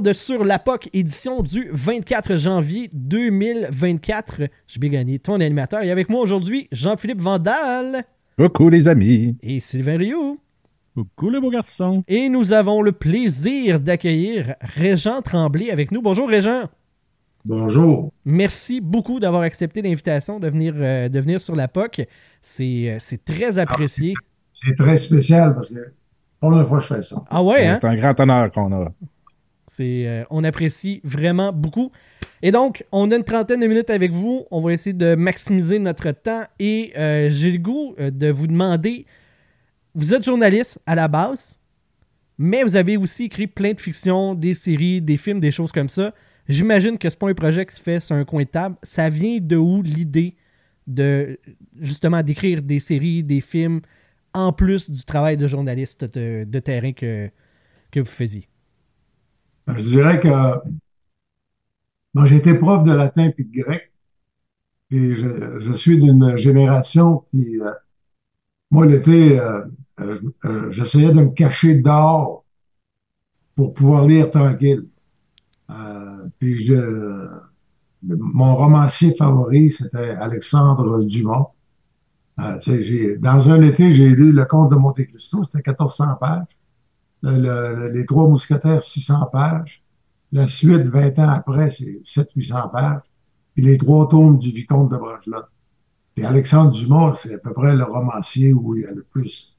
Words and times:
Monde 0.00 0.14
sur 0.14 0.44
la 0.44 0.58
POC 0.58 0.88
édition 0.94 1.42
du 1.42 1.68
24 1.72 2.36
janvier 2.36 2.88
2024. 2.94 4.44
Je 4.66 4.80
vais 4.80 4.88
gagner 4.88 5.18
ton 5.18 5.40
animateur. 5.40 5.82
Et 5.82 5.90
avec 5.90 6.08
moi 6.08 6.22
aujourd'hui, 6.22 6.68
Jean-Philippe 6.72 7.20
Vandal. 7.20 8.06
Coucou 8.38 8.70
les 8.70 8.88
amis. 8.88 9.36
Et 9.42 9.60
Sylvain 9.60 9.98
Rioux. 9.98 10.40
Coucou 10.94 11.28
les 11.28 11.38
beaux 11.38 11.50
garçons. 11.50 12.02
Et 12.08 12.30
nous 12.30 12.54
avons 12.54 12.80
le 12.80 12.92
plaisir 12.92 13.78
d'accueillir 13.78 14.54
Régent 14.62 15.20
Tremblay 15.20 15.70
avec 15.70 15.92
nous. 15.92 16.00
Bonjour 16.00 16.30
Régent. 16.30 16.70
Bonjour. 17.44 18.10
Merci 18.24 18.80
beaucoup 18.80 19.20
d'avoir 19.20 19.42
accepté 19.42 19.82
l'invitation 19.82 20.40
de 20.40 20.48
venir, 20.48 20.72
euh, 20.78 21.10
de 21.10 21.20
venir 21.20 21.42
sur 21.42 21.54
la 21.54 21.68
POC. 21.68 22.06
C'est 22.40 22.88
euh, 22.88 23.16
très 23.26 23.58
apprécié. 23.58 24.14
C'est 24.54 24.76
très 24.76 24.96
spécial 24.96 25.54
parce 25.54 25.68
que 25.68 25.92
première 26.40 26.66
fois 26.66 26.78
que 26.78 26.84
je 26.84 26.94
fais 26.94 27.02
ça. 27.02 27.22
Ah 27.28 27.42
ouais, 27.42 27.66
hein? 27.66 27.76
C'est 27.78 27.86
un 27.86 27.96
grand 27.96 28.18
honneur 28.18 28.50
qu'on 28.50 28.72
a. 28.72 28.92
Euh, 29.78 30.24
on 30.30 30.44
apprécie 30.44 31.00
vraiment 31.04 31.52
beaucoup. 31.52 31.90
Et 32.42 32.50
donc, 32.50 32.84
on 32.92 33.10
a 33.10 33.16
une 33.16 33.24
trentaine 33.24 33.60
de 33.60 33.66
minutes 33.66 33.90
avec 33.90 34.12
vous. 34.12 34.46
On 34.50 34.60
va 34.60 34.72
essayer 34.72 34.92
de 34.92 35.14
maximiser 35.14 35.78
notre 35.78 36.10
temps. 36.12 36.44
Et 36.58 36.92
euh, 36.96 37.28
j'ai 37.30 37.52
le 37.52 37.58
goût 37.58 37.94
euh, 37.98 38.10
de 38.10 38.30
vous 38.30 38.46
demander, 38.46 39.06
vous 39.94 40.14
êtes 40.14 40.24
journaliste 40.24 40.80
à 40.86 40.94
la 40.94 41.08
base, 41.08 41.58
mais 42.38 42.62
vous 42.62 42.76
avez 42.76 42.96
aussi 42.96 43.24
écrit 43.24 43.46
plein 43.46 43.72
de 43.72 43.80
fiction, 43.80 44.34
des 44.34 44.54
séries, 44.54 45.02
des 45.02 45.16
films, 45.16 45.40
des 45.40 45.50
choses 45.50 45.72
comme 45.72 45.88
ça. 45.88 46.14
J'imagine 46.48 46.98
que 46.98 47.08
ce 47.08 47.16
pas 47.16 47.28
un 47.28 47.34
projet 47.34 47.64
qui 47.66 47.76
se 47.76 47.82
fait 47.82 48.00
sur 48.00 48.16
un 48.16 48.24
coin 48.24 48.42
de 48.42 48.48
table. 48.48 48.76
Ça 48.82 49.08
vient 49.08 49.38
de 49.40 49.56
où 49.56 49.82
l'idée 49.82 50.36
de 50.86 51.38
justement 51.80 52.22
d'écrire 52.22 52.62
des 52.62 52.80
séries, 52.80 53.22
des 53.22 53.40
films, 53.40 53.80
en 54.32 54.52
plus 54.52 54.90
du 54.90 55.04
travail 55.04 55.36
de 55.36 55.46
journaliste 55.46 56.04
de, 56.04 56.58
terrain 56.58 56.92
que, 56.92 57.30
que 57.90 58.00
vous 58.00 58.06
faisiez? 58.06 58.48
Je 59.68 59.82
dirais 59.82 60.20
que 60.20 60.28
moi, 62.14 62.26
j'étais 62.26 62.54
prof 62.54 62.84
de 62.84 62.92
latin 62.92 63.30
et 63.36 63.42
de 63.42 63.62
grec. 63.62 63.92
Et 64.90 65.14
je, 65.14 65.72
suis 65.74 65.98
d'une 65.98 66.36
génération 66.36 67.24
qui, 67.30 67.60
euh, 67.60 67.70
moi, 68.72 68.86
l'été, 68.86 69.38
euh, 69.38 69.64
euh, 70.00 70.72
j'essayais 70.72 71.12
de 71.12 71.20
me 71.20 71.28
cacher 71.28 71.76
dehors 71.76 72.44
pour 73.54 73.72
pouvoir 73.74 74.06
lire 74.06 74.30
tranquille. 74.30 74.88
puis 76.38 76.64
je, 76.64 77.28
mon 78.02 78.56
romancier 78.56 79.14
favori, 79.14 79.70
c'était 79.70 80.10
Alexandre 80.10 81.04
Dumas. 81.04 81.52
dans 82.36 83.50
un 83.50 83.62
été, 83.62 83.92
j'ai 83.92 84.08
lu 84.08 84.32
Le 84.32 84.44
Comte 84.44 84.72
de 84.72 84.76
Monte 84.76 85.06
Cristo, 85.06 85.44
c'était 85.44 85.70
1400 85.70 86.16
pages 86.18 86.46
les 87.22 88.06
Trois 88.06 88.28
Mousquetaires, 88.28 88.82
600 88.82 89.26
pages. 89.32 89.82
La 90.32 90.46
suite, 90.46 90.86
20 90.86 91.18
ans 91.18 91.28
après, 91.28 91.70
c'est 91.70 92.02
700-800 92.04 92.70
pages. 92.70 93.02
Puis 93.54 93.64
les 93.64 93.78
trois 93.78 94.08
tomes 94.08 94.38
du 94.38 94.50
Vicomte 94.50 94.90
de 94.92 94.96
Bragelonne. 94.96 95.42
Puis 96.14 96.24
Alexandre 96.24 96.70
Dumas, 96.70 97.14
c'est 97.16 97.34
à 97.34 97.38
peu 97.38 97.52
près 97.52 97.74
le 97.74 97.84
romancier 97.84 98.52
où 98.52 98.76
il 98.76 98.82
y 98.82 98.86
a 98.86 98.92
le 98.92 99.02
plus 99.02 99.56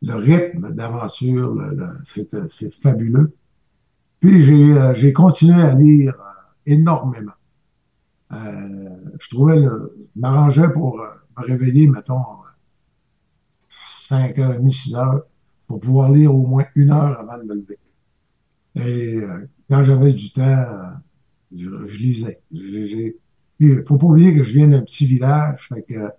le 0.00 0.14
rythme 0.14 0.72
d'aventure. 0.72 1.56
C'est 2.04 2.72
fabuleux. 2.74 3.36
Puis 4.20 4.42
j'ai 4.42 4.72
euh, 4.72 5.12
continué 5.12 5.60
à 5.62 5.74
lire 5.74 6.14
euh, 6.14 6.72
énormément. 6.72 7.32
Euh, 8.32 8.88
je 9.18 9.28
trouvais 9.30 9.58
le, 9.58 10.08
m'arrangeais 10.14 10.72
pour 10.72 10.98
me 10.98 11.44
réveiller, 11.44 11.88
mettons, 11.88 12.22
5h30, 14.08 14.70
6 14.70 14.94
heures 14.94 15.22
pour 15.72 15.80
pouvoir 15.80 16.12
lire 16.12 16.34
au 16.34 16.46
moins 16.46 16.66
une 16.74 16.90
heure 16.90 17.18
avant 17.18 17.38
de 17.38 17.44
me 17.44 17.54
lever. 17.54 17.78
Et 18.74 19.16
euh, 19.22 19.48
quand 19.70 19.82
j'avais 19.84 20.12
du 20.12 20.30
temps, 20.30 20.42
euh, 20.42 20.90
je, 21.56 21.96
lisais. 21.96 22.42
Il 22.50 23.14
ne 23.58 23.82
faut 23.82 23.96
pas 23.96 24.08
oublier 24.08 24.34
que 24.34 24.42
je 24.42 24.52
viens 24.52 24.68
d'un 24.68 24.82
petit 24.82 25.06
village, 25.06 25.68
fait 25.70 25.80
que 25.80 26.10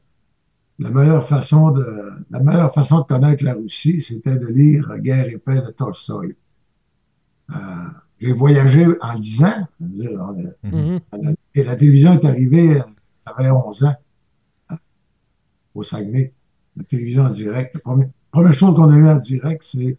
la 0.79 0.89
meilleure 0.89 1.27
façon 1.27 1.69
de 1.69 1.85
la 2.31 2.39
meilleure 2.39 2.73
façon 2.73 3.01
de 3.01 3.03
connaître 3.03 3.43
la 3.43 3.53
Russie, 3.53 4.01
c'était 4.01 4.39
de 4.39 4.47
lire 4.47 4.91
Guerre 4.97 5.27
et 5.27 5.37
paix 5.37 5.61
de 5.61 5.69
Tolstoï. 5.69 6.35
Euh, 7.51 7.55
j'ai 8.19 8.33
voyagé 8.33 8.87
en 9.01 9.19
10 9.19 9.43
ans. 9.43 9.67
Mm-hmm. 9.83 11.35
et 11.53 11.63
la 11.63 11.75
télévision 11.75 12.13
est 12.13 12.25
arrivée, 12.25 12.81
j'avais 13.27 13.51
11 13.51 13.83
ans, 13.83 13.95
au 15.75 15.83
Saguenay. 15.83 16.33
La 16.75 16.83
télévision 16.85 17.25
en 17.25 17.29
direct. 17.29 17.75
Le 17.75 17.81
premier, 17.81 18.07
première 18.33 18.53
chose 18.53 18.75
qu'on 18.75 18.89
a 18.89 18.97
eu 18.97 19.07
en 19.07 19.17
direct, 19.17 19.63
c'est 19.63 19.97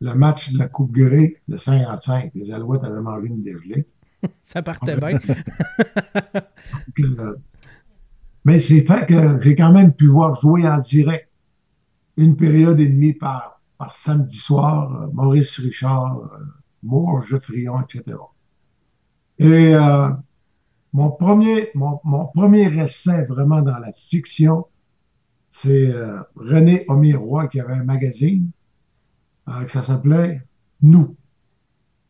le 0.00 0.14
match 0.14 0.50
de 0.52 0.58
la 0.58 0.68
Coupe 0.68 0.90
Grey 0.90 1.36
de 1.48 1.56
55. 1.58 2.32
Les 2.34 2.50
Alouettes 2.50 2.82
avaient 2.82 3.00
mangé 3.00 3.28
une 3.28 3.42
dégelée. 3.42 3.86
Ça 4.42 4.62
partait 4.62 4.96
bien. 4.96 5.20
Euh, 6.98 7.36
mais 8.46 8.58
c'est 8.58 8.80
fait 8.86 9.06
que 9.06 9.38
j'ai 9.42 9.54
quand 9.54 9.72
même 9.72 9.92
pu 9.92 10.06
voir 10.06 10.40
jouer 10.40 10.66
en 10.66 10.78
direct 10.78 11.28
une 12.16 12.36
période 12.36 12.80
et 12.80 12.88
demie 12.88 13.12
par, 13.12 13.60
par 13.76 13.94
samedi 13.94 14.38
soir, 14.38 15.02
euh, 15.02 15.06
Maurice 15.12 15.58
Richard, 15.58 16.18
euh, 16.18 16.38
Moore, 16.82 17.22
Geoffrion, 17.26 17.82
etc. 17.82 18.16
Et 19.38 19.74
mon, 20.92 21.10
premier, 21.10 21.70
mon, 21.74 22.00
mon 22.04 22.26
premier 22.26 22.72
essai 22.80 23.24
vraiment 23.24 23.60
dans 23.62 23.78
la 23.78 23.92
fiction, 23.92 24.66
c'est 25.56 25.94
euh, 25.94 26.20
René 26.34 26.84
Omiroy 26.88 27.46
qui 27.46 27.60
avait 27.60 27.74
un 27.74 27.84
magazine 27.84 28.50
euh, 29.48 29.68
ça 29.68 29.82
s'appelait 29.82 30.42
Nous. 30.82 31.16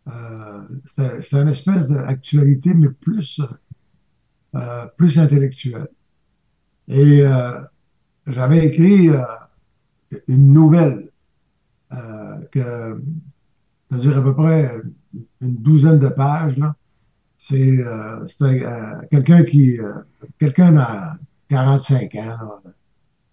Euh, 0.09 0.62
C'était 0.87 1.43
une 1.43 1.49
espèce 1.49 1.88
d'actualité, 1.88 2.72
mais 2.72 2.88
plus, 2.88 3.43
plus 4.97 5.19
intellectuelle. 5.19 5.88
Et 6.88 7.25
j'avais 8.27 8.66
écrit 8.66 9.10
une 10.28 10.53
nouvelle 10.53 11.11
que, 11.91 13.03
c'est-à-dire 13.91 14.19
à 14.19 14.22
peu 14.22 14.34
près 14.34 14.81
une 15.41 15.56
douzaine 15.56 15.99
de 15.99 16.09
pages. 16.09 16.61
C'est 17.37 17.84
quelqu'un 19.11 19.43
qui, 19.43 19.78
quelqu'un 20.38 20.72
dans 20.72 21.19
45 21.49 22.15
ans, 22.15 22.61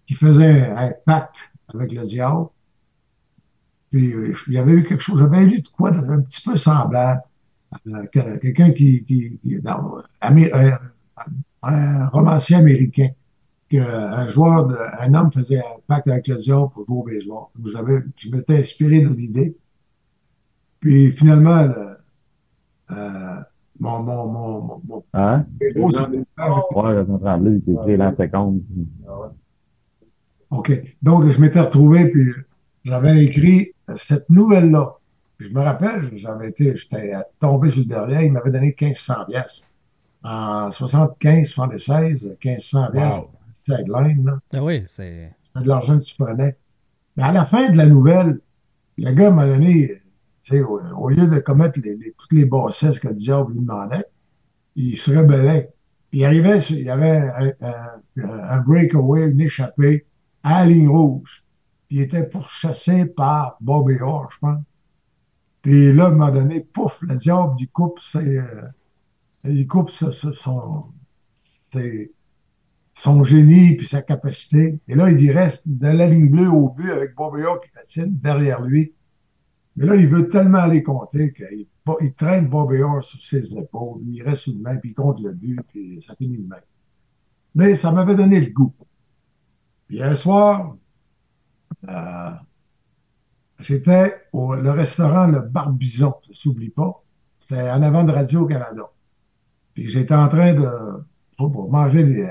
qui 0.06 0.14
faisait 0.14 0.70
un 0.70 0.92
pacte 1.04 1.52
avec 1.74 1.92
le 1.92 2.04
diable. 2.04 2.46
Puis 3.90 4.12
euh, 4.12 4.34
il 4.48 4.54
y 4.54 4.58
avait 4.58 4.72
eu 4.72 4.82
quelque 4.82 5.02
chose, 5.02 5.18
j'avais 5.18 5.44
lu 5.44 5.60
de 5.60 5.68
quoi 5.68 5.90
un 5.90 6.20
petit 6.22 6.42
peu 6.42 6.56
semblable. 6.56 7.22
Euh, 7.86 8.06
quelqu'un 8.40 8.70
qui, 8.72 9.04
qui, 9.04 9.38
euh, 9.46 10.70
un 11.62 12.08
romancier 12.08 12.56
américain, 12.56 13.08
qu'un 13.68 14.28
joueur, 14.28 14.66
de, 14.66 14.76
un 15.00 15.14
homme 15.14 15.32
faisait 15.32 15.58
un 15.58 15.80
pacte 15.86 16.08
avec 16.08 16.28
le 16.28 16.36
diable 16.36 16.68
pour 16.74 16.86
jouer 16.86 16.98
au 16.98 17.04
baseball. 17.04 18.04
Je 18.16 18.28
m'étais 18.30 18.58
inspiré 18.58 19.00
de 19.00 19.08
l'idée. 19.08 19.56
Puis 20.80 21.12
finalement, 21.12 21.66
mon, 22.90 24.02
mon, 24.02 24.26
mon, 24.26 24.82
mon, 24.84 25.04
hein? 25.14 25.46
ouais, 25.60 25.72
je 25.72 27.12
me 27.12 27.96
l'an 27.96 28.12
OK. 30.52 30.70
Donc, 31.00 31.26
je 31.26 31.40
m'étais 31.40 31.60
retrouvé, 31.60 32.08
puis 32.08 32.30
j'avais 32.84 33.24
écrit 33.24 33.72
cette 33.96 34.28
nouvelle-là. 34.28 34.96
Je 35.38 35.48
me 35.48 35.60
rappelle, 35.60 36.10
j'avais 36.14 36.50
été, 36.50 36.76
j'étais 36.76 37.14
tombé 37.40 37.70
sur 37.70 37.80
le 37.80 37.86
derrière, 37.86 38.22
il 38.22 38.32
m'avait 38.32 38.50
donné 38.50 38.76
1500 38.78 39.14
pièces. 39.28 39.68
En 40.22 40.70
75, 40.70 41.48
76, 41.48 42.36
1500 42.44 42.90
pièces. 42.92 43.14
Wow. 43.14 43.30
Tagline, 43.66 44.24
là. 44.26 44.38
Ah 44.52 44.62
oui, 44.62 44.82
c'est... 44.86 45.32
C'était 45.42 45.60
de 45.60 45.68
l'argent 45.68 45.98
que 45.98 46.04
tu 46.04 46.16
prenais. 46.16 46.56
Mais 47.16 47.22
à 47.22 47.32
la 47.32 47.44
fin 47.44 47.70
de 47.70 47.76
la 47.76 47.86
nouvelle, 47.86 48.40
le 48.98 49.10
gars 49.12 49.30
m'a 49.30 49.46
donné, 49.46 50.02
tu 50.42 50.56
sais, 50.56 50.60
au, 50.62 51.08
lieu 51.08 51.26
de 51.28 51.38
commettre 51.38 51.80
les, 51.82 51.96
toutes 52.18 52.32
les 52.32 52.44
bassesses 52.44 53.00
que 53.00 53.08
le 53.08 53.14
diable 53.14 53.52
lui 53.52 53.60
demandait, 53.60 54.04
il 54.76 54.96
se 54.96 55.16
rebellait. 55.16 55.72
Il 56.12 56.24
arrivait, 56.24 56.58
il 56.58 56.82
y 56.82 56.90
avait 56.90 57.10
un, 57.10 57.52
un, 57.62 58.00
un 58.16 58.60
breakaway, 58.60 59.24
une 59.24 59.40
échappée 59.40 60.06
à 60.42 60.64
la 60.64 60.70
ligne 60.70 60.88
rouge. 60.88 61.44
Puis 61.88 61.98
il 61.98 62.02
était 62.02 62.24
pourchassé 62.24 63.06
par 63.06 63.56
Bobby 63.60 64.00
Orr, 64.00 64.30
je 64.32 64.38
pense. 64.38 64.62
Puis 65.62 65.92
là, 65.92 66.06
à 66.06 66.08
un 66.08 66.10
moment 66.10 66.30
donné, 66.30 66.60
pouf, 66.60 67.02
le 67.02 67.14
diable, 67.14 67.54
il 67.60 67.68
coupe, 67.68 68.00
ses, 68.00 68.38
euh, 68.38 68.62
il 69.44 69.66
coupe 69.66 69.90
son, 69.90 70.90
son 72.94 73.24
génie 73.24 73.76
puis 73.76 73.86
sa 73.86 74.02
capacité. 74.02 74.78
Et 74.88 74.94
là, 74.94 75.10
il 75.10 75.30
reste 75.30 75.62
de 75.66 75.88
la 75.88 76.08
ligne 76.08 76.28
bleue 76.28 76.50
au 76.50 76.68
but 76.68 76.90
avec 76.90 77.14
Bobby 77.14 77.42
Orr 77.42 77.60
qui 77.60 77.70
patine 77.70 78.18
derrière 78.18 78.60
lui. 78.60 78.92
Mais 79.76 79.86
là, 79.86 79.96
il 79.96 80.08
veut 80.08 80.28
tellement 80.28 80.58
aller 80.58 80.82
compter 80.82 81.32
qu'il 81.32 81.66
il 82.00 82.14
traîne 82.14 82.48
Bobby 82.48 82.82
Orr 82.82 83.02
sur 83.02 83.20
ses 83.20 83.56
épaules. 83.56 84.02
Il 84.06 84.22
reste 84.22 84.48
une 84.48 84.60
main, 84.60 84.76
puis 84.76 84.90
il 84.90 84.94
compte 84.94 85.20
le 85.20 85.32
but, 85.32 85.60
puis 85.68 86.02
ça 86.02 86.14
finit 86.16 86.38
de 86.38 86.48
même. 86.48 86.60
Mais 87.54 87.74
ça 87.76 87.90
m'avait 87.90 88.14
donné 88.14 88.40
le 88.40 88.50
goût. 88.50 88.74
Puis 89.92 90.02
un 90.02 90.14
soir, 90.14 90.74
euh, 91.86 92.30
j'étais 93.58 94.22
au 94.32 94.54
le 94.54 94.70
restaurant 94.70 95.26
Le 95.26 95.42
Barbizon, 95.42 96.14
ça 96.26 96.32
s'oublie 96.32 96.70
pas. 96.70 97.02
C'était 97.40 97.70
en 97.70 97.82
avant 97.82 98.02
de 98.02 98.10
Radio-Canada. 98.10 98.84
Puis 99.74 99.90
j'étais 99.90 100.14
en 100.14 100.30
train 100.30 100.54
de 100.54 100.66
pour 101.36 101.70
manger 101.70 102.26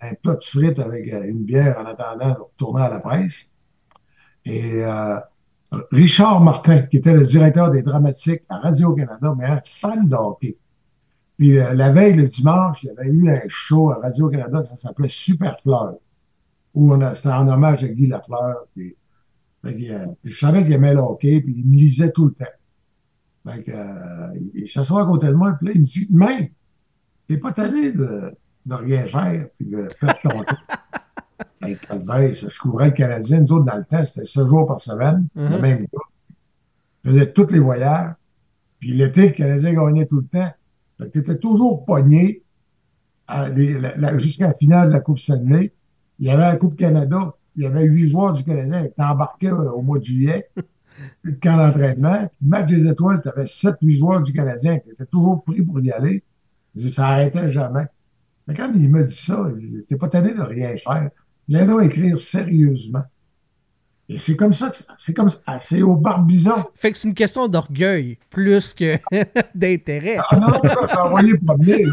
un 0.00 0.14
plat 0.14 0.36
de 0.36 0.42
frites 0.42 0.78
avec 0.78 1.12
euh, 1.12 1.24
une 1.24 1.44
bière 1.44 1.78
en 1.78 1.84
attendant 1.84 2.30
de 2.32 2.40
retourner 2.40 2.84
à 2.84 2.88
la 2.88 3.00
presse. 3.00 3.54
Et 4.46 4.82
euh, 4.82 5.20
Richard 5.90 6.40
Martin, 6.40 6.84
qui 6.84 6.96
était 6.96 7.12
le 7.12 7.26
directeur 7.26 7.70
des 7.70 7.82
dramatiques 7.82 8.44
à 8.48 8.60
Radio-Canada, 8.60 9.34
mais 9.36 9.44
un 9.44 9.60
fan 9.66 10.08
de 10.08 10.16
hockey. 10.16 10.56
Puis 11.36 11.58
euh, 11.58 11.74
la 11.74 11.92
veille, 11.92 12.14
le 12.14 12.26
dimanche, 12.26 12.82
il 12.82 12.86
y 12.86 12.90
avait 12.92 13.10
eu 13.10 13.30
un 13.30 13.42
show 13.48 13.90
à 13.90 13.96
Radio-Canada, 13.96 14.64
ça 14.64 14.76
s'appelait 14.76 15.08
Super 15.08 15.60
Fleur, 15.60 15.96
où 16.74 16.94
c'était 17.14 17.28
en 17.28 17.48
hommage 17.48 17.84
à 17.84 17.88
Guy 17.88 18.06
Lafleur. 18.06 18.56
Puis, 18.74 18.96
je 19.64 20.38
savais 20.38 20.62
qu'il 20.64 20.72
aimait 20.72 20.94
le 20.94 21.00
hockey, 21.00 21.40
puis 21.40 21.54
il 21.58 21.66
me 21.66 21.76
lisait 21.76 22.10
tout 22.10 22.26
le 22.26 22.32
temps. 22.32 22.44
Fait 23.46 23.62
que, 23.62 23.72
il 24.54 24.68
s'assoit 24.68 25.02
à 25.02 25.06
côté 25.06 25.26
de 25.28 25.32
moi, 25.32 25.52
puis 25.58 25.66
là, 25.68 25.72
il 25.74 25.80
me 25.82 25.86
dit, 25.86 26.06
mais, 26.10 26.52
t'es 27.28 27.38
pas 27.38 27.52
tanné 27.52 27.92
de, 27.92 28.32
de 28.66 28.74
rien 28.74 29.06
faire, 29.06 29.46
puis 29.56 29.66
de 29.68 29.88
faire 29.98 30.18
ton 30.22 30.30
tour. 30.42 30.58
Hey, 31.64 31.76
je 32.34 32.58
couvrais 32.60 32.86
le 32.86 32.92
Canadien. 32.92 33.40
Nous 33.40 33.52
autres, 33.52 33.64
dans 33.64 33.76
le 33.76 33.84
temps, 33.84 34.04
c'était 34.04 34.24
6 34.26 34.48
jours 34.48 34.66
par 34.66 34.80
semaine, 34.80 35.28
le 35.36 35.48
Mhm. 35.48 35.60
même 35.60 35.78
gars. 35.92 36.36
Je 37.04 37.10
faisais 37.10 37.32
tous 37.32 37.46
les 37.52 37.60
voyages. 37.60 38.14
Puis 38.80 38.92
l'été, 38.94 39.28
le 39.28 39.32
Canadien 39.32 39.72
gagnait 39.74 40.06
tout 40.06 40.16
le 40.20 40.26
temps. 40.26 40.52
Fait 40.98 41.04
que 41.06 41.10
tu 41.10 41.18
étais 41.20 41.38
toujours 41.38 41.84
pogné 41.84 42.42
jusqu'à 44.18 44.48
la 44.48 44.54
finale 44.54 44.88
de 44.88 44.92
la 44.94 45.00
Coupe 45.00 45.18
Stanley. 45.20 45.72
Il 46.18 46.26
y 46.26 46.30
avait 46.30 46.42
la 46.42 46.56
Coupe 46.56 46.76
Canada. 46.76 47.34
Il 47.56 47.62
y 47.62 47.66
avait 47.66 47.84
huit 47.84 48.08
joueurs 48.08 48.32
du 48.32 48.44
Canadien 48.44 48.88
qui 48.88 49.02
embarquaient 49.02 49.50
au 49.50 49.82
mois 49.82 49.98
de 49.98 50.04
juillet. 50.04 50.48
Puis 51.22 51.32
le 51.32 51.38
camp 51.38 51.56
d'entraînement. 51.56 52.30
Match 52.40 52.68
des 52.68 52.88
étoiles, 52.88 53.20
tu 53.22 53.28
avais 53.28 53.44
7-8 53.44 53.98
joueurs 53.98 54.22
du 54.22 54.32
Canadien 54.32 54.78
qui 54.78 54.90
étaient 54.90 55.06
toujours 55.06 55.42
pris 55.42 55.62
pour 55.62 55.80
y 55.80 55.90
aller. 55.90 56.22
Ça 56.76 57.08
arrêtait 57.08 57.50
jamais. 57.50 57.86
Mais 58.46 58.54
quand 58.54 58.72
il 58.74 58.90
me 58.90 59.04
dit 59.04 59.14
ça, 59.14 59.50
il 59.54 59.60
dit, 59.60 59.84
t'es 59.88 59.96
pas 59.96 60.08
tanné 60.08 60.34
de 60.34 60.42
rien 60.42 60.76
faire. 60.76 61.10
Viens 61.48 61.66
donc 61.66 61.82
écrire 61.82 62.20
sérieusement. 62.20 63.02
Et 64.08 64.18
c'est 64.18 64.36
comme 64.36 64.52
ça 64.52 64.68
que 64.70 64.76
c'est 64.98 65.14
comme 65.14 65.30
ça. 65.30 65.38
ah, 65.46 65.58
C'est 65.60 65.80
au 65.80 65.94
barbizon. 65.94 66.64
Fait 66.74 66.92
que 66.92 66.98
c'est 66.98 67.08
une 67.08 67.14
question 67.14 67.46
d'orgueil 67.48 68.18
plus 68.30 68.74
que 68.74 68.98
d'intérêt. 69.54 70.18
Ah 70.30 70.36
non, 70.36 70.48
ça, 70.62 70.74
j'ai 70.90 70.98
envoyé 70.98 71.38
promener. 71.38 71.84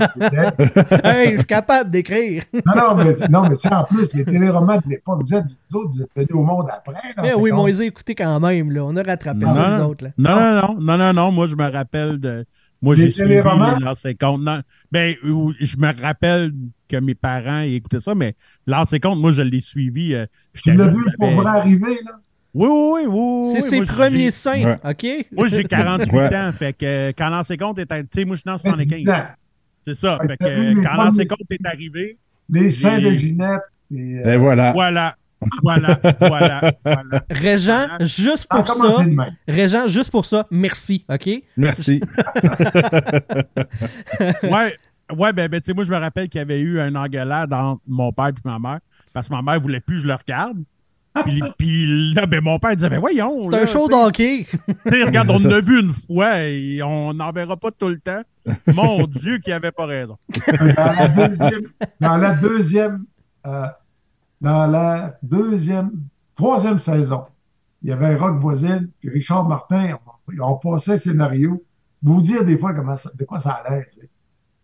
hey, 1.04 1.32
je 1.32 1.36
suis 1.38 1.46
capable 1.46 1.92
d'écrire. 1.92 2.44
Non, 2.66 2.74
non, 2.76 2.96
mais, 2.96 3.14
non, 3.30 3.48
mais 3.50 3.56
c'est 3.56 3.72
en 3.74 3.84
plus, 3.84 4.12
les 4.14 4.26
téléromans 4.26 4.78
de 4.78 4.90
l'époque, 4.90 5.22
vous 5.28 5.34
êtes, 5.36 5.46
vous 5.70 5.80
autres, 5.80 5.92
vous 5.94 6.02
êtes 6.02 6.10
venus 6.16 6.32
au 6.34 6.44
monde 6.44 6.68
après. 6.70 6.94
là, 6.94 7.22
Mais 7.22 7.34
oui, 7.36 7.52
comme- 7.52 7.60
on 7.60 7.66
les 7.68 7.80
a 7.82 7.86
écoutés 7.86 8.16
quand 8.16 8.40
même. 8.40 8.72
Là. 8.72 8.82
On 8.84 8.96
a 8.96 9.04
rattrapé 9.04 9.40
Non, 9.46 9.52
ça, 9.54 9.70
non, 9.70 9.78
nous 9.78 9.90
autres. 9.92 10.04
Là. 10.06 10.12
Non, 10.18 10.36
non, 10.36 10.62
non, 10.62 10.76
non, 10.82 10.98
non, 10.98 11.14
non, 11.14 11.32
moi 11.32 11.48
je 11.48 11.56
me 11.56 11.72
rappelle 11.72 12.20
de. 12.20 12.46
Moi 12.82 12.96
j'ai 12.96 13.12
suivi 13.12 13.30
les 13.36 13.42
lancers 13.82 14.14
comptes. 14.20 14.42
Non, 14.42 14.62
ben, 14.92 15.16
ou- 15.26 15.54
je 15.60 15.78
me 15.78 15.92
rappelle 16.02 16.54
que 16.88 16.98
mes 16.98 17.16
parents 17.16 17.62
écoutaient 17.62 18.00
ça, 18.00 18.16
mais 18.16 18.36
lancers 18.66 19.00
comptes, 19.02 19.20
moi 19.20 19.32
je 19.32 19.42
l'ai 19.42 19.60
suivi. 19.60 20.14
euh, 20.16 20.26
Tu 20.54 20.74
l'as 20.74 20.88
vu 20.88 21.04
pour 21.18 21.32
vrai 21.32 21.50
arriver, 21.60 22.00
là? 22.06 22.20
Oui, 22.54 22.68
oui, 22.68 23.02
oui. 23.06 23.08
oui, 23.08 23.50
C'est 23.52 23.64
oui, 23.64 23.70
ses 23.70 23.78
moi, 23.78 23.86
premiers 23.86 24.32
seins, 24.32 24.64
Ouais. 24.64 24.78
OK? 24.84 25.26
Moi 25.34 25.48
j'ai 25.50 25.64
48 25.66 26.12
Ouais. 26.14 26.36
ans, 26.36 26.52
fait 26.52 26.74
que 26.74 26.86
euh, 26.86 27.12
quand 27.16 27.30
lancers 27.30 27.58
comptes 27.58 27.80
est. 27.80 27.86
Tu 27.86 28.08
sais, 28.14 28.26
moi 28.26 28.36
je 28.36 28.42
suis 28.42 28.48
dans 28.50 28.58
Fait 28.58 28.72
10 28.86 28.90
75. 29.04 29.10
ans. 29.10 29.26
C'est 29.86 29.96
ça. 29.96 30.18
Fait 30.22 30.28
Fait 30.30 30.38
que 30.38 30.46
euh, 30.46 30.82
quand 30.84 31.12
est 31.52 31.66
arrivé, 31.68 32.18
Les 32.50 32.70
seins 32.70 33.00
de 33.00 33.12
Ginette. 33.12 33.62
Et, 33.96 34.20
euh, 34.20 34.34
Et 34.34 34.38
voilà. 34.38 34.72
voilà. 34.72 35.16
Voilà, 35.64 36.00
voilà, 36.20 36.74
voilà. 36.84 37.24
Régent, 37.30 37.88
Voilà. 37.88 38.06
juste 38.06 38.48
pour 38.50 38.68
ça. 38.68 39.06
Régent, 39.48 39.88
juste 39.88 40.12
pour 40.12 40.26
ça, 40.26 40.46
merci, 40.52 41.06
OK? 41.10 41.30
Merci. 41.56 42.02
ouais, 44.44 44.76
ouais, 45.16 45.34
ben, 45.34 45.48
ben 45.48 45.62
tu 45.62 45.68
sais, 45.68 45.74
moi, 45.74 45.84
je 45.84 45.92
me 45.92 45.98
rappelle 45.98 46.30
qu'il 46.30 46.40
y 46.40 46.42
avait 46.42 46.60
eu 46.60 46.80
un 46.80 46.96
engueulade 46.96 47.54
entre 47.54 47.82
mon 47.88 48.12
père 48.12 48.28
et 48.30 48.34
ma 48.44 48.60
mère, 48.60 48.80
parce 49.14 49.28
que 49.30 49.34
ma 49.34 49.42
mère 49.42 49.60
voulait 49.60 49.80
plus 49.80 49.98
que 49.98 50.02
je 50.04 50.08
le 50.08 50.16
regarde. 50.16 50.58
Puis, 51.26 51.42
puis 51.58 52.14
là, 52.14 52.26
ben, 52.26 52.42
mon 52.42 52.60
père 52.60 52.76
disait, 52.76 52.90
ben 52.90 53.00
voyons. 53.00 53.50
C'est 53.50 53.62
un 53.62 53.66
show 53.66 53.88
d'hockey. 53.88 54.46
tu 54.52 54.92
sais, 54.92 55.04
Regarde, 55.04 55.30
on 55.32 55.40
l'a 55.48 55.60
vu 55.62 55.80
une 55.82 55.94
fois 55.94 56.44
et 56.44 56.82
on 56.84 57.14
n'en 57.14 57.32
verra 57.32 57.58
pas 57.58 57.72
tout 57.72 57.88
le 57.90 58.00
temps. 58.00 58.22
Mon 58.68 59.06
Dieu, 59.08 59.38
qu'il 59.40 59.54
avait 59.54 59.72
pas 59.72 59.86
raison. 59.86 60.18
Dans 60.76 60.94
la 60.98 61.08
deuxième, 61.08 61.62
dans 62.00 62.18
la 62.18 62.34
deuxième, 62.36 63.06
euh, 63.46 63.66
dans 64.42 64.68
la 64.68 65.18
deuxième, 65.24 65.92
troisième 66.36 66.80
saison, 66.80 67.26
il 67.82 67.90
y 67.90 67.92
avait 67.92 68.16
Rock 68.16 68.40
Voisine, 68.40 68.90
puis 69.00 69.10
Richard 69.10 69.48
Martin, 69.48 69.96
on, 70.06 70.34
on 70.44 70.58
passait 70.58 70.94
le 70.94 71.00
scénario. 71.00 71.64
Vous 72.02 72.22
dire 72.22 72.46
des 72.46 72.58
fois 72.58 72.74
comment 72.74 72.98
ça- 72.98 73.12
de 73.18 73.26
quoi 73.26 73.40
ça 73.42 73.52
allait. 73.52 73.86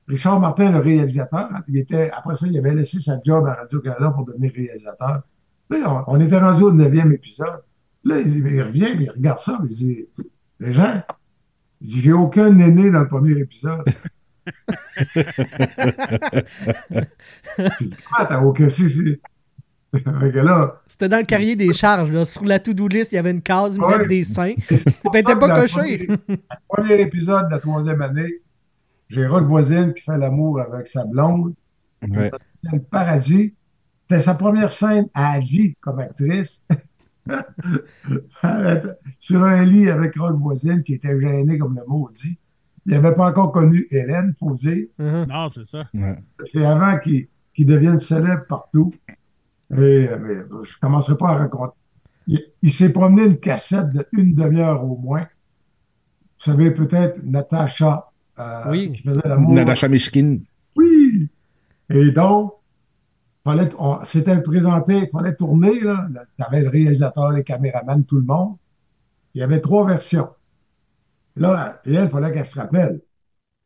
Richard 0.07 0.39
Martin, 0.39 0.71
le 0.71 0.79
réalisateur, 0.79 1.49
hein, 1.53 1.63
il 1.67 1.77
était, 1.77 2.11
après 2.11 2.35
ça, 2.35 2.45
il 2.47 2.57
avait 2.57 2.75
laissé 2.75 2.99
sa 3.01 3.19
job 3.25 3.45
à 3.47 3.53
Radio-Canada 3.55 4.11
pour 4.11 4.25
devenir 4.25 4.51
réalisateur. 4.55 5.23
Là, 5.69 6.05
on, 6.07 6.15
on 6.15 6.19
était 6.21 6.37
rendu 6.37 6.63
au 6.63 6.71
neuvième 6.71 7.11
épisode. 7.11 7.63
Là, 8.03 8.19
il, 8.19 8.37
il 8.47 8.61
revient, 8.61 8.95
puis 8.95 9.05
il 9.05 9.09
regarde 9.11 9.39
ça, 9.39 9.57
puis 9.63 9.73
il 9.73 9.75
dit, 9.75 10.05
les 10.59 10.73
gens, 10.73 11.01
il 11.81 11.87
dit, 11.87 12.01
j'ai 12.01 12.13
aucun 12.13 12.51
néné 12.51 12.91
dans 12.91 13.01
le 13.01 13.07
premier 13.07 13.37
épisode. 13.39 13.83
Puis, 17.77 17.89
ah, 18.17 18.25
t'as 18.27 18.41
aucun. 18.41 18.69
si, 18.69 18.89
si. 18.89 19.19
C'était 20.87 21.09
dans 21.09 21.17
le 21.17 21.23
carrier 21.25 21.55
des 21.55 21.73
charges. 21.73 22.11
Là. 22.11 22.25
Sur 22.25 22.43
la 22.45 22.59
to-do 22.59 22.87
list, 22.87 23.11
il 23.11 23.15
y 23.15 23.17
avait 23.17 23.31
une 23.31 23.41
case, 23.41 23.77
Ouais. 23.79 23.97
mettre 23.97 24.09
des 24.09 24.23
seins. 24.23 24.53
pour 25.01 25.11
Ben, 25.11 25.23
pas 25.23 25.61
coché. 25.61 25.75
Premier, 25.77 26.07
le 26.07 26.37
premier 26.67 27.01
épisode 27.01 27.47
de 27.47 27.51
la 27.51 27.59
troisième 27.59 28.01
année, 28.01 28.41
j'ai 29.09 29.25
Rock 29.27 29.45
Voisine 29.45 29.93
qui 29.93 30.03
fait 30.03 30.17
l'amour 30.17 30.59
avec 30.61 30.87
sa 30.87 31.05
blonde. 31.05 31.53
Ouais. 32.07 32.31
C'est 32.63 32.73
le 32.75 32.81
paradis. 32.81 33.53
C'était 34.07 34.21
sa 34.21 34.35
première 34.35 34.71
scène 34.71 35.07
à 35.13 35.39
vie 35.39 35.75
comme 35.81 35.99
actrice. 35.99 36.67
Sur 39.19 39.43
un 39.43 39.63
lit 39.65 39.89
avec 39.89 40.15
Rock 40.17 40.37
Voisine 40.39 40.83
qui 40.83 40.93
était 40.93 41.19
gêné 41.19 41.57
comme 41.57 41.75
le 41.75 41.83
maudit. 41.87 42.37
Il 42.85 42.93
n'avait 42.93 43.15
pas 43.15 43.29
encore 43.29 43.51
connu 43.51 43.87
Hélène, 43.89 44.35
faut 44.39 44.53
dire. 44.53 44.85
Mhm. 44.99 45.25
Non, 45.27 45.49
c'est 45.49 45.65
ça. 45.65 45.85
Ouais. 45.93 46.15
C'est 46.51 46.63
avant 46.63 46.99
qu'il 46.99 47.27
qu'il 47.55 47.65
devienne 47.65 47.97
célèbre 47.97 48.45
partout. 48.47 48.93
Et, 49.71 49.75
mais, 49.75 50.35
je 50.63 50.75
ne 50.75 50.79
commencerai 50.79 51.17
pas 51.17 51.29
à 51.29 51.35
raconter. 51.37 51.73
Il, 52.27 52.43
il 52.61 52.71
s'est 52.71 52.91
promené 52.91 53.25
une 53.25 53.39
cassette 53.39 53.91
de 53.91 54.05
une 54.13 54.33
demi-heure 54.35 54.83
au 54.83 54.97
moins. 54.97 55.21
Vous 56.37 56.51
savez 56.51 56.71
peut-être 56.71 57.23
Natacha 57.23 58.11
euh, 58.39 58.63
Oui. 58.69 58.91
qui 58.91 59.01
faisait 59.03 59.21
l'amour. 59.25 59.53
Natacha 59.53 59.87
Mishkin. 59.87 60.39
Oui! 60.75 61.29
Et 61.89 62.11
donc, 62.11 62.53
fallait, 63.43 63.69
on, 63.79 64.03
c'était 64.05 64.41
présenté, 64.41 64.97
il 65.03 65.09
fallait 65.09 65.35
tourner, 65.35 65.79
là. 65.79 66.07
Tu 66.37 66.43
avais 66.43 66.61
le 66.61 66.69
réalisateur, 66.69 67.31
les 67.31 67.43
caméramans, 67.43 68.03
tout 68.03 68.17
le 68.17 68.23
monde. 68.23 68.55
Il 69.33 69.41
y 69.41 69.43
avait 69.43 69.61
trois 69.61 69.85
versions. 69.85 70.29
Là, 71.35 71.81
et 71.85 71.93
elle, 71.93 72.05
il 72.05 72.09
fallait 72.09 72.31
qu'elle 72.31 72.45
se 72.45 72.57
rappelle. 72.57 73.01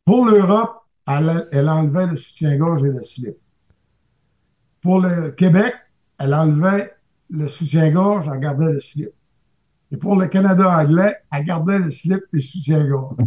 Pour 0.04 0.26
l'Europe, 0.26 0.76
elle, 1.06 1.48
elle 1.52 1.68
enlevait 1.68 2.06
le 2.06 2.16
soutien-gorge 2.16 2.84
et 2.84 2.90
le 2.90 3.02
slip. 3.02 3.36
Pour 4.80 5.00
le 5.00 5.30
Québec, 5.30 5.74
elle 6.20 6.34
enlevait 6.34 6.94
le 7.30 7.48
soutien-gorge, 7.48 8.30
elle 8.32 8.40
gardait 8.40 8.72
le 8.72 8.80
slip. 8.80 9.10
Et 9.90 9.96
pour 9.96 10.16
le 10.16 10.28
Canada 10.28 10.78
anglais, 10.78 11.16
elle 11.32 11.44
gardait 11.44 11.80
le 11.80 11.90
slip 11.90 12.20
et 12.32 12.36
le 12.36 12.40
soutien-gorge. 12.40 13.16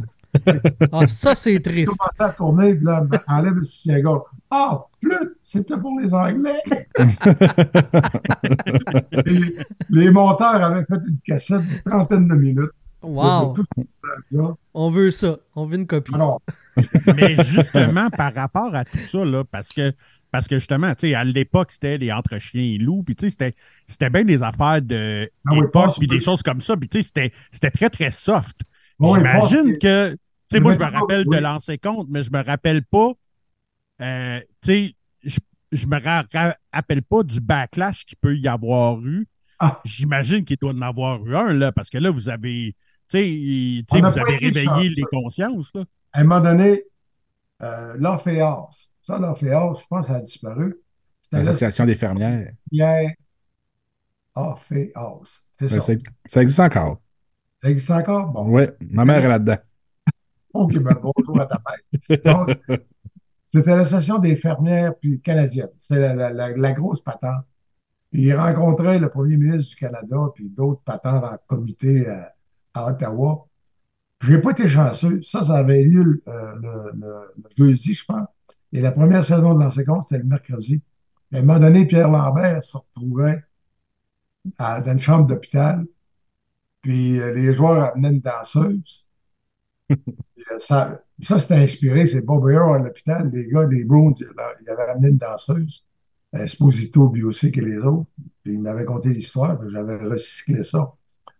Ah, 0.92 1.08
ça, 1.08 1.36
c'est 1.36 1.60
triste. 1.60 1.92
commençait 1.96 2.24
à 2.24 2.30
tourner, 2.30 2.74
puis 2.74 2.86
là, 2.86 3.06
elle 3.12 3.22
enlève 3.28 3.54
le 3.54 3.64
soutien-gorge. 3.64 4.24
Ah, 4.50 4.84
flûte, 5.00 5.38
c'était 5.44 5.78
pour 5.78 6.00
les 6.00 6.12
Anglais. 6.12 6.60
Et 9.28 9.58
les 9.92 10.10
monteurs 10.10 10.64
avaient 10.64 10.86
fait 10.86 11.00
une 11.08 11.20
cassette 11.24 11.62
de 11.62 11.88
trentaine 11.88 12.28
de 12.28 12.34
minutes. 12.34 12.72
Wow. 13.04 13.54
On 14.74 14.90
veut 14.90 15.12
ça. 15.12 15.38
On 15.56 15.68
veut 15.68 15.76
une 15.76 15.86
copie. 15.86 16.16
Alors, 16.16 16.42
Mais 17.16 17.36
justement, 17.44 18.10
par 18.10 18.34
rapport 18.34 18.74
à 18.74 18.86
tout 18.86 18.98
ça, 18.98 19.24
là, 19.24 19.44
parce 19.44 19.70
que, 19.70 19.94
parce 20.34 20.48
que 20.48 20.58
justement, 20.58 20.96
tu 20.96 21.10
sais, 21.10 21.14
à 21.14 21.24
l'époque, 21.24 21.72
c'était 21.72 22.00
les 22.00 22.12
entre 22.12 22.40
chiens 22.40 22.64
et 22.64 22.80
loups, 22.80 23.04
puis 23.04 23.16
tu 23.16 23.30
sais, 23.30 23.54
c'était, 23.88 24.10
bien 24.10 24.26
des 24.26 24.42
affaires 24.42 24.82
de 24.82 25.30
Ah 25.46 25.54
oui, 25.54 25.68
puis 26.00 26.08
des 26.08 26.20
choses 26.20 26.42
comme 26.42 26.60
ça, 26.60 26.76
puis 26.76 26.90
tu 26.90 27.04
sais, 27.04 27.32
c'était, 27.52 27.70
très, 27.70 27.92
très 27.92 28.10
soft. 28.10 28.62
oui, 28.98 29.20
J'imagine 29.20 29.78
que, 29.78 30.10
tu 30.10 30.18
sais, 30.50 30.60
moi, 30.60 30.74
je 30.74 30.80
me 30.80 30.86
rappelle 30.86 31.24
oui. 31.28 31.38
de 31.38 31.40
lancer 31.40 31.78
compte, 31.78 32.08
mais 32.10 32.24
je 32.24 32.32
me 32.32 32.44
rappelle 32.44 32.84
pas, 32.84 33.12
euh, 34.02 34.40
tu 34.64 34.96
sais, 35.22 35.40
je, 35.72 35.86
me 35.86 36.02
ra- 36.02 36.26
ra- 36.34 36.58
rappelle 36.74 37.04
pas 37.04 37.22
du 37.22 37.40
backlash 37.40 38.04
qu'il 38.04 38.18
peut 38.18 38.36
y 38.36 38.48
avoir 38.48 39.00
eu. 39.06 39.28
Ah. 39.60 39.82
J'imagine 39.86 40.46
qu'il 40.46 40.58
doit 40.58 40.72
en 40.72 40.82
avoir 40.82 41.24
eu 41.28 41.36
un, 41.36 41.54
là, 41.54 41.72
parce 41.72 41.92
que 41.92 42.00
là, 42.00 42.10
vous 42.10 42.28
avez, 42.30 42.76
tu 43.08 43.20
sais, 43.20 44.00
vous 44.00 44.18
avez 44.18 44.38
réveillé 44.38 44.90
les 44.90 45.04
consciences, 45.04 45.70
là. 45.76 45.84
à 46.12 46.22
un 46.22 46.24
moment 46.24 46.42
donné, 46.42 46.86
euh. 47.62 47.96
Ça, 49.04 49.20
l'Orphéas, 49.20 49.74
je 49.80 49.86
pense, 49.88 50.08
ça 50.08 50.16
a 50.16 50.20
disparu. 50.22 50.76
L'Association 51.32 51.86
des 51.86 51.96
fermières. 51.96 52.52
Pierre 52.72 53.12
Orphéas. 54.36 55.44
C'est 55.60 55.70
ça. 55.70 55.82
ça, 56.26 56.42
existe 56.42 56.60
encore. 56.60 57.02
Ça 57.62 57.70
existe 57.70 57.92
encore? 57.92 58.28
Bon. 58.30 58.50
Ouais, 58.50 58.74
ma 58.82 59.06
mère 59.06 59.24
est 59.24 59.28
là-dedans. 59.30 59.58
OK, 60.54 60.78
ben, 60.80 60.96
bonjour 61.02 61.40
à 61.40 61.46
ta 61.46 61.62
mère. 62.10 62.20
Donc, 62.26 62.58
c'était 63.46 63.76
l'association 63.76 64.20
des 64.20 64.36
fermières 64.36 64.96
puis 65.00 65.22
canadiennes. 65.22 65.70
C'est 65.78 66.00
la, 66.00 66.14
la- 66.14 66.32
la- 66.34 66.56
la 66.58 66.72
grosse 66.74 67.02
patente. 67.02 67.46
Puis 68.12 68.24
il 68.24 68.34
rencontrait 68.36 69.00
le 69.00 69.10
premier 69.10 69.38
ministre 69.38 69.72
du 69.72 69.76
Canada 69.76 70.18
puis 70.36 70.48
d'autres 70.50 70.82
patentes 70.84 71.24
en 71.24 71.38
comité 71.48 72.08
à, 72.08 72.34
à 72.74 72.88
Ottawa. 72.92 73.48
Je 74.22 74.34
n'ai 74.34 74.42
pas 74.42 74.52
été 74.52 74.68
chanceux. 74.68 75.22
Ça, 75.24 75.44
ça 75.44 75.56
avait 75.56 75.84
lieu 75.84 76.22
euh, 76.28 76.54
le, 76.62 76.92
le- 77.00 77.34
le 77.36 77.50
jeudi, 77.68 77.94
je 77.94 78.06
pense. 78.06 78.28
Et 78.74 78.82
la 78.82 78.92
première 78.92 79.24
saison 79.24 79.54
de 79.54 79.84
compte, 79.86 80.04
c'était 80.10 80.22
le 80.22 80.28
mercredi. 80.30 80.82
Et 81.32 81.38
à 81.38 81.40
un 81.40 81.44
moment 81.44 81.60
donné, 81.60 81.86
Pierre 81.88 82.10
Lambert 82.12 82.64
se 82.64 82.78
retrouvait 82.78 83.42
à- 84.58 84.82
dans 84.82 84.94
une 84.94 85.02
chambre 85.02 85.28
d'hôpital. 85.28 85.86
Puis 86.82 87.20
euh, 87.22 87.34
les 87.34 87.54
joueurs 87.54 87.94
amenaient 87.94 88.12
une 88.18 88.22
danseuse. 88.22 89.08
Euh, 90.52 90.60
ça, 90.60 91.02
ça 91.22 91.40
c'était 91.40 91.56
inspiré. 91.56 92.08
C'est 92.08 92.22
Bob 92.22 92.48
Ayer 92.50 92.58
à 92.58 92.78
l'hôpital. 92.80 93.30
Les 93.34 93.48
gars 93.48 93.66
des 93.68 93.86
Browns, 93.86 94.16
ils 94.20 94.28
ils 94.62 94.70
avaient 94.70 94.84
amené 94.92 95.10
une 95.10 95.18
danseuse. 95.18 95.86
Esposito, 96.34 97.10
aussi, 97.24 97.52
que 97.52 97.62
les 97.62 97.78
autres. 97.78 98.08
Puis 98.44 98.54
il 98.54 98.62
m'avait 98.62 98.86
conté 98.86 99.10
l'histoire. 99.14 99.60
puis 99.60 99.70
J'avais 99.72 99.98
recyclé 99.98 100.64
ça 100.64 100.94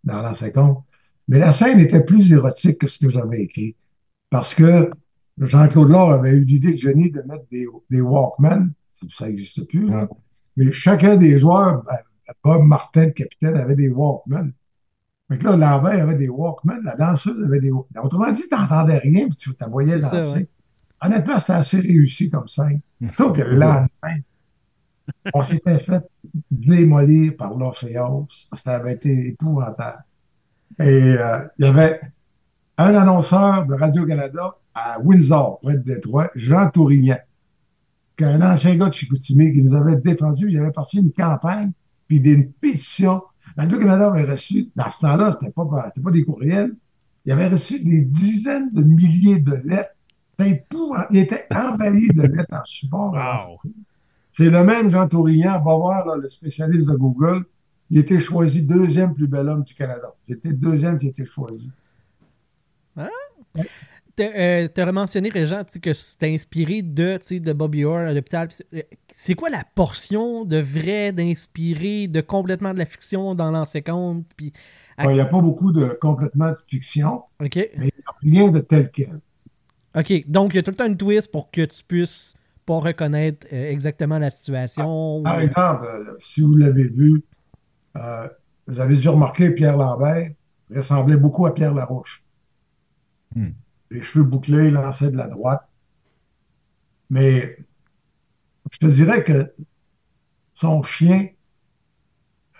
dans 0.04 0.22
compte. 0.52 0.84
Mais 1.28 1.38
la 1.38 1.52
scène 1.52 1.80
était 1.80 2.04
plus 2.04 2.32
érotique 2.32 2.78
que 2.80 2.86
ce 2.86 2.98
que 3.04 3.10
j'avais 3.10 3.40
écrit. 3.42 3.76
Parce 4.30 4.54
que 4.54 4.90
Jean-Claude 5.38 5.90
Laure 5.90 6.12
avait 6.12 6.32
eu 6.32 6.44
l'idée 6.44 6.72
de 6.72 6.78
génie 6.78 7.10
de 7.10 7.22
mettre 7.22 7.44
des, 7.50 7.66
des 7.90 8.00
Walkman. 8.00 8.70
Ça 9.10 9.26
n'existe 9.26 9.66
plus. 9.68 9.88
là. 9.88 10.08
Mais 10.56 10.70
chacun 10.72 11.16
des 11.16 11.36
joueurs, 11.38 11.82
ben, 11.84 11.96
Bob 12.42 12.62
Martin, 12.62 13.06
le 13.06 13.10
capitaine, 13.10 13.56
avait 13.56 13.74
des 13.74 13.88
Walkman. 13.88 14.52
Fait 15.28 15.38
que 15.38 15.44
là, 15.44 15.56
Lambert 15.56 16.02
avait 16.02 16.14
des 16.16 16.28
Walkman, 16.28 16.80
la 16.84 16.94
danseuse 16.96 17.42
avait 17.44 17.60
des 17.60 17.70
Walkman. 17.70 18.04
Autrement 18.04 18.30
dit, 18.32 18.42
tu 18.48 18.54
n'entendais 18.54 18.98
rien, 18.98 19.26
puis 19.26 19.36
tu 19.36 19.50
la 19.58 19.66
voyais 19.68 20.00
ça, 20.00 20.16
danser. 20.16 20.38
ouais. 20.40 20.48
Honnêtement, 21.02 21.38
c'était 21.38 21.52
assez 21.52 21.80
réussi 21.80 22.30
comme 22.30 22.48
scène. 22.48 22.80
Sauf 23.16 23.36
que 23.36 23.42
le 23.42 23.56
lendemain, 23.56 24.20
on 25.34 25.42
s'était 25.42 25.78
fait 25.78 26.02
démolir 26.50 27.36
par 27.36 27.54
l'Orpheos. 27.56 28.26
Ça 28.54 28.76
avait 28.76 28.94
été 28.94 29.28
épouvantable. 29.28 30.04
Et 30.78 30.84
euh, 31.18 31.40
il 31.58 31.66
y 31.66 31.68
avait 31.68 32.00
un 32.78 32.94
annonceur 32.94 33.66
de 33.66 33.74
Radio-Canada 33.74 34.56
à 34.74 35.00
Windsor, 35.00 35.60
près 35.60 35.74
de 35.74 35.82
Détroit, 35.82 36.30
Jean 36.34 36.70
Tourignan, 36.70 37.18
qui 38.16 38.24
est 38.24 38.28
un 38.28 38.42
ancien 38.42 38.76
gars 38.76 38.88
de 38.88 38.94
Chicoutimi 38.94 39.52
qui 39.52 39.62
nous 39.62 39.74
avait 39.74 39.96
défendu. 39.96 40.50
Il 40.50 40.58
avait 40.58 40.72
parti 40.72 40.98
une 40.98 41.12
campagne, 41.12 41.72
puis 42.06 42.18
une 42.18 42.52
pétition. 42.52 43.22
Radio-Canada 43.56 44.08
avait 44.08 44.30
reçu, 44.30 44.70
dans 44.74 44.90
ce 44.90 45.00
temps-là, 45.00 45.36
c'était 45.38 45.52
pas, 45.52 45.64
pas 45.64 46.10
des 46.10 46.24
courriels, 46.24 46.74
il 47.24 47.32
avait 47.32 47.48
reçu 47.48 47.82
des 47.82 48.02
dizaines 48.02 48.70
de 48.72 48.82
milliers 48.82 49.38
de 49.38 49.54
lettres. 49.64 49.94
Il 50.38 51.16
était 51.16 51.46
envahi 51.54 52.08
de 52.08 52.22
lettres 52.22 52.52
en 52.52 52.64
support. 52.64 53.12
Wow. 53.12 53.70
c'est 54.36 54.50
le 54.50 54.64
même 54.64 54.90
Jean 54.90 55.08
Tourignan, 55.08 55.52
va 55.62 55.76
voir 55.76 56.06
là, 56.06 56.16
le 56.16 56.28
spécialiste 56.28 56.88
de 56.88 56.96
Google. 56.96 57.44
Il 57.90 57.98
était 57.98 58.18
choisi 58.18 58.62
deuxième 58.62 59.14
plus 59.14 59.28
bel 59.28 59.48
homme 59.48 59.62
du 59.62 59.74
Canada. 59.74 60.12
C'était 60.26 60.48
le 60.48 60.56
deuxième 60.56 60.98
qui 60.98 61.08
était 61.08 61.24
choisi. 61.24 61.70
T'as 64.16 64.24
euh, 64.24 64.68
t'as 64.68 64.92
mentionné, 64.92 65.28
Régent, 65.28 65.64
tu 65.64 65.72
sais, 65.72 65.80
que 65.80 65.92
c'était 65.92 66.32
inspiré 66.32 66.82
de, 66.82 67.16
tu 67.20 67.26
sais, 67.26 67.40
de 67.40 67.52
Bobby 67.52 67.84
Orr 67.84 67.98
à 67.98 68.12
l'hôpital. 68.12 68.48
Euh, 68.72 68.82
C'est 69.08 69.34
quoi 69.34 69.50
la 69.50 69.64
portion 69.74 70.44
de 70.44 70.58
vrai, 70.58 71.12
d'inspiré, 71.12 72.06
de 72.06 72.20
complètement 72.20 72.72
de 72.72 72.78
la 72.78 72.86
fiction 72.86 73.34
dans 73.34 73.50
l'ancien 73.50 73.80
compte? 73.80 74.24
Puis, 74.36 74.52
Il 75.02 75.08
n'y 75.08 75.20
a 75.20 75.26
pas 75.26 75.40
beaucoup 75.40 75.72
de 75.72 75.86
complètement 76.00 76.50
de 76.50 76.58
fiction, 76.68 77.22
OK. 77.40 77.56
mais 77.56 77.70
il 77.76 78.30
n'y 78.30 78.38
a 78.38 78.40
rien 78.42 78.50
de 78.50 78.60
tel 78.60 78.90
quel. 78.92 79.20
OK. 79.96 80.24
Donc, 80.28 80.54
il 80.54 80.56
y 80.56 80.58
a 80.58 80.62
tout 80.62 80.70
le 80.70 80.76
temps 80.76 80.86
une 80.86 80.96
twist 80.96 81.30
pour 81.30 81.50
que 81.50 81.64
tu 81.64 81.82
puisses 81.82 82.34
pas 82.66 82.78
reconnaître 82.78 83.46
euh, 83.52 83.70
exactement 83.70 84.18
la 84.18 84.30
situation. 84.30 85.22
Par 85.22 85.40
exemple, 85.40 85.86
euh, 85.86 86.16
si 86.18 86.40
vous 86.40 86.56
l'avez 86.56 86.88
vu, 86.88 87.22
euh, 87.96 88.28
vous 88.66 88.80
avez 88.80 88.96
dû 88.96 89.08
remarquer 89.08 89.50
Pierre 89.50 89.76
Lambert 89.76 90.30
ressemblait 90.74 91.16
beaucoup 91.16 91.46
à 91.46 91.54
Pierre 91.54 91.74
Larouche. 91.74 92.24
Hmm. 93.34 93.50
Les 93.90 94.00
cheveux 94.02 94.24
bouclés, 94.24 94.70
lancés 94.70 95.10
de 95.10 95.16
la 95.16 95.26
droite. 95.28 95.68
Mais 97.10 97.56
je 98.70 98.78
te 98.78 98.86
dirais 98.86 99.22
que 99.22 99.52
son 100.54 100.82
chien, 100.82 101.28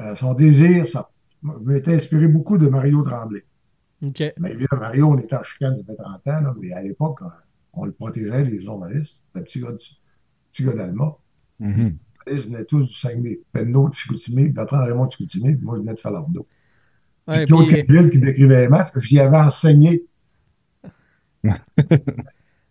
euh, 0.00 0.14
son 0.14 0.34
désir, 0.34 0.86
ça 0.86 1.10
m'était 1.42 1.94
inspiré 1.94 2.28
beaucoup 2.28 2.58
de 2.58 2.68
Mario 2.68 3.02
Tremblay. 3.02 3.44
Mais 4.38 4.52
évidemment, 4.52 4.82
Mario, 4.82 5.06
on 5.10 5.18
était 5.18 5.36
en 5.36 5.42
chicane, 5.42 5.82
fait 5.86 5.96
30 5.96 6.26
ans, 6.26 6.40
là, 6.40 6.54
mais 6.60 6.72
à 6.72 6.82
l'époque, 6.82 7.20
on, 7.22 7.82
on 7.82 7.84
le 7.86 7.92
protégeait, 7.92 8.44
les 8.44 8.60
journalistes. 8.60 9.22
Le 9.34 9.42
petit 9.42 9.60
gars, 9.60 9.72
du- 9.72 9.86
petit 10.52 10.64
gars 10.64 10.74
d'Alma. 10.74 11.16
Mhm. 11.60 11.96
Les 12.26 12.36
journalistes 12.36 12.48
venaient 12.50 12.64
tous 12.64 12.84
du 12.86 12.92
Saguenay. 12.94 13.40
Penneau 13.52 13.88
de 13.88 13.94
Chicoutimi, 13.94 14.48
Bertrand 14.48 14.84
Raymond 14.84 15.06
de 15.06 15.12
Chicoutimi, 15.12 15.54
puis 15.56 15.64
moi, 15.64 15.76
je 15.76 15.80
venais 15.82 15.94
de 15.94 16.00
Falardeau. 16.00 16.46
Ouais, 17.26 17.44
Puis 17.44 17.46
Claude 17.46 17.66
puis, 17.66 18.10
qui 18.10 18.18
décrivait 18.18 18.62
les 18.62 18.68
matchs, 18.68 18.88
j'y 18.96 19.20
avais 19.20 19.38
enseigné. 19.38 20.04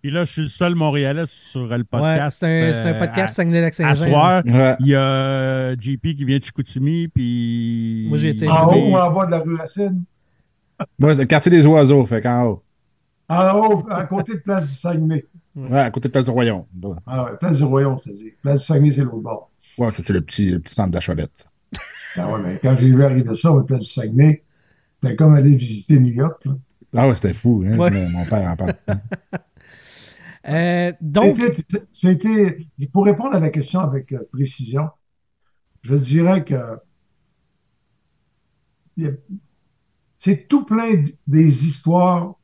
Puis 0.02 0.12
là, 0.12 0.26
je 0.26 0.32
suis 0.32 0.42
le 0.42 0.48
seul 0.50 0.76
Montréalais 0.76 1.24
sur 1.28 1.62
le 1.66 1.76
ouais, 1.78 1.84
podcast. 1.86 2.38
c'est 2.42 2.46
un, 2.72 2.74
c'est 2.74 2.82
un 2.90 2.94
euh, 2.94 3.00
podcast 3.00 3.36
Saguenay-Lac-Saint-Jean. 3.36 3.90
À 4.04 4.08
soir, 4.10 4.44
Ouais. 4.46 4.76
il 4.82 4.88
y 4.88 4.96
a 4.96 5.00
euh, 5.02 5.76
JP 5.80 6.02
qui 6.16 6.26
vient 6.26 6.40
de 6.40 6.44
Chicoutimi, 6.44 7.08
puis... 7.08 8.08
Moi, 8.10 8.18
j'ai 8.18 8.30
été 8.32 8.50
En 8.50 8.68
haut 8.68 8.90
ou 8.92 8.96
en 8.98 9.12
bas 9.14 9.26
de 9.28 9.32
la 9.32 9.40
rue 9.40 9.56
Racine. 9.56 10.04
Moi, 11.00 11.16
c'est 11.16 11.22
le 11.22 11.28
quartier 11.28 11.50
des 11.52 11.66
oiseaux, 11.66 12.04
fait 12.04 12.20
qu'en 12.22 12.44
haut. 12.44 12.64
En 13.30 13.58
haut, 13.60 13.86
à 13.90 14.04
côté 14.04 14.34
de 14.34 14.40
Place 14.40 14.68
du 14.68 14.74
Saguenay. 14.74 15.26
Ouais, 15.56 15.80
à 15.80 15.90
côté 15.90 16.10
de 16.10 16.12
Place 16.12 16.26
du 16.26 16.32
Royaume. 16.32 16.66
Ah 17.08 17.24
ouais, 17.24 17.38
Place 17.40 17.56
du 17.56 17.64
Royaume, 17.64 17.98
c'est-à-dire. 18.04 18.34
Place 18.42 18.60
du 18.60 18.66
Saguenay, 18.66 18.92
c'est 18.92 19.02
l'autre 19.04 19.18
bord. 19.22 19.52
Ouais, 19.78 19.90
ça, 19.92 20.04
c'est 20.04 20.14
le 20.14 20.20
petit, 20.22 20.50
le 20.50 20.60
petit 20.60 20.74
centre 20.74 20.92
d'achalette. 20.92 21.48
Ah 22.18 22.30
ouais, 22.30 22.42
mais 22.44 22.60
quand 22.62 22.76
j'ai 22.78 22.88
vu 22.88 23.02
arriver 23.06 23.34
ça, 23.36 23.50
à 23.52 23.64
Place 23.66 23.80
du 23.84 23.90
Saguenay, 23.90 24.44
c'était 25.02 25.16
comme 25.16 25.34
aller 25.34 25.56
visiter 25.56 25.98
New 25.98 26.12
York. 26.14 26.44
là. 26.44 26.52
Ah 26.96 27.08
ouais, 27.08 27.16
c'était 27.16 27.34
fou, 27.34 27.64
hein? 27.66 27.78
Ouais. 27.78 28.08
Mon 28.10 28.26
père 28.26 28.50
en 28.50 28.56
parle. 28.56 28.76
Euh, 30.46 30.92
donc, 31.00 31.38
C'était- 31.90 32.68
pour 32.92 33.06
répondre 33.06 33.34
à 33.34 33.40
la 33.40 33.50
question 33.50 33.80
avec 33.80 34.12
euh, 34.12 34.28
précision, 34.34 34.90
je 35.84 35.96
dirais 35.96 36.44
que 36.44 36.58
c'est 40.18 40.48
tout 40.50 40.66
plein 40.66 41.02
des 41.28 41.66
histoires 41.66 42.36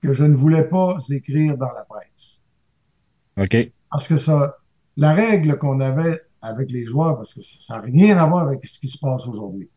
que 0.00 0.12
je 0.12 0.24
ne 0.24 0.34
voulais 0.34 0.64
pas 0.64 0.98
écrire 1.10 1.56
dans 1.56 1.72
la 1.72 1.84
presse. 1.84 2.42
OK. 3.36 3.72
Parce 3.90 4.08
que 4.08 4.18
ça, 4.18 4.56
la 4.96 5.14
règle 5.14 5.56
qu'on 5.58 5.80
avait 5.80 6.20
avec 6.42 6.70
les 6.70 6.84
joueurs, 6.84 7.16
parce 7.16 7.34
que 7.34 7.42
ça 7.42 7.76
n'a 7.76 7.82
rien 7.82 8.16
à 8.18 8.26
voir 8.26 8.46
avec 8.46 8.66
ce 8.66 8.78
qui 8.78 8.88
se 8.88 8.98
passe 8.98 9.26
aujourd'hui. 9.26 9.70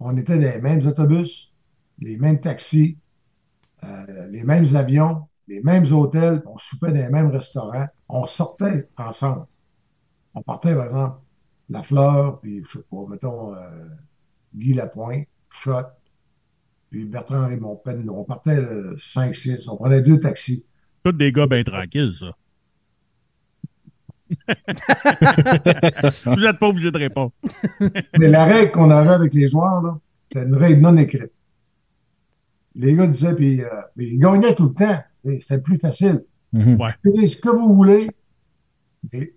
On 0.00 0.16
était 0.16 0.34
dans 0.36 0.40
les 0.40 0.60
mêmes 0.60 0.86
autobus, 0.86 1.52
les 2.00 2.16
mêmes 2.16 2.40
taxis, 2.40 2.98
euh, 3.84 4.28
les 4.28 4.44
mêmes 4.44 4.76
avions, 4.76 5.28
les 5.46 5.60
mêmes 5.62 5.90
hôtels, 5.92 6.42
on 6.46 6.58
soupait 6.58 6.88
dans 6.88 6.94
les 6.94 7.08
mêmes 7.08 7.30
restaurants, 7.30 7.86
on 8.08 8.26
sortait 8.26 8.88
ensemble. 8.96 9.46
On 10.34 10.42
partait, 10.42 10.74
par 10.74 10.86
exemple, 10.86 11.16
La 11.70 11.82
Fleur, 11.82 12.40
puis 12.40 12.62
je 12.64 12.78
sais 12.78 12.84
pas, 12.90 13.04
mettons 13.08 13.54
euh, 13.54 13.58
Guy 14.54 14.74
Lapointe, 14.74 15.26
Shot, 15.50 15.86
puis 16.90 17.04
Bertrand 17.04 17.48
Raymond 17.48 17.76
Penn. 17.76 18.08
On 18.08 18.24
partait 18.24 18.62
5-6, 18.96 19.68
on 19.70 19.76
prenait 19.76 20.02
deux 20.02 20.20
taxis. 20.20 20.66
Tous 21.04 21.12
des 21.12 21.32
gars 21.32 21.46
bien 21.46 21.62
tranquilles, 21.64 22.12
ça. 22.12 22.34
Vous 26.26 26.40
n'êtes 26.40 26.58
pas 26.58 26.68
obligé 26.68 26.90
de 26.90 26.98
répondre. 26.98 27.32
Mais 28.18 28.28
la 28.28 28.44
règle 28.44 28.72
qu'on 28.72 28.90
avait 28.90 29.10
avec 29.10 29.32
les 29.32 29.48
joueurs, 29.48 29.80
là, 29.82 29.98
c'était 30.30 30.44
une 30.46 30.54
règle 30.54 30.80
non 30.80 30.96
écrite. 30.98 31.32
Les 32.78 32.94
gars 32.94 33.06
disaient, 33.06 33.34
puis, 33.34 33.62
euh, 33.62 33.68
puis 33.96 34.14
ils 34.14 34.18
gagnaient 34.18 34.54
tout 34.54 34.68
le 34.68 34.74
temps. 34.74 35.02
C'était 35.24 35.58
plus 35.60 35.76
facile. 35.78 36.24
Faites 37.02 37.26
ce 37.26 37.36
que 37.36 37.50
vous 37.50 37.74
voulez, 37.74 38.08
mais 39.12 39.34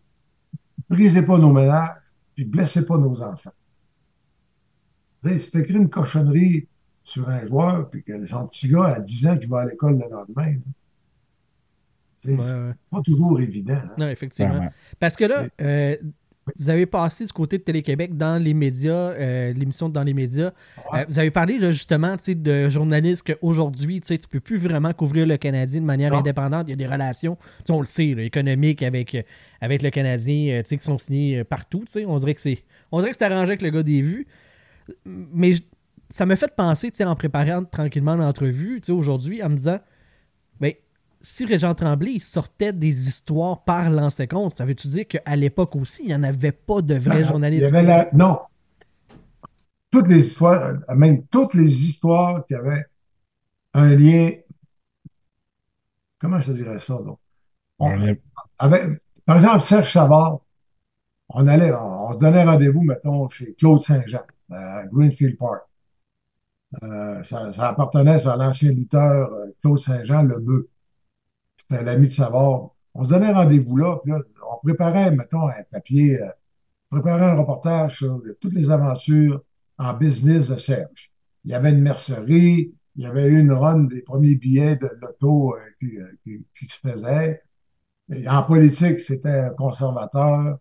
brisez 0.90 1.24
pas 1.24 1.38
nos 1.38 1.52
ménages, 1.52 1.90
puis 2.36 2.46
blessez 2.46 2.86
pas 2.86 2.98
nos 2.98 3.22
enfants. 3.22 3.52
Si 5.26 5.52
t'écris 5.52 5.74
une 5.76 5.90
cochonnerie 5.90 6.68
sur 7.04 7.28
un 7.30 7.46
joueur, 7.46 7.90
puis 7.90 8.04
que 8.04 8.26
son 8.26 8.48
petit 8.48 8.70
gars 8.70 8.86
a 8.86 9.00
10 9.00 9.28
ans 9.28 9.38
qui 9.38 9.46
va 9.48 9.62
à 9.62 9.66
l'école 9.66 10.00
le 10.00 10.10
lendemain, 10.10 10.54
ouais, 10.54 10.60
c'est 12.24 12.36
ouais. 12.36 12.74
pas 12.92 13.02
toujours 13.02 13.40
évident. 13.40 13.74
hein. 13.74 13.94
non, 13.98 14.08
effectivement. 14.08 14.70
Parce 15.00 15.16
que 15.16 15.26
là, 15.26 15.48
euh, 15.62 15.98
vous 16.58 16.70
avez 16.70 16.86
passé 16.86 17.26
du 17.26 17.34
côté 17.34 17.58
de 17.60 17.64
Télé-Québec 17.64 18.18
dans 18.18 18.42
les 18.42 18.54
médias, 18.54 19.12
euh, 19.12 19.54
l'émission 19.54 19.90
Dans 19.90 20.04
les 20.04 20.14
médias. 20.14 20.52
Ouais. 20.92 21.02
Euh, 21.02 21.06
vous 21.08 21.20
avez 21.20 21.32
parlé 21.32 21.60
là, 21.60 21.72
justement 21.72 22.16
de 22.28 22.70
journalistes 22.70 23.24
qu'aujourd'hui, 23.32 24.02
tu 24.02 24.14
ne 24.14 24.18
peux 24.30 24.40
plus 24.40 24.58
vraiment 24.58 24.92
couvrir 24.94 25.28
le 25.28 25.38
Canadien 25.38 25.82
de 25.82 25.86
manière 25.86 26.12
Non. 26.12 26.20
indépendante. 26.20 26.66
Il 26.68 26.72
y 26.72 26.74
a 26.74 26.76
des 26.78 26.88
relations, 26.88 27.38
on 27.70 27.80
le 27.80 27.86
sait, 27.86 28.14
là, 28.16 28.24
économiques 28.24 28.82
avec, 28.82 29.16
euh, 29.16 29.22
avec 29.62 29.82
le 29.84 29.92
Canadien 29.92 30.62
qui 30.64 30.80
sont 30.80 30.98
signées 30.98 31.44
partout. 31.44 31.86
On 32.08 32.18
dirait 32.18 32.34
que 32.34 32.42
c'est 32.42 32.64
on 32.92 33.00
dirait 33.00 33.12
que 33.12 33.18
c'est 33.20 33.26
arrangé 33.26 33.52
avec 33.52 33.62
le 33.62 33.70
gars 33.70 33.84
des 33.84 34.02
vues. 34.02 34.28
Mais 35.06 35.54
ça 36.10 36.26
me 36.26 36.36
fait 36.36 36.54
penser, 36.56 36.92
en 37.06 37.16
préparant 37.16 37.64
tranquillement 37.64 38.16
l'entrevue 38.16 38.82
aujourd'hui, 38.90 39.42
en 39.44 39.50
me 39.50 39.56
disant 39.58 39.80
si 41.22 41.46
Régent 41.46 41.74
Tremblay 41.76 42.20
sortait 42.20 42.74
des 42.74 43.08
histoires 43.08 43.64
par 43.64 43.90
l'ancien 43.90 44.28
compte, 44.28 44.54
ça 44.54 44.66
veut-tu 44.66 44.88
dire 44.88 45.08
qu'à 45.08 45.36
l'époque 45.36 45.76
aussi, 45.76 46.04
il 46.04 46.08
n'y 46.08 46.16
en 46.16 46.24
avait 46.24 46.52
pas 46.52 46.82
de 46.82 46.96
vrais 46.96 47.26
journalistes? 47.26 47.62
il 47.68 47.74
y 47.74 47.78
avait 47.78 47.84
la- 47.88 48.10
Non. 48.14 48.40
Toutes 49.92 50.08
les 50.08 50.26
histoires, 50.26 50.76
euh, 50.90 50.96
même 50.96 51.26
toutes 51.28 51.54
les 51.54 51.86
histoires 51.86 52.46
qui 52.48 52.54
avaient 52.56 52.86
un 53.74 53.96
lien. 53.96 54.32
Comment 56.20 56.40
je 56.40 56.48
te 56.48 56.52
dirais 56.52 56.80
ça, 56.80 56.94
donc? 56.96 57.20
On- 57.80 57.92
On 57.92 58.02
est- 58.06 58.22
avec- 58.60 59.02
par 59.26 59.38
exemple, 59.38 59.62
Serge 59.62 59.92
Savard, 59.92 60.40
on 61.30 61.48
allait, 61.48 61.74
on, 61.74 62.08
on 62.08 62.12
se 62.14 62.18
donnait 62.18 62.44
rendez-vous, 62.44 62.82
mettons, 62.84 63.28
chez 63.30 63.54
Claude 63.56 63.82
Saint-Jean, 63.82 64.22
à 64.52 64.84
Greenfield 64.92 65.38
Park. 65.38 65.62
Euh, 66.84 67.22
ça, 67.26 67.52
ça 67.52 67.70
appartenait 67.70 68.26
à 68.26 68.36
l'ancien 68.38 68.72
lutteur 68.72 69.34
euh, 69.34 69.48
Claude 69.62 69.80
Saint-Jean, 69.80 70.24
le 70.24 70.40
bœuf. 70.40 70.64
C'était 71.72 71.84
l'ami 71.86 72.10
de 72.10 72.14
Savard. 72.14 72.72
On 72.94 73.06
se 73.06 73.10
donnait 73.10 73.32
rendez-vous 73.32 73.78
là, 73.78 73.98
puis 74.04 74.12
on 74.14 74.58
préparait, 74.62 75.12
mettons, 75.12 75.48
un 75.48 75.64
papier, 75.72 76.22
euh, 76.22 76.28
préparait 76.90 77.32
un 77.32 77.36
reportage 77.36 78.00
sur 78.00 78.22
toutes 78.42 78.54
les 78.54 78.70
aventures 78.70 79.42
en 79.78 79.94
business 79.94 80.50
de 80.50 80.58
Serge. 80.58 81.12
Il 81.46 81.52
y 81.52 81.54
avait 81.54 81.72
une 81.72 81.82
mercerie, 81.82 82.74
il 82.98 83.04
y 83.04 83.06
avait 83.06 83.30
une 83.30 83.54
run 83.54 83.86
des 83.86 84.02
premiers 84.02 84.36
billets 84.36 84.76
de 84.76 84.90
loto 85.02 85.56
euh, 85.56 85.60
qui, 85.80 85.98
euh, 85.98 86.40
qui- 86.56 86.68
se 86.68 86.78
faisait. 86.80 87.42
En 88.28 88.44
politique, 88.44 89.00
c'était 89.00 89.30
un 89.30 89.50
conservateur. 89.52 90.58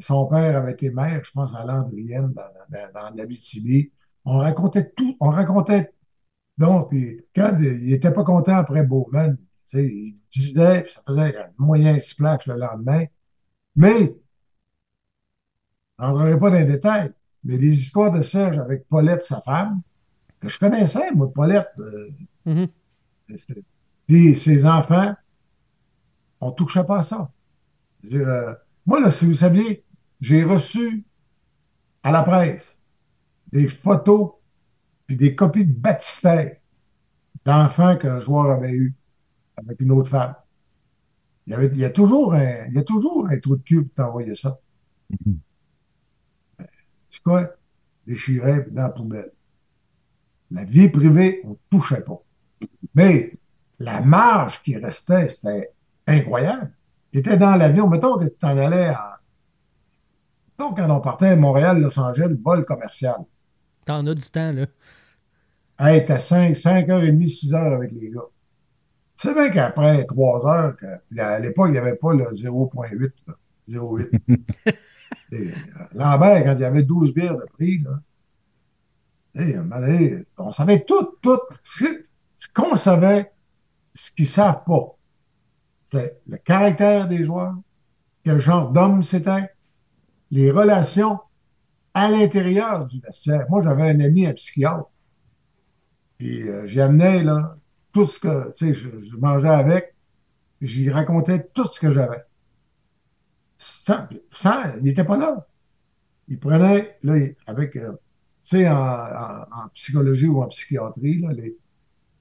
Son 0.00 0.26
père 0.26 0.56
avait 0.56 0.72
été 0.72 0.90
maire, 0.90 1.22
je 1.24 1.32
pense, 1.32 1.52
à 1.56 1.64
Landrienne, 1.64 2.32
dans, 2.34 2.42
dans, 2.70 2.92
dans 2.94 3.16
l'Abitibi. 3.16 3.90
On 4.24 4.38
racontait 4.38 4.92
tout, 4.96 5.16
on 5.20 5.28
racontait. 5.30 5.92
Donc, 6.58 6.90
puis 6.90 7.20
quand 7.34 7.56
il 7.60 7.86
n'était 7.90 8.12
pas 8.12 8.24
content 8.24 8.56
après 8.56 8.84
Bowman, 8.84 9.36
sais, 9.70 9.84
il 9.84 10.20
disait, 10.30 10.82
puis 10.82 10.92
ça 10.92 11.02
faisait 11.06 11.36
un 11.36 11.50
moyen 11.58 11.98
splash 11.98 12.46
le 12.46 12.54
lendemain. 12.56 13.04
Mais, 13.74 14.16
je 15.98 16.04
n'entrerai 16.04 16.38
pas 16.38 16.50
dans 16.50 16.58
les 16.58 16.64
détails, 16.64 17.12
mais 17.44 17.56
les 17.56 17.80
histoires 17.80 18.10
de 18.10 18.22
Serge 18.22 18.58
avec 18.58 18.86
Paulette, 18.88 19.22
sa 19.22 19.40
femme, 19.40 19.82
que 20.40 20.48
je 20.48 20.58
connaissais, 20.58 21.10
moi, 21.12 21.30
Paulette, 21.32 21.70
euh, 21.78 22.10
Mhm. 22.44 22.68
c'était- 23.36 23.62
puis 24.06 24.36
ses 24.36 24.64
enfants, 24.64 25.14
on 26.40 26.50
ne 26.50 26.54
touchait 26.54 26.84
pas 26.84 26.98
à 26.98 27.02
ça. 27.02 27.30
Dire, 28.04 28.28
euh, 28.28 28.52
moi, 28.84 29.00
là, 29.00 29.10
si 29.10 29.26
vous 29.26 29.34
saviez, 29.34 29.84
j'ai 30.20 30.44
reçu 30.44 31.04
à 32.02 32.12
la 32.12 32.22
presse 32.22 32.80
des 33.52 33.68
photos 33.68 34.32
puis 35.06 35.16
des 35.16 35.34
copies 35.34 35.64
de 35.64 35.72
baptistères 35.72 36.56
d'enfants 37.44 37.96
qu'un 37.96 38.20
joueur 38.20 38.50
avait 38.50 38.72
eu 38.74 38.94
avec 39.56 39.80
une 39.80 39.92
autre 39.92 40.08
femme. 40.08 40.34
Il 41.46 41.52
y, 41.52 41.54
avait, 41.54 41.66
il 41.68 41.78
y 41.78 41.84
a 41.84 41.90
toujours 41.90 42.34
un, 42.34 42.66
il 42.66 42.74
y 42.74 42.78
a 42.78 42.82
toujours 42.82 43.28
un 43.28 43.38
trou 43.38 43.56
de 43.56 43.62
cul 43.62 43.84
pour 43.84 43.94
t'envoyer 43.94 44.34
ça. 44.34 44.58
Mhm. 45.10 45.38
C'est 47.08 47.22
quoi? 47.22 47.50
Déchiré 48.06 48.64
puis 48.64 48.72
dans 48.72 48.82
la 48.82 48.90
poubelle. 48.90 49.32
La 50.50 50.64
vie 50.64 50.88
privée, 50.88 51.40
on 51.44 51.50
ne 51.50 51.54
touchait 51.70 52.02
pas. 52.02 52.20
Mais 52.94 53.38
la 53.78 54.00
marge 54.00 54.62
qui 54.62 54.76
restait, 54.76 55.28
c'était 55.28 55.72
incroyable. 56.06 56.72
Tu 57.12 57.18
étais 57.20 57.36
dans 57.36 57.56
l'avion, 57.56 57.88
mettons 57.88 58.18
que 58.18 58.24
tu 58.24 58.36
t'en 58.38 58.56
allais 58.58 58.90
en. 58.90 59.16
Mettons, 60.58 60.74
quand 60.74 60.90
on 60.90 61.00
partait 61.00 61.28
à 61.28 61.36
Montréal, 61.36 61.80
Los 61.80 61.98
Angeles, 61.98 62.34
vol 62.42 62.64
commercial. 62.64 63.24
T'en 63.84 64.06
as 64.06 64.14
du 64.14 64.22
temps, 64.30 64.52
là. 64.52 64.66
Hey, 65.78 66.04
t'as 66.06 66.18
5, 66.18 66.54
5h30, 66.54 67.26
6 67.26 67.54
heures 67.54 67.74
avec 67.74 67.92
les 67.92 68.10
gars. 68.10 68.22
Tu 69.16 69.28
sais 69.28 69.34
bien 69.34 69.50
qu'après 69.50 70.04
3 70.04 70.46
heures, 70.46 70.76
à 71.18 71.38
l'époque, 71.38 71.68
il 71.68 71.72
n'y 71.72 71.78
avait 71.78 71.96
pas 71.96 72.12
le 72.12 72.24
0.8, 72.24 73.12
là, 73.26 73.34
0.8. 73.68 74.40
Et, 75.32 75.48
euh, 75.48 75.52
Lambert, 75.94 76.44
quand 76.44 76.54
il 76.54 76.60
y 76.60 76.64
avait 76.64 76.82
12 76.82 77.14
bières 77.14 77.36
de 77.36 77.44
prix, 77.52 77.78
là, 77.78 78.00
on 80.38 80.52
savait 80.52 80.84
tout, 80.84 81.16
tout. 81.22 81.40
Ce 81.62 82.48
qu'on 82.52 82.76
savait, 82.76 83.32
ce 83.94 84.10
qu'ils 84.10 84.26
ne 84.26 84.30
savent 84.30 84.64
pas, 84.64 84.96
c'était 85.84 86.18
le 86.26 86.36
caractère 86.38 87.08
des 87.08 87.24
joueurs, 87.24 87.54
quel 88.24 88.40
genre 88.40 88.70
d'homme 88.70 89.02
c'était, 89.02 89.50
les 90.30 90.50
relations 90.50 91.20
à 91.94 92.10
l'intérieur 92.10 92.86
du 92.86 93.00
vestiaire. 93.00 93.46
Moi, 93.48 93.62
j'avais 93.62 93.90
un 93.90 94.00
ami, 94.00 94.26
un 94.26 94.34
psychiatre. 94.34 94.90
Puis 96.18 96.48
euh, 96.48 96.66
j'y 96.66 96.80
amenais 96.80 97.22
là, 97.22 97.56
tout 97.96 98.06
ce 98.06 98.18
que, 98.20 98.52
tu 98.52 98.66
sais, 98.68 98.74
je, 98.74 98.90
je 99.00 99.16
mangeais 99.16 99.48
avec, 99.48 99.94
j'y 100.60 100.90
racontais 100.90 101.48
tout 101.54 101.64
ce 101.72 101.80
que 101.80 101.92
j'avais. 101.94 102.22
Sans, 103.58 104.06
sans- 104.30 104.76
il 104.78 104.84
n'était 104.84 105.04
pas 105.04 105.16
là. 105.16 105.46
Il 106.28 106.38
prenait, 106.40 106.98
là, 107.02 107.14
avec, 107.46 107.76
euh, 107.76 107.92
tu 108.44 108.58
sais, 108.58 108.68
en, 108.68 108.76
en- 108.76 109.42
en 109.64 109.68
psychologie 109.74 110.28
ou 110.28 110.42
en 110.42 110.48
psychiatrie, 110.48 111.20
là, 111.22 111.32
les- 111.32 111.58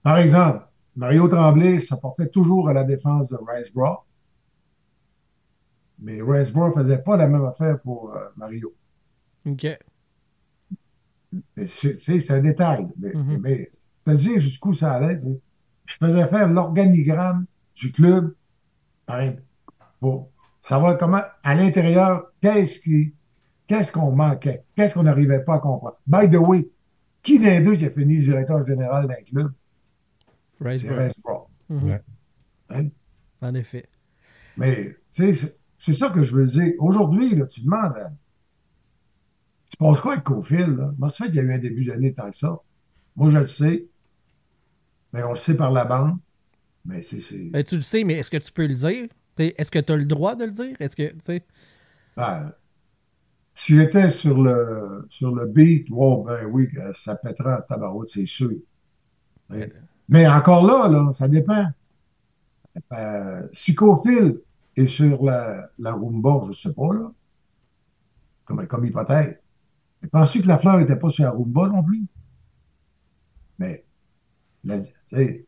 par 0.04 0.18
exemple, 0.20 0.66
Mario 0.96 1.28
Tremblay 1.30 1.80
se 1.82 1.96
portait 1.96 2.30
toujours 2.30 2.70
à 2.70 2.74
la 2.74 2.84
défense 2.86 3.30
de 3.30 3.38
Riceborough, 3.38 4.00
mais 6.00 6.22
Riceborough 6.22 6.76
ne 6.78 6.84
faisait 6.84 7.04
pas 7.04 7.18
la 7.18 7.28
même 7.28 7.44
affaire 7.46 7.80
pour 7.82 8.14
euh, 8.16 8.30
Mario. 8.38 8.74
OK. 9.46 9.66
C'est 11.66 12.32
un 12.32 12.40
détail. 12.42 12.88
Mais, 12.98 13.20
mais 13.40 13.72
te 14.06 14.12
dire 14.12 14.40
jusqu'où 14.40 14.74
ça 14.74 14.94
allait, 14.94 15.18
tu 15.18 15.26
sais. 15.26 15.42
Je 15.86 15.96
faisais 15.98 16.28
faire 16.28 16.48
l'organigramme 16.50 17.46
du 17.76 17.92
club 17.92 18.34
pareil, 19.06 19.38
pour 20.00 20.30
savoir 20.62 20.98
comment, 20.98 21.22
à 21.44 21.56
l'intérieur, 21.56 22.32
qu'est-ce 22.42 22.80
qui, 22.80 23.14
qu'est-ce 23.68 23.92
qu'on 23.92 24.12
manquait, 24.12 24.64
qu'est-ce 24.76 24.96
qu'on 24.96 25.04
n'arrivait 25.04 25.44
pas 25.44 25.56
à 25.56 25.60
comprendre. 25.60 25.98
By 26.08 26.30
the 26.30 26.36
way, 26.40 26.68
qui 27.22 27.40
des 27.40 27.60
deux 27.62 27.76
qui 27.76 27.86
a 27.86 27.90
fini 27.92 28.18
directeur 28.18 28.66
général 28.66 29.08
d'un 29.08 29.22
club? 29.24 29.52
C'est. 30.80 30.88
Mhm. 31.70 31.84
Ouais. 31.90 32.04
Hein? 32.70 32.88
En 33.42 33.54
effet. 33.56 33.88
Mais, 34.58 34.96
tu 35.12 35.34
sais, 35.34 35.34
c'est- 35.34 35.60
c'est 35.78 35.94
ça 35.94 36.10
que 36.10 36.24
je 36.24 36.34
veux 36.34 36.48
dire. 36.48 36.74
Aujourd'hui, 36.80 37.36
là, 37.36 37.46
tu 37.48 37.62
demandes, 37.62 37.94
tu 39.70 39.78
penses 39.78 40.00
quoi 40.00 40.14
avec 40.14 40.24
Cofield, 40.24 40.78
là? 40.78 40.94
Moi, 40.98 41.10
ça 41.10 41.26
fait 41.26 41.32
qu'il 41.32 41.36
y 41.36 41.40
a 41.40 41.44
eu 41.44 41.54
un 41.54 41.58
début 41.58 41.86
d'année 41.86 42.14
tant 42.14 42.30
que 42.32 42.38
ça. 42.38 42.60
Moi, 43.16 43.30
je 43.32 43.38
le 43.38 43.48
sais. 43.48 43.88
Mais 45.16 45.24
on 45.24 45.32
le 45.32 45.36
sait 45.38 45.56
par 45.58 45.72
la 45.72 45.84
bande. 45.86 46.20
Mais 46.86 47.04
c'est, 47.04 47.22
c'est, 47.22 47.54
Ben, 47.54 47.64
tu 47.64 47.76
le 47.78 47.82
sais, 47.82 48.04
mais 48.04 48.16
est-ce 48.16 48.32
que 48.32 48.38
tu 48.38 48.52
peux 48.52 48.66
le 48.68 48.74
dire? 48.74 49.08
Est-ce 49.38 49.72
que 49.72 49.80
tu 49.80 49.92
as 49.94 49.98
le 49.98 50.06
droit 50.06 50.36
de 50.36 50.46
le 50.46 50.52
dire? 50.52 50.76
Est-ce 50.80 50.96
que, 50.96 51.10
tu 51.12 51.20
sais... 51.22 51.46
ben, 52.16 52.54
si 53.56 53.76
j'étais 53.76 54.10
sur 54.10 54.42
le, 54.42 55.08
sur 55.10 55.34
le 55.34 55.46
beat, 55.48 55.88
oh, 55.92 56.24
ben 56.26 56.46
oui, 56.46 56.68
euh, 56.78 56.94
ça 56.94 57.16
pètera 57.16 57.58
en 57.60 57.62
tabarouette, 57.62 58.10
c'est 58.10 58.26
sûr. 58.26 58.52
Mais, 59.50 59.70
mais 60.10 60.28
encore 60.28 60.66
là, 60.66 60.88
là, 60.90 61.12
ça 61.14 61.28
dépend. 61.28 61.66
Euh, 62.94 63.48
si 63.54 63.76
Cofield 63.76 64.42
est 64.76 64.88
sur 64.88 65.24
la, 65.24 65.70
la 65.80 65.94
Roomba, 65.94 66.40
je 66.44 66.48
ne 66.50 66.54
sais 66.54 66.74
pas, 66.74 66.94
là, 66.94 67.12
comme, 68.46 68.66
comme 68.68 68.86
hypothèse. 68.86 69.38
Mais 70.02 70.10
penses-tu 70.10 70.42
que 70.44 70.48
la 70.50 70.60
fleur 70.60 70.80
n'était 70.80 70.98
pas 70.98 71.10
sur 71.12 71.26
la 71.26 71.32
Roomba 71.32 71.68
non 71.70 71.84
plus? 71.84 72.06
Mais, 73.60 73.86
la- 74.64 74.80
c'est- 75.16 75.46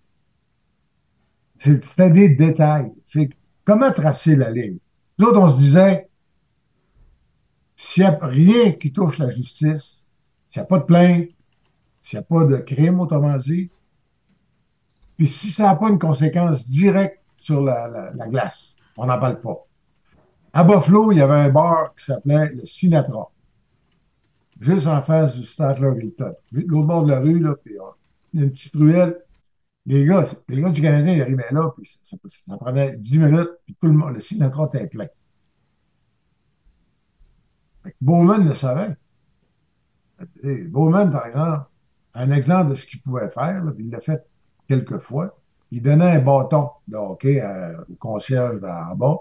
des 2.10 2.30
détails. 2.30 2.92
C'est 3.06 3.30
comment 3.66 3.92
tracer 3.92 4.36
la 4.36 4.52
ligne. 4.52 4.78
Nous 5.18 5.28
autres, 5.28 5.40
on 5.40 5.50
se 5.50 5.58
disait, 5.58 6.10
s'il 7.76 8.04
n'y 8.04 8.10
a 8.10 8.18
rien 8.22 8.72
qui 8.74 8.92
touche 8.92 9.18
la 9.18 9.30
justice, 9.30 10.08
s'il 10.50 10.62
n'y 10.62 10.64
a 10.64 10.66
pas 10.66 10.80
de 10.80 10.86
plainte, 10.86 11.30
s'il 12.02 12.20
n'y 12.20 12.24
a 12.24 12.24
pas 12.24 12.46
de 12.46 12.58
crime, 12.58 13.00
autrement 13.00 13.38
dit, 13.38 13.70
puis 15.18 15.28
si 15.28 15.52
ça 15.52 15.64
n'a 15.64 15.76
pas 15.76 15.90
une 15.90 16.00
conséquence 16.00 16.70
directe 16.70 17.22
sur 17.38 17.62
la 17.62 18.28
glace, 18.30 18.76
on 18.98 19.06
n'en 19.06 19.20
parle 19.20 19.42
pas. 19.42 19.68
À 20.54 20.64
Buffalo, 20.64 21.12
il 21.12 21.20
y 21.20 21.22
avait 21.22 21.36
un 21.36 21.50
bar 21.50 21.94
qui 21.96 22.06
s'appelait 22.06 22.50
le 22.50 22.66
Sinatra, 22.66 23.30
juste 24.60 24.88
en 24.88 25.02
face 25.02 25.38
du 25.38 25.44
Statler 25.44 25.92
Hilton. 26.02 26.34
L'autre 26.52 26.88
bord 26.88 27.04
de 27.04 27.12
la 27.12 27.20
rue, 27.20 27.40
là, 27.40 27.56
puis 27.64 27.78
euh, 27.78 27.84
il 28.34 28.40
y 28.40 28.44
a 28.44 28.46
une 28.46 28.52
petite 28.52 28.76
ruelle. 28.76 29.20
Les 29.88 30.06
gars, 30.06 30.26
les 30.50 30.62
gars 30.62 30.70
du 30.70 30.82
Canadien, 30.82 31.14
ils 31.14 31.22
arrivaient 31.22 31.52
là, 31.52 31.72
puis 31.76 31.90
ça, 32.04 32.58
prenait 32.58 32.98
10 32.98 33.20
minutes, 33.20 33.52
puis 33.66 33.76
tout 33.80 33.88
le 33.88 33.94
monde, 33.94 34.16
le 34.16 34.20
Sinatra 34.20 34.66
était 34.74 34.86
plein. 34.88 35.08
Bowman 38.02 38.46
le 38.46 38.54
savait. 38.54 38.98
Bowman, 40.44 41.10
par 41.10 41.26
exemple, 41.26 41.68
un 42.16 42.32
exemple 42.32 42.72
de 42.72 42.76
ce 42.76 42.86
qu'il 42.86 43.02
pouvait 43.02 43.30
faire, 43.30 43.64
il 43.80 43.90
l'a 43.90 44.02
fait 44.02 44.28
quelques 44.68 45.00
fois, 45.00 45.40
il 45.72 45.82
donnait 45.82 46.12
un 46.12 46.20
bâton 46.20 46.70
de 46.90 46.98
hockey 46.98 47.42
au 47.90 47.96
concierge 47.96 48.62
en 48.64 48.94
bas. 48.94 49.20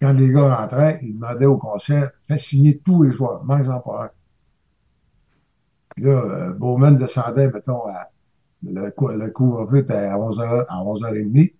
Quand 0.00 0.12
les 0.12 0.32
gars 0.32 0.56
rentraient, 0.56 0.98
il 1.02 1.14
demandait 1.14 1.46
au 1.46 1.56
concierge, 1.56 2.10
fais 2.26 2.38
signer 2.38 2.78
tous 2.78 3.04
les 3.04 3.12
joueurs, 3.12 3.44
manque-en 3.44 3.78
pas 3.78 4.04
un. 4.06 4.10
Puis 5.90 6.04
là, 6.04 6.10
euh, 6.10 6.52
Bowman 6.52 6.96
descendait, 6.96 7.48
mettons, 7.50 7.86
à 7.86 8.10
Le, 8.62 8.90
cou- 8.90 9.08
le 9.08 9.30
couvre-feu 9.30 9.78
était 9.78 9.94
à 9.94 10.16
11h, 10.18 10.64
à 10.68 10.82
11h30, 10.82 11.54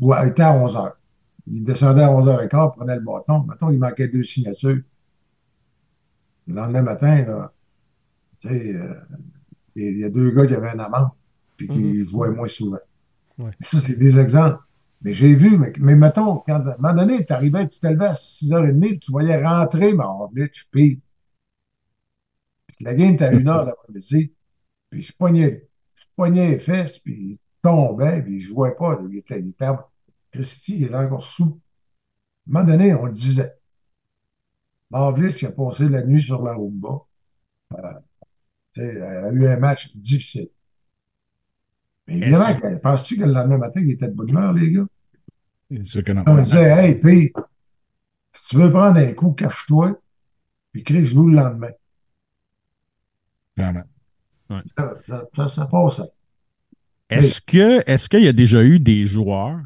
ou 0.00 0.14
était 0.14 0.42
à 0.42 0.52
11h. 0.58 0.92
Il 1.46 1.64
descendait 1.64 2.02
à 2.02 2.10
11h15, 2.12 2.72
prenait 2.76 2.96
le 2.96 3.02
bâton. 3.02 3.44
Mettons, 3.48 3.70
il 3.70 3.78
manquait 3.78 4.08
deux 4.08 4.22
signatures. 4.22 4.80
Le 6.46 6.54
lendemain 6.54 6.82
matin, 6.82 7.22
là, 7.24 7.52
tu 8.40 8.48
sais, 8.48 8.74
euh, 8.74 8.94
il 9.76 9.98
y 9.98 10.04
a 10.04 10.10
deux 10.10 10.30
gars 10.32 10.46
qui 10.46 10.54
avaient 10.54 10.72
une 10.72 10.80
amende, 10.80 11.10
puis 11.56 11.68
qui 11.68 11.78
Mhm. 11.78 12.04
jouaient 12.04 12.30
moins 12.30 12.48
souvent. 12.48 12.78
Ouais. 13.38 13.52
Ça, 13.62 13.80
c'est 13.80 13.96
des 13.98 14.18
exemples. 14.18 14.58
Mais 15.02 15.14
j'ai 15.14 15.34
vu, 15.34 15.58
mais, 15.58 15.72
mais 15.78 15.96
mettons, 15.96 16.38
quand, 16.38 16.66
à 16.66 16.74
un 16.74 16.76
moment 16.78 16.94
donné, 16.94 17.24
tu 17.24 17.32
arrivais, 17.32 17.68
tu 17.68 17.80
t'élevais 17.80 18.06
à 18.06 18.14
6h30, 18.14 18.88
puis 18.90 18.98
tu 19.00 19.12
voyais 19.12 19.42
rentrer, 19.44 19.92
mais 19.94 20.04
on 20.04 20.26
venait, 20.28 20.48
tu 20.50 20.64
pires. 20.70 20.98
Puis 22.66 22.84
la 22.84 22.94
game 22.94 23.14
était 23.14 23.24
à 23.26 23.32
1h 23.32 23.64
l'après-midi, 23.66 24.32
puis 24.90 25.02
je 25.02 25.12
pognais, 25.16 25.68
je 26.10 26.14
pognais 26.16 26.50
les 26.50 26.58
fesses, 26.58 26.98
puis 26.98 27.14
il 27.14 27.38
tombait, 27.62 28.22
puis 28.22 28.40
je 28.40 28.48
jouais 28.48 28.74
pas. 28.74 28.98
Il 29.08 29.18
était, 29.18 29.40
il 29.40 29.50
était, 29.50 29.68
Christy, 30.32 30.78
il 30.78 30.84
était 30.84 30.94
encore 30.94 31.22
sous. 31.22 31.44
À 31.44 32.58
un 32.58 32.62
moment 32.62 32.64
donné, 32.64 32.94
on 32.94 33.06
le 33.06 33.12
disait. 33.12 33.52
Marvlich 34.90 35.36
qui 35.36 35.46
a 35.46 35.52
passé 35.52 35.88
la 35.88 36.02
nuit 36.02 36.22
sur 36.22 36.42
la 36.42 36.52
Roomba. 36.52 37.06
Euh, 38.78 39.28
a 39.28 39.30
eu 39.30 39.46
un 39.46 39.56
match 39.56 39.94
difficile. 39.96 40.48
Mais 42.06 42.16
évidemment, 42.16 42.78
penses-tu 42.82 43.16
que 43.16 43.24
le 43.24 43.32
lendemain 43.32 43.58
matin, 43.58 43.80
il 43.80 43.92
était 43.92 44.08
de 44.08 44.14
bonne 44.14 44.30
humeur, 44.30 44.52
les 44.52 44.72
gars? 44.72 44.86
C'est 45.70 45.84
sûr 45.84 46.02
que 46.02 46.12
non. 46.12 46.24
On 46.26 46.42
disait, 46.42 46.70
hey, 46.70 46.94
puis, 46.96 47.32
si 48.32 48.48
tu 48.48 48.56
veux 48.56 48.70
prendre 48.70 48.98
un 48.98 49.12
coup, 49.12 49.32
cache-toi, 49.32 50.00
puis 50.72 50.82
Chris 50.82 51.04
joue 51.04 51.28
le 51.28 51.36
lendemain. 51.36 51.70
Vraiment. 53.56 53.84
Ça, 54.76 54.94
ça, 55.06 55.24
ça, 55.34 55.48
ça 55.48 55.66
passait. 55.66 56.02
Est-ce 57.08 57.40
que 57.40 57.82
est-ce 57.90 58.08
qu'il 58.08 58.22
y 58.22 58.28
a 58.28 58.32
déjà 58.32 58.62
eu 58.62 58.78
des 58.78 59.04
joueurs 59.04 59.60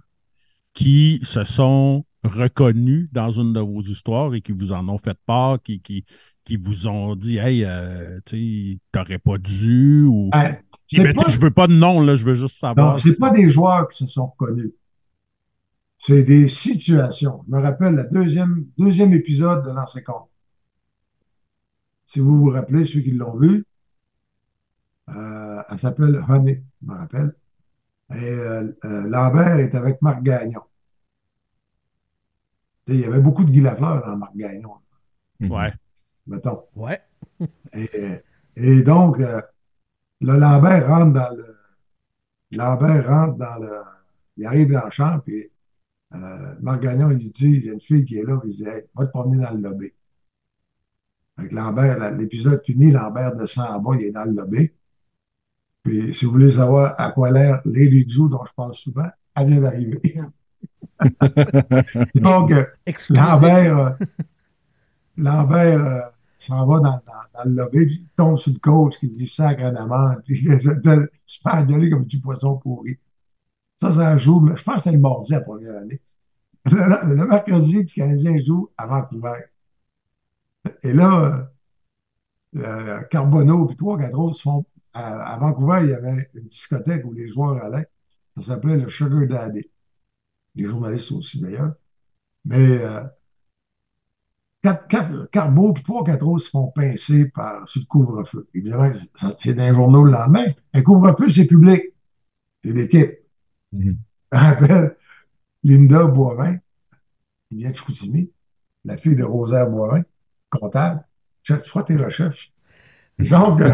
qui 0.73 1.21
se 1.25 1.45
sont 1.45 2.05
reconnus 2.23 3.09
dans 3.13 3.31
une 3.33 3.53
de 3.53 3.61
vos 3.61 3.83
histoires 3.83 4.35
et 4.35 4.41
qui 4.41 4.53
vous 4.53 4.73
en 4.73 4.89
ont 4.89 4.99
fait 4.99 5.17
part, 5.27 5.61
qui, 5.63 5.81
qui, 5.81 6.05
qui 6.45 6.57
vous 6.57 6.87
ont 6.87 7.17
dit 7.17 7.37
Hey, 7.39 7.65
euh, 7.65 8.19
tu 8.25 8.79
t'aurais 8.93 9.19
pas 9.19 9.39
dû 9.39 10.05
ou. 10.05 10.31
C'est 10.87 11.03
mais 11.03 11.15
pas- 11.15 11.29
Je 11.29 11.39
veux 11.39 11.51
pas 11.51 11.67
de 11.67 11.73
nom, 11.75 12.01
là, 12.01 12.15
je 12.15 12.25
veux 12.25 12.35
juste 12.35 12.57
savoir. 12.57 12.93
Non, 12.95 12.99
c'est 12.99 13.19
pas 13.19 13.31
des 13.31 13.49
joueurs 13.49 13.89
qui 13.89 14.05
se 14.05 14.07
sont 14.07 14.27
reconnus. 14.27 14.73
C'est 15.99 16.23
des 16.23 16.49
situations. 16.49 17.43
Je 17.49 17.55
me 17.57 17.63
rappelle 17.63 17.95
le 17.95 18.07
deuxième, 18.13 18.67
deuxième 18.77 19.13
épisode 19.15 19.65
de 19.65 19.71
Lancer 19.71 20.03
Compte. 20.03 20.29
Si 22.07 22.21
vous 22.21 22.39
vous 22.39 22.51
rappelez, 22.51 22.85
ceux 22.85 23.01
qui 23.01 23.11
l'ont 23.13 23.37
vu, 23.39 23.65
euh, 25.11 25.63
elle 25.71 25.79
s'appelle 25.79 26.23
Honey, 26.29 26.63
je 26.83 26.87
me 26.89 26.95
rappelle. 26.97 27.35
Et 28.15 28.15
euh, 28.31 28.73
euh, 28.85 29.09
Lambert 29.09 29.59
est 29.61 29.75
avec 29.75 30.01
Marc 30.03 30.23
Gagnon. 30.23 30.63
Il 32.87 33.01
y 33.01 33.05
avait 33.05 33.21
beaucoup 33.21 33.45
de 33.45 33.51
Guy 33.51 33.61
Lafleur 33.61 34.05
dans 34.07 34.17
Marc 34.17 34.37
Gagnon, 34.37 34.75
Mhm. 35.41 35.51
Ouais. 35.51 35.73
mettons. 36.27 36.65
Ouais. 36.77 37.01
Et, 37.73 38.21
et 38.57 38.83
donc, 38.83 39.19
euh, 39.21 39.41
le 40.21 40.37
Lambert 40.39 40.87
rentre 40.87 41.13
dans 41.13 41.35
le. 41.37 41.45
Lambert 42.53 43.09
rentre 43.09 43.37
dans 43.39 43.57
le. 43.59 43.71
Il 44.37 44.47
arrive 44.47 44.71
dans 44.73 44.85
la 44.85 44.91
chambre, 44.91 45.23
puis 45.23 45.51
euh, 46.15 46.55
Marc 46.61 46.83
Gagnon, 46.83 47.11
il 47.11 47.31
dit 47.33 47.51
il 47.51 47.65
y 47.67 47.71
a 47.71 47.73
une 47.73 47.81
fille 47.81 48.05
qui 48.05 48.19
est 48.19 48.23
là, 48.25 48.39
puis 48.39 48.51
il 48.53 48.57
dit 48.57 48.65
Hey, 48.69 48.85
va 48.95 49.07
te 49.07 49.11
promener 49.11 49.43
dans 49.45 49.53
le 49.53 49.61
lobby. 49.61 49.93
Avec 51.37 51.53
Lambert, 51.53 51.99
la- 51.99 52.11
l'épisode 52.13 52.63
fini, 52.65 52.93
Lambert 52.93 53.35
descend 53.37 53.67
en 53.71 53.81
bas, 53.81 53.97
il 53.99 54.05
est 54.07 54.11
dans 54.13 54.25
le 54.25 54.33
lobby. 54.33 54.71
Puis, 55.85 56.13
si 56.15 56.25
vous 56.25 56.33
voulez 56.33 56.51
savoir 56.53 56.99
à 57.01 57.11
quoi 57.13 57.31
l'air 57.31 57.61
Lady 57.67 58.09
Jou, 58.11 58.29
dont 58.29 58.45
je 58.47 58.53
parle 58.57 58.73
souvent, 58.75 59.07
elle 59.37 59.47
vient 59.49 59.61
d'arriver. 59.61 60.01
Donc, 62.15 62.51
euh. 62.53 62.65
Lambert, 63.11 63.79
euh, 63.79 63.91
Lambert 65.17 65.85
euh, 65.87 66.01
s'en 66.39 66.67
va 66.67 66.81
dans, 66.81 67.01
dans- 67.07 67.25
dans 67.35 67.45
le 67.45 67.51
lobby, 67.57 67.87
puis 67.87 67.95
il 68.03 68.09
tombe 68.17 68.39
sur 68.39 68.53
le 68.53 68.59
coach 68.59 68.99
qui 68.99 69.09
dit 69.09 69.27
sac 69.27 69.59
en 69.61 69.75
amende, 69.75 70.23
puis 70.25 70.41
il 70.45 70.61
se 70.61 70.71
fait 71.43 71.51
engueuler 71.51 71.91
comme 71.91 72.05
du 72.05 72.21
poisson 72.21 72.57
pourri. 72.59 72.99
Ça, 73.77 73.93
ça 73.93 74.17
joue, 74.19 74.41
mais 74.41 74.57
je 74.57 74.63
pense 74.65 74.77
que 74.79 74.83
c'est 74.85 74.93
le 74.93 74.99
mardi 74.99 75.33
la 75.33 75.41
première 75.41 75.77
année. 75.79 76.01
Le, 76.67 77.15
le 77.17 77.27
mercredi, 77.29 77.83
le 77.85 77.95
Canadien 77.95 78.37
joue 78.45 78.71
à 78.79 78.87
Vancouver. 78.87 79.39
Et 80.83 80.93
là, 80.93 81.51
euh, 82.57 83.01
Carbonneau 83.11 83.67
puis 83.67 83.77
trois, 83.77 83.99
quatre 83.99 84.19
autres 84.19 84.37
se 84.37 84.43
font. 84.43 84.65
À, 84.95 85.35
à 85.35 85.39
Vancouver, 85.39 85.81
il 85.83 85.91
y 85.91 85.95
avait 85.95 86.31
une 86.35 86.49
discothèque 86.49 87.05
où 87.05 87.13
les 87.13 87.29
joueurs 87.29 87.63
allaient. 87.63 87.89
Ça 88.37 88.43
s'appelait 88.43 88.77
le 88.77 88.89
Sugar 88.89 89.27
Daddy. 89.27 89.69
Les 90.55 90.65
journalistes 90.65 91.13
aussi, 91.13 91.41
d'ailleurs. 91.41 91.75
Mais 92.45 92.81
euh, 92.83 93.03
quatre, 94.63 94.87
quatre, 94.89 95.31
Carbo 95.31 95.73
puis 95.73 95.83
trois, 95.83 96.05
quatre 96.05 96.27
autres 96.27 96.45
se 96.45 96.51
font 96.51 96.71
pincer 96.71 97.27
par, 97.31 97.69
sur 97.69 97.81
le 97.81 97.87
couvre-feu. 97.87 98.49
Évidemment, 98.55 98.91
c'est 99.39 99.55
dans 99.55 99.69
les 99.69 99.75
journaux 99.75 100.05
le 100.05 100.13
lendemain. 100.13 100.47
Un 100.73 100.83
couvre-feu, 100.83 101.29
c'est 101.29 101.47
public. 101.47 101.83
C'est 102.65 102.73
l'équipe. 102.73 103.19
Je 103.73 103.91
me 103.91 103.97
rappelle 104.33 104.97
Linda 105.65 106.05
Boivin, 106.05 106.59
qui 107.49 107.57
vient 107.57 107.71
de 107.71 107.77
Chicoutimi, 107.77 108.31
la 108.85 108.97
fille 108.97 109.17
de 109.17 109.25
Rosaire 109.25 109.69
Boivin, 109.69 110.03
comptable. 110.51 111.05
Tu 111.43 111.53
tu 111.61 111.71
feras 111.71 111.83
tes 111.83 111.97
recherches. 111.97 112.54
Donc, 113.19 113.61
euh, 113.61 113.73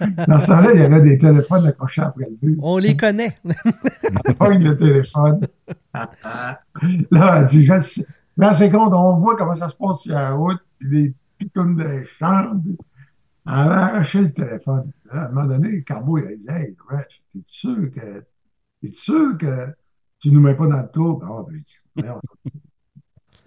dans 0.26 0.40
ce 0.40 0.46
temps-là, 0.46 0.70
il 0.74 0.80
y 0.80 0.82
avait 0.82 1.00
des 1.00 1.18
téléphones 1.18 1.66
accrochés 1.66 2.02
après 2.02 2.26
le 2.28 2.36
but. 2.36 2.58
On 2.60 2.78
les 2.78 2.96
connaît. 2.96 3.38
pogne 4.38 4.64
le 4.64 4.76
téléphone. 4.76 5.46
Là, 5.94 7.38
elle 7.38 7.44
dit, 7.44 7.64
je 7.64 7.80
sais. 7.80 8.06
Mais 8.36 8.54
c'est 8.54 8.70
compte, 8.70 8.92
on 8.92 9.18
voit 9.18 9.36
comment 9.36 9.56
ça 9.56 9.68
se 9.68 9.74
passe 9.74 10.00
sur 10.00 10.14
la 10.14 10.30
route, 10.30 10.60
puis 10.78 10.88
des 10.90 11.14
pitounes 11.38 11.76
de 11.76 12.04
chambre. 12.04 12.62
Elle 13.46 13.52
avait 13.52 13.74
arraché 13.74 14.20
le 14.20 14.32
téléphone. 14.32 14.92
Là, 15.12 15.22
à 15.22 15.26
un 15.26 15.28
moment 15.30 15.46
donné, 15.46 15.82
Carbo, 15.82 16.18
il 16.18 16.26
a 16.26 16.36
dit, 16.36 16.46
hey, 16.48 16.76
Rich, 16.88 17.22
t'es 17.32 17.42
sûr 17.46 17.90
que, 17.90 18.24
t'es 18.80 18.92
sûr 18.92 19.36
que 19.38 19.74
tu 20.20 20.30
nous 20.30 20.40
mets 20.40 20.54
pas 20.54 20.66
dans 20.66 20.82
le 20.82 20.88
tour? 20.88 21.22
Ah, 21.24 21.44
ben, 21.96 22.20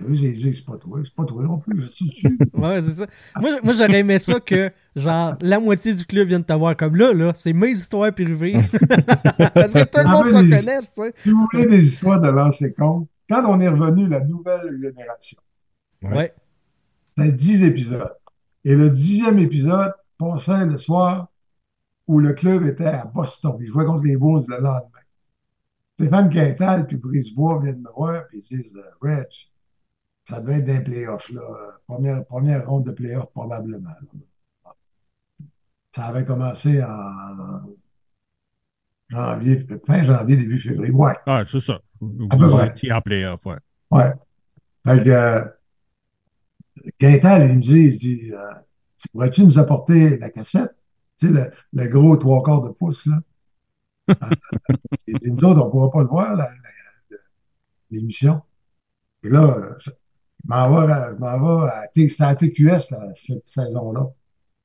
j'ai 0.09 0.31
dit, 0.31 0.53
c'est 0.55 0.65
pas 0.65 0.77
toi, 0.77 0.99
c'est 1.03 1.13
pas 1.13 1.25
toi 1.25 1.43
non 1.43 1.57
plus. 1.59 1.83
Ouais, 2.53 2.81
c'est 2.81 2.91
ça. 2.91 3.07
Moi, 3.39 3.59
moi 3.63 3.73
j'aurais 3.73 3.99
aimé 3.99 4.19
ça 4.19 4.39
que, 4.39 4.71
genre, 4.95 5.35
la 5.41 5.59
moitié 5.59 5.93
du 5.93 6.05
club 6.05 6.27
vienne 6.27 6.43
te 6.43 6.53
voir 6.53 6.75
comme 6.77 6.95
là, 6.95 7.13
là. 7.13 7.31
C'est 7.35 7.53
mes 7.53 7.71
histoires 7.71 8.11
privées. 8.13 8.53
Parce 9.53 9.73
que 9.73 9.83
tout 9.83 9.99
le 9.99 10.09
monde 10.09 10.25
Ah, 10.33 10.41
mais- 10.43 10.57
connaît, 10.59 10.79
tu 10.81 10.87
sais. 10.93 11.13
Si 11.23 11.29
vous 11.31 11.47
voulez 11.51 11.67
des 11.67 11.85
histoires 11.85 12.19
de 12.21 12.29
lancer 12.29 12.73
compte, 12.73 13.07
quand 13.29 13.43
on 13.45 13.59
est 13.61 13.67
revenu, 13.69 14.07
la 14.07 14.19
nouvelle 14.21 14.77
génération, 14.81 15.37
Ouais. 16.03 16.15
Ouais. 16.17 16.33
C'était 17.07 17.31
10 17.31 17.63
épisodes. 17.63 18.13
Et 18.65 18.75
le 18.75 18.89
dixième 18.89 19.37
épisode 19.39 19.93
passait 20.17 20.65
le 20.65 20.77
soir 20.77 21.27
où 22.07 22.19
le 22.19 22.33
club 22.33 22.65
était 22.65 22.85
à 22.85 23.05
Boston. 23.05 23.57
Ils 23.59 23.67
jouaient 23.67 23.85
contre 23.85 24.05
les 24.05 24.17
Bulls 24.17 24.43
le 24.47 24.55
lendemain. 24.55 24.87
Stéphane 25.95 26.29
Quintal 26.29 26.87
puis 26.87 26.97
Brisebois 26.97 27.59
viennent 27.61 27.81
me 27.81 27.91
voir 27.95 28.23
et 28.33 28.37
ils 28.37 28.41
disent 28.57 28.75
euh, 28.75 28.81
Rich, 29.01 29.50
ça 30.27 30.39
devait 30.39 30.59
être 30.59 30.65
d'un 30.65 30.81
playoff, 30.81 31.29
là. 31.29 31.41
Première, 31.87 32.25
première 32.25 32.67
ronde 32.67 32.85
de 32.85 32.91
playoff, 32.91 33.29
probablement. 33.31 33.89
là. 33.89 34.73
Ça 35.93 36.05
avait 36.05 36.23
commencé 36.25 36.81
en 36.83 37.61
janvier, 39.09 39.67
fin 39.85 40.03
janvier, 40.03 40.37
début 40.37 40.57
février. 40.59 40.93
Ouais. 40.93 41.13
Ah, 41.25 41.43
c'est 41.45 41.59
ça. 41.59 41.81
Vous 41.99 42.27
en 42.31 43.01
playoff, 43.01 43.45
ouais. 43.45 43.57
Ouais. 43.91 44.13
Fait 44.85 45.03
que, 45.03 45.09
euh, 45.09 45.45
Quintal, 46.97 47.49
il 47.51 47.57
me 47.57 47.61
dit, 47.61 47.71
il 47.73 47.97
dit, 47.97 48.31
euh, 48.33 48.51
pourrais-tu 49.11 49.43
nous 49.43 49.59
apporter 49.59 50.17
la 50.17 50.29
cassette? 50.29 50.75
Tu 51.19 51.27
sais, 51.27 51.33
le, 51.33 51.51
le 51.73 51.87
gros 51.89 52.15
trois 52.17 52.41
quarts 52.41 52.61
de 52.61 52.69
pouce, 52.69 53.05
là. 53.05 53.19
Et 55.07 55.13
nous 55.29 55.43
autres, 55.45 55.61
on 55.61 55.65
ne 55.65 55.71
pourra 55.71 55.91
pas 55.91 56.01
le 56.01 56.07
voir, 56.07 56.37
l'émission. 57.91 58.41
Et 59.23 59.29
là, 59.29 59.77
je 60.43 60.49
m'en 60.49 60.69
vais, 60.87 61.15
m'en 61.19 61.63
vais 61.63 61.69
à, 61.71 61.87
T- 61.93 62.09
c'était 62.09 62.23
à 62.23 62.35
TQS, 62.35 62.91
là, 62.91 63.09
cette 63.15 63.47
saison-là. 63.47 64.07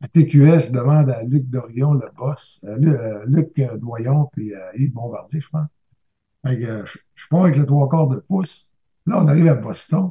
À 0.02 0.08
TQS, 0.08 0.66
je 0.66 0.70
demande 0.72 1.10
à 1.10 1.22
Luc 1.24 1.48
Dorion, 1.48 1.94
le 1.94 2.08
boss, 2.16 2.60
euh, 2.64 2.76
euh, 2.82 3.24
Luc 3.26 3.58
euh, 3.58 3.76
Doyon, 3.78 4.28
puis 4.32 4.54
euh, 4.54 4.58
Yves 4.76 4.92
Bombardier, 4.92 5.40
je 5.40 5.48
pense. 5.48 5.68
Fait 6.46 6.58
que, 6.60 6.64
euh, 6.66 6.86
je, 6.86 6.98
je 7.14 7.28
pars 7.28 7.44
avec 7.44 7.56
le 7.56 7.66
trois 7.66 7.88
quarts 7.88 8.08
de 8.08 8.18
pouce. 8.18 8.72
Là, 9.06 9.22
on 9.22 9.28
arrive 9.28 9.48
à 9.48 9.54
Boston. 9.56 10.10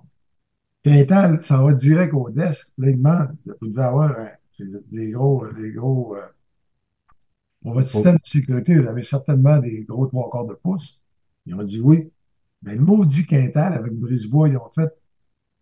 Quintal 0.83 1.43
s'en 1.45 1.65
va 1.65 1.73
direct 1.73 2.13
au 2.13 2.29
desk. 2.29 2.73
Là, 2.77 2.89
il 2.91 2.97
demande, 2.97 3.35
vous 3.61 3.67
devez 3.69 3.83
avoir 3.83 4.15
c'est 4.51 4.65
des 4.91 5.11
gros, 5.11 5.45
des 5.53 5.73
gros. 5.73 6.15
euh, 6.17 6.21
pour 7.61 7.73
votre 7.73 7.89
système 7.89 8.15
de 8.15 8.25
sécurité, 8.27 8.77
vous 8.77 8.87
avez 8.87 9.03
certainement 9.03 9.57
des 9.59 9.83
gros 9.83 10.07
trois 10.07 10.29
quarts 10.31 10.45
de 10.45 10.53
pouce. 10.53 11.01
Ils 11.45 11.55
ont 11.55 11.63
dit 11.63 11.79
oui. 11.81 12.11
Mais 12.63 12.75
le 12.75 12.81
maudit 12.81 13.25
Quintal 13.27 13.73
avec 13.73 13.93
Brisebois, 13.93 14.49
ils 14.49 14.57
ont 14.57 14.69
fait, 14.75 14.89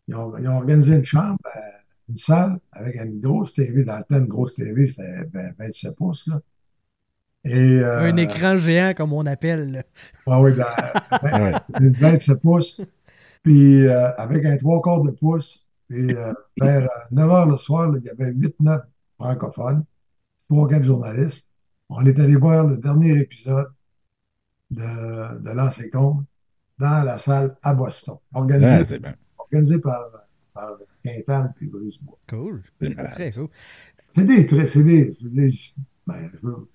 ils 0.08 0.16
ont, 0.16 0.38
ils 0.38 0.48
ont 0.48 0.58
organisé 0.58 0.96
une 0.96 1.06
chambre, 1.06 1.38
euh, 1.56 1.60
une 2.10 2.18
salle 2.18 2.60
avec 2.72 2.96
une 2.96 3.20
grosse 3.22 3.54
TV 3.54 3.84
dans 3.84 3.98
le 3.98 4.04
temps, 4.04 4.18
une 4.20 4.28
grosse 4.28 4.56
TV, 4.56 4.88
c'était 4.88 5.26
ben, 5.26 5.54
27 5.58 5.96
pouces, 5.96 6.28
là. 6.28 6.40
Et, 7.46 7.80
euh, 7.80 8.00
Un 8.12 8.16
écran 8.18 8.58
géant, 8.58 8.94
comme 8.96 9.12
on 9.12 9.26
appelle. 9.26 9.72
là. 9.72 9.84
Ah 10.28 10.40
oui, 10.42 10.52
Ah 10.62 10.94
ouais. 11.24 11.54
une 11.82 11.92
27 11.94 12.40
pouces, 12.40 12.82
puis 13.44 13.86
euh, 13.86 14.12
avec 14.16 14.46
un 14.46 14.56
trois 14.58 14.82
quarts 14.82 15.02
de 15.02 15.12
pouce. 15.12 15.66
Et 15.90 16.16
euh, 16.16 16.34
vers 16.60 16.90
9 17.12 17.30
heures 17.32 17.46
le 17.46 17.58
soir, 17.58 17.92
là, 17.92 18.00
il 18.02 18.06
y 18.06 18.10
avait 18.10 18.32
8-9 18.32 18.82
francophones, 19.20 19.84
3-4 20.50 20.84
journalistes. 20.84 21.50
On 21.90 22.06
est 22.06 22.18
allé 22.20 22.36
voir 22.36 22.66
le 22.66 22.78
dernier 22.78 23.20
épisode 23.20 23.68
de, 24.72 25.40
de 25.40 25.90
Compte 25.92 26.26
dans 26.80 27.04
la 27.04 27.18
salle 27.18 27.56
à 27.62 27.74
Boston, 27.76 28.16
organisé, 28.34 28.72
Ah, 28.72 28.86
c'est 28.86 29.00
bien. 29.00 29.14
Organisé 29.54 29.80
par, 29.80 30.04
par 30.54 30.72
Quintal 31.04 31.54
puis 31.56 31.68
Bruce 31.68 32.00
Bois. 32.02 32.18
Cool. 32.30 32.64
Très 33.14 33.32
cool. 33.32 33.48
C'est 34.16 34.26
des 34.26 34.46
traits, 34.46 34.70
c'est 34.70 34.84
des. 34.84 35.18
des- 35.22 35.50
ben, 36.06 36.28
je 36.32 36.38
veux- 36.48 36.68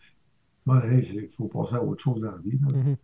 il 0.67 1.29
faut 1.37 1.47
passer 1.49 1.77
à 1.77 1.83
autre 1.85 2.03
chose 2.03 2.21
dans 2.21 2.31
la 2.33 2.39
vie. 2.39 2.59
là. 2.61 2.73
Mhm. 2.77 2.97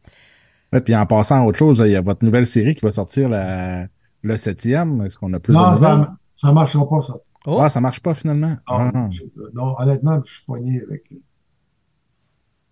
Ouais, 0.72 0.80
puis 0.80 0.94
en 0.96 1.06
passant 1.06 1.42
à 1.42 1.46
autre 1.46 1.58
chose, 1.58 1.82
il 1.84 1.92
y 1.92 1.96
a 1.96 2.00
votre 2.00 2.24
nouvelle 2.24 2.46
série 2.46 2.74
qui 2.74 2.80
va 2.84 2.90
sortir 2.90 3.28
la- 3.28 3.86
le 4.22 4.36
septième. 4.36 5.00
Est-ce 5.02 5.16
qu'on 5.18 5.32
a 5.32 5.40
plus 5.40 5.52
de 5.54 5.58
Non, 5.58 5.72
nouvelles? 5.72 6.08
ça 6.36 6.48
ne 6.48 6.52
marchera 6.52 6.88
pas, 6.88 7.00
ça. 7.02 7.14
Oh, 7.46 7.58
Ah, 7.60 7.68
ça 7.68 7.80
marche 7.80 8.00
pas 8.00 8.14
finalement? 8.14 8.48
Non, 8.50 8.90
Ah. 8.94 9.08
je- 9.10 9.22
non, 9.54 9.74
honnêtement, 9.78 10.20
je 10.24 10.32
suis 10.34 10.44
poigné 10.44 10.80
avec 10.82 11.04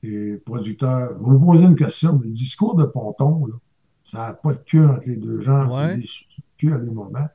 les 0.02 0.36
producteurs. 0.38 1.16
Vous 1.20 1.32
me 1.32 1.38
posez 1.44 1.64
une 1.64 1.76
question. 1.76 2.18
Le 2.22 2.30
discours 2.30 2.74
de 2.74 2.84
Ponton, 2.84 3.46
là, 3.46 3.54
ça 4.04 4.18
n'a 4.28 4.34
pas 4.34 4.52
de 4.54 4.60
queue 4.66 4.86
entre 4.88 5.06
les 5.08 5.16
deux 5.16 5.40
gens. 5.40 5.68
Ouais. 5.70 6.02
Moments. 6.68 7.28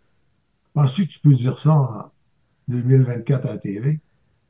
Penses-tu 0.74 1.08
que 1.08 1.12
tu 1.14 1.20
peux 1.20 1.34
dire 1.34 1.58
ça 1.58 1.72
en 1.74 2.12
2024 2.68 3.46
à 3.46 3.52
la 3.54 3.58
TV? 3.58 4.00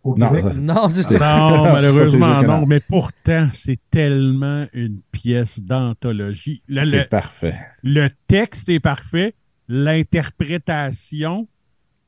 Au 0.04 0.16
Non, 0.18 0.30
Québec? 0.30 0.54
ça- 0.54 0.60
non, 0.60 0.90
ça. 0.90 1.18
Non, 1.50 1.64
malheureusement, 1.64 2.42
non. 2.44 2.66
Mais 2.66 2.80
pourtant, 2.80 3.50
c'est 3.54 3.80
tellement 3.92 4.66
une 4.74 5.00
pièce 5.12 5.60
d'anthologie. 5.60 6.62
C'est 6.70 7.10
parfait. 7.10 7.56
le 7.84 8.10
texte 8.28 8.70
est 8.70 8.80
parfait. 8.80 9.36
L'interprétation, 9.68 11.48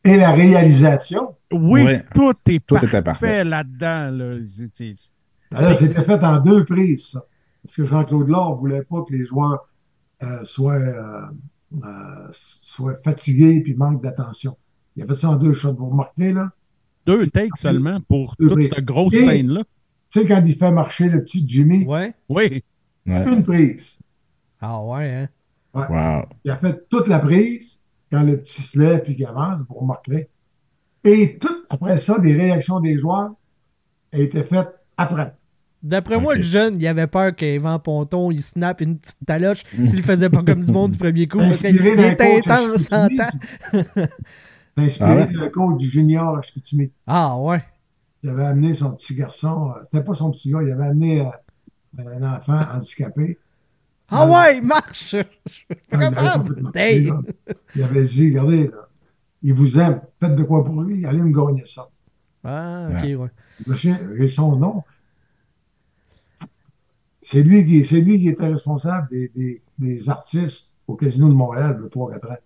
Et 0.05 0.15
la 0.15 0.31
réalisation, 0.31 1.35
oui, 1.51 1.83
Ouais. 1.83 2.05
tout 2.15 2.33
est 2.47 2.65
Tout 2.65 2.75
parfait, 2.75 3.01
parfait. 3.01 3.43
là-dedans. 3.43 4.11
là. 4.11 4.37
C'était 4.45 6.03
fait 6.03 6.23
en 6.23 6.39
deux 6.39 6.63
prises, 6.63 7.07
ça. 7.11 7.25
Parce 7.63 7.75
que 7.75 7.83
Jean-Claude 7.83 8.29
Laure 8.29 8.55
ne 8.55 8.59
voulait 8.59 8.83
pas 8.83 9.03
que 9.03 9.11
les 9.13 9.25
joueurs 9.25 9.67
euh, 10.23 10.45
soient, 10.45 10.73
euh, 10.75 11.21
euh, 11.83 12.27
soient 12.31 12.97
fatigués 13.03 13.63
et 13.65 13.73
manquent 13.75 14.01
d'attention. 14.03 14.57
Il 14.95 15.03
a 15.03 15.07
fait 15.07 15.15
ça 15.15 15.29
en 15.29 15.35
deux 15.35 15.53
shots. 15.53 15.73
Vous 15.73 15.89
remarquez, 15.89 16.33
là? 16.33 16.51
Deux 17.05 17.27
takes 17.27 17.57
seulement 17.57 17.99
pour 18.01 18.35
Deux 18.39 18.47
toute 18.47 18.57
prises. 18.57 18.69
cette 18.73 18.85
grosse 18.85 19.13
Et- 19.13 19.23
scène-là. 19.25 19.63
Tu 20.09 20.19
sais, 20.21 20.27
quand 20.27 20.41
il 20.45 20.55
fait 20.55 20.71
marcher 20.71 21.07
le 21.09 21.23
petit 21.23 21.45
Jimmy, 21.47 21.85
Ouais. 21.85 22.13
Oui. 22.29 22.63
Ouais. 23.05 23.23
une 23.31 23.43
prise. 23.43 23.99
Ah 24.59 24.83
ouais, 24.83 25.13
hein? 25.13 25.29
Wow. 25.73 26.25
Il 26.43 26.51
a 26.51 26.55
fait 26.57 26.87
toute 26.89 27.07
la 27.07 27.19
prise 27.19 27.79
quand 28.11 28.23
le 28.23 28.37
petit 28.41 28.61
se 28.63 28.77
lève 28.79 29.03
et 29.07 29.15
qu'il 29.15 29.25
avance, 29.25 29.61
vous 29.69 29.75
remarquerez. 29.75 30.29
Et 31.03 31.37
tout 31.37 31.63
après 31.69 31.99
ça, 31.99 32.17
des 32.19 32.33
réactions 32.33 32.79
des 32.79 32.97
joueurs 32.97 33.31
étaient 34.11 34.43
faites 34.43 34.73
après. 34.97 35.35
D'après 35.81 36.19
moi, 36.19 36.35
le 36.35 36.41
jeune, 36.41 36.75
il 36.79 36.85
avait 36.87 37.07
peur 37.07 37.33
qu'Evan 37.35 37.79
Ponton, 37.79 38.31
il 38.31 38.41
snap 38.43 38.81
une 38.81 38.97
petite 38.99 39.17
taloche 39.25 39.63
s'il 39.85 40.01
faisait 40.03 40.29
pas 40.29 40.43
comme 40.43 40.63
du 40.63 40.71
monde 40.73 40.91
du 40.91 40.97
premier 40.97 41.27
coup. 41.27 41.37
Parce 41.37 41.59
qu'il 41.61 41.75
Inspiré 41.75 42.09
était 42.11 42.37
intense 42.39 42.91
en 42.91 43.07
temps. 43.07 43.73
Inspiré 44.77 45.09
Ah 45.09 45.15
ouais? 45.15 45.27
d'un 45.33 45.49
coach 45.49 45.77
du 45.77 45.89
junior 45.89 46.37
à 46.37 46.41
Chicoutimi. 46.41 46.91
Ah 47.07 47.37
ouais. 47.39 47.63
Il 48.23 48.29
avait 48.29 48.45
amené 48.45 48.73
son 48.73 48.91
petit 48.91 49.15
garçon, 49.15 49.71
euh, 49.75 49.79
c'était 49.85 50.03
pas 50.03 50.13
son 50.13 50.31
petit 50.31 50.51
gars, 50.51 50.59
il 50.61 50.71
avait 50.71 50.87
amené 50.87 51.21
euh, 51.21 52.03
un 52.19 52.23
enfant 52.35 52.59
handicapé. 52.73 53.37
Ah 54.09 54.23
Ah, 54.23 54.29
ouais, 54.49 54.59
marche! 54.61 55.15
Je 55.15 55.73
Il 55.93 55.95
avait 56.03 56.05
comprendre. 56.07 56.43
complètement 56.47 56.71
Hey. 56.75 57.05
là. 57.05 57.21
Il 57.75 57.83
avait 57.83 58.03
dit, 58.03 58.29
regardez, 58.29 58.63
là, 58.67 58.87
il 59.43 59.53
vous 59.53 59.79
aime, 59.79 60.01
faites 60.19 60.35
de 60.35 60.43
quoi 60.43 60.65
pour 60.65 60.81
lui, 60.81 61.05
allez 61.05 61.21
me 61.21 61.31
gagner 61.31 61.63
ça. 61.65 61.87
Ah, 62.43 62.89
ok, 62.91 63.03
ouais. 63.03 63.29
Monsieur, 63.67 63.95
j'ai 64.17 64.27
son 64.27 64.55
nom. 64.57 64.83
C'est 67.31 67.43
lui 67.43 67.63
qui, 67.63 67.85
c'est 67.85 68.01
lui 68.01 68.19
qui 68.19 68.29
était 68.29 68.47
responsable 68.47 69.07
des, 69.11 69.29
des, 69.35 69.61
des 69.77 70.09
artistes 70.09 70.79
au 70.87 70.95
Casino 70.95 71.29
de 71.29 71.33
Montréal, 71.35 71.77
le 71.79 71.87
3-4 71.87 72.15
ans. 72.15 72.37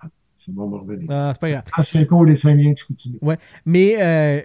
Ah, 0.00 0.08
C'est 0.36 0.52
bon, 0.52 0.68
me 0.68 0.76
revenir. 0.76 1.06
Ah, 1.08 1.30
c'est 1.32 1.40
pas 1.40 1.50
grave. 1.50 1.64
Ancien 1.78 2.04
cours 2.04 2.26
des 2.26 2.34
Saint-Liens 2.34 2.72
de 2.72 2.76
Chicoutimi. 2.76 3.20
Mais 3.64 3.94
euh, 4.00 4.40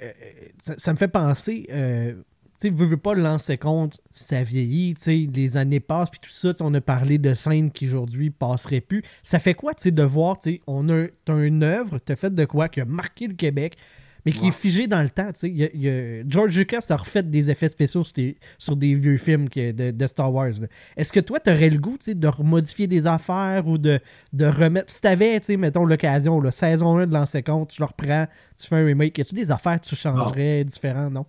ça, 0.60 0.76
ça 0.78 0.94
me 0.94 0.98
fait 0.98 1.08
penser, 1.08 1.66
euh, 1.72 2.14
tu 2.62 2.68
sais, 2.68 2.70
veux, 2.70 2.86
veux 2.86 2.98
pas 2.98 3.16
le 3.16 3.24
lancer 3.24 3.58
compte, 3.58 4.00
ça 4.12 4.44
vieillit, 4.44 4.94
tu 4.94 5.02
sais, 5.02 5.28
les 5.34 5.58
années 5.58 5.80
passent, 5.80 6.12
puis 6.12 6.20
tout 6.20 6.30
ça, 6.30 6.52
on 6.60 6.72
a 6.76 6.82
parlé 6.82 7.18
de 7.18 7.34
scènes 7.34 7.72
qui 7.72 7.88
aujourd'hui 7.88 8.30
passeraient 8.30 8.82
plus. 8.82 9.02
Ça 9.24 9.40
fait 9.40 9.56
quoi, 9.56 9.74
tu 9.74 9.82
sais, 9.82 9.92
de 9.92 10.04
voir, 10.04 10.38
tu 10.38 10.52
sais, 10.52 10.62
on 10.68 10.88
a 10.90 11.08
t'as 11.26 11.44
une 11.44 11.64
œuvre, 11.64 11.98
t'as 11.98 12.16
fait 12.16 12.36
de 12.36 12.46
quoi, 12.46 12.70
qui 12.70 12.80
a 12.80 12.86
marqué 12.86 13.26
le 13.26 13.34
Québec, 13.34 13.76
mais 14.26 14.32
qui 14.32 14.42
Ouais. 14.42 14.48
est 14.50 14.52
figé 14.52 14.88
dans 14.88 15.02
le 15.02 15.10
temps, 15.10 15.32
tu 15.34 15.40
sais. 15.42 15.50
Il 15.50 15.58
y 15.58 15.64
a- 15.64 15.70
il 15.74 15.82
y 15.82 15.90
a- 15.90 16.24
George 16.28 16.58
Lucas 16.58 16.86
a 16.90 16.96
refait 16.96 17.24
des 17.24 17.50
effets 17.50 17.70
spéciaux 17.70 18.04
sur 18.04 18.14
des, 18.14 18.38
sur 18.58 18.76
des 18.76 18.96
vieux 18.96 19.18
films 19.18 19.50
que- 19.50 19.72
de, 19.72 19.92
de 19.92 20.08
Star 20.08 20.34
Wars. 20.34 20.52
Est-ce 20.98 21.12
que 21.14 21.20
toi, 21.20 21.40
t'aurais 21.40 21.70
le 21.70 21.78
goût, 21.80 21.98
tu 22.00 22.06
sais, 22.06 22.16
de 22.16 22.28
remodifier 22.28 22.88
des 22.88 23.08
affaires 23.08 23.68
ou 23.68 23.78
de, 23.78 24.00
de 24.34 24.46
remettre... 24.46 24.92
Si 24.92 25.02
t'avais, 25.02 25.40
tu 25.40 25.48
sais, 25.48 25.58
mettons, 25.58 25.86
l'occasion, 25.86 26.42
saison 26.52 26.98
1 26.98 27.08
de 27.08 27.14
lancer 27.14 27.42
compte, 27.44 27.70
tu 27.70 27.82
le 27.82 27.86
reprends, 27.86 28.28
tu 28.60 28.68
fais 28.68 28.76
un 28.78 28.86
remake, 28.86 29.18
y 29.18 29.22
a-tu 29.22 29.36
des 29.36 29.52
affaires 29.52 29.80
que 29.82 29.88
tu 29.88 29.96
changerais 29.96 30.64
différentes, 30.64 31.14
non? 31.14 31.26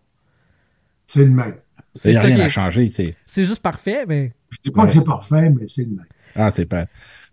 C'est 1.07 1.24
le 1.24 1.31
même. 1.31 1.55
Ça 1.94 2.09
rien 2.09 2.37
qui 2.37 2.40
à 2.42 2.48
changer. 2.48 2.88
c'est- 2.88 3.14
C'est 3.26 3.44
juste 3.44 3.61
parfait, 3.62 4.05
mais... 4.07 4.33
Je 4.50 4.59
dis 4.64 4.70
pas 4.70 4.83
Ouais. 4.83 4.87
que 4.88 4.94
c'est 4.94 5.05
parfait, 5.05 5.50
mais 5.50 5.66
c'est 5.68 5.83
le 5.83 5.88
même. 5.90 6.07
Ah, 6.35 6.50
c'est 6.50 6.64
pas. 6.66 6.87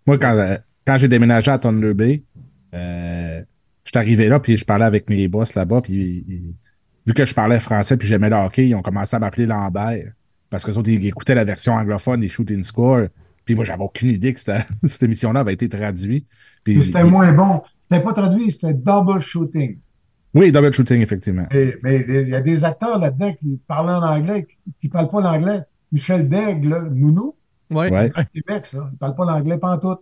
Moi, 0.06 0.18
quand, 0.18 0.36
euh, 0.36 0.56
quand 0.86 0.98
j'ai 0.98 1.08
déménagé 1.08 1.50
à 1.50 1.58
Thunder 1.58 1.94
Bay, 1.94 2.22
euh, 2.74 3.42
je 3.84 3.90
suis 3.90 3.98
arrivé 3.98 4.28
là, 4.28 4.40
puis 4.40 4.56
je 4.56 4.64
parlais 4.64 4.84
avec 4.84 5.08
mes 5.10 5.28
boss 5.28 5.54
là-bas, 5.54 5.80
puis 5.80 6.24
ils- 6.26 6.54
vu 7.06 7.14
que 7.14 7.24
je 7.26 7.34
parlais 7.34 7.58
français, 7.60 7.96
puis 7.96 8.06
j'aimais 8.06 8.30
le 8.30 8.36
hockey, 8.36 8.68
ils 8.68 8.74
ont 8.74 8.82
commencé 8.82 9.16
à 9.16 9.18
m'appeler 9.18 9.46
Lambert. 9.46 10.12
Parce 10.50 10.64
que 10.64 10.70
autres, 10.72 10.90
ils 10.90 11.06
écoutaient 11.06 11.34
la 11.34 11.44
version 11.44 11.74
anglophone 11.74 12.20
des 12.20 12.28
Shooting 12.28 12.62
Score. 12.62 13.06
Puis 13.44 13.54
moi, 13.54 13.64
j'avais 13.64 13.82
aucune 13.82 14.08
idée 14.10 14.34
que 14.34 14.40
cette, 14.84 15.02
émission-là 15.02 15.40
avait 15.40 15.54
été 15.54 15.68
traduite. 15.68 16.26
Puis, 16.64 16.74
Puis 16.74 16.84
c'était 16.86 17.04
moins 17.04 17.32
bon. 17.32 17.62
C'était 17.82 18.02
pas 18.02 18.12
traduit, 18.12 18.50
c'était 18.50 18.74
double 18.74 19.20
shooting. 19.20 19.78
Oui, 20.34 20.52
double 20.52 20.72
shooting, 20.72 21.00
effectivement. 21.00 21.46
Et- 21.50 21.74
mais 21.82 22.04
il 22.08 22.28
y 22.28 22.34
a 22.34 22.40
des 22.40 22.62
acteurs 22.64 22.98
là-dedans 22.98 23.32
qui 23.34 23.60
parlent 23.66 23.90
en 23.90 24.02
anglais, 24.02 24.46
qui 24.80 24.86
ne 24.88 24.92
parlent 24.92 25.08
pas 25.08 25.20
l'anglais. 25.20 25.62
Michel 25.90 26.28
Daigle, 26.28 26.68
là, 26.68 26.82
Nounou, 26.82 27.34
Ouais. 27.70 27.90
Ouais. 27.90 28.10
Québec, 28.34 28.66
ça. 28.66 28.86
Il 28.90 28.92
ne 28.92 28.98
parle 28.98 29.14
pas 29.14 29.24
l'anglais 29.24 29.58
pantoute. 29.58 30.00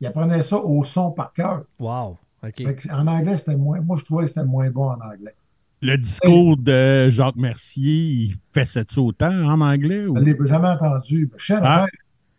Il 0.00 0.06
apprenait 0.06 0.42
ça 0.42 0.56
au 0.58 0.82
son 0.84 1.10
par 1.10 1.32
cœur. 1.32 1.64
Wow. 1.80 2.16
OK. 2.44 2.54
Fait 2.56 2.74
que 2.74 2.92
En 2.92 3.06
anglais, 3.06 3.36
c'était 3.36 3.56
moins. 3.56 3.80
Moi, 3.80 3.96
je 3.98 4.04
trouvais 4.04 4.24
que 4.24 4.28
c'était 4.30 4.44
moins 4.46 4.70
bon 4.70 4.90
en 4.90 4.94
anglais. 5.00 5.34
Le 5.80 5.96
discours 5.96 6.56
de 6.56 7.08
Jacques 7.08 7.36
Mercier, 7.36 7.92
il 8.04 8.34
fait 8.52 8.64
ça 8.64 8.82
autant 8.96 9.30
en 9.44 9.60
anglais? 9.60 10.06
ou- 10.06 10.16
Je 10.16 10.20
ne 10.22 10.32
l'ai 10.32 10.48
jamais 10.48 10.68
entendu. 10.68 11.30
Cher 11.36 11.60
Ah. 11.62 11.86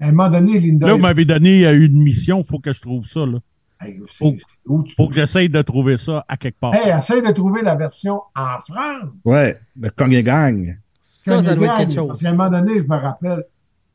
à 0.01 0.07
un 0.07 0.11
moment 0.11 0.29
donné, 0.29 0.59
Linda. 0.59 0.87
Là, 0.87 0.93
vous 0.93 0.99
m'avez 0.99 1.25
donné 1.25 1.65
euh, 1.65 1.85
une 1.85 2.01
mission, 2.01 2.39
il 2.41 2.45
faut 2.45 2.59
que 2.59 2.73
je 2.73 2.81
trouve 2.81 3.05
ça. 3.07 3.25
Là. 3.25 3.39
Hey, 3.81 3.97
Faut- 4.07 4.35
c'est 4.35 4.43
où 4.65 4.83
tu 4.83 4.93
faut 4.95 5.07
que 5.07 5.15
j'essaye 5.15 5.47
de 5.47 5.61
trouver 5.61 5.95
ça 5.95 6.25
à 6.27 6.35
quelque 6.35 6.59
part. 6.59 6.75
Hey, 6.75 6.91
essaye 6.97 7.21
de 7.21 7.31
trouver 7.31 7.61
la 7.61 7.75
version 7.75 8.21
en 8.35 8.59
France. 8.59 9.09
Ouais, 9.23 9.57
le 9.79 9.89
Kong 9.89 10.11
et 10.11 10.23
Gang. 10.23 10.77
Ça, 11.01 11.41
ça 11.43 11.55
doit 11.55 11.67
être 11.67 11.77
quelque 11.77 11.95
Parce 11.95 12.07
chose. 12.09 12.19
qu'à 12.21 12.29
un 12.29 12.33
moment 12.33 12.49
donné, 12.49 12.77
je 12.79 12.83
me 12.83 12.97
rappelle, 12.97 13.43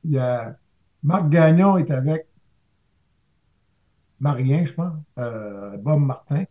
il 0.05 0.13
y 0.13 0.19
a 0.19 0.57
Marc 1.03 1.29
Gagnon 1.29 1.77
est 1.77 1.91
avec 1.91 2.27
Marien, 4.25 4.65
je 4.65 4.73
pense, 4.73 4.95
euh, 5.19 5.77
Bob 5.77 6.01
Martin, 6.01 6.45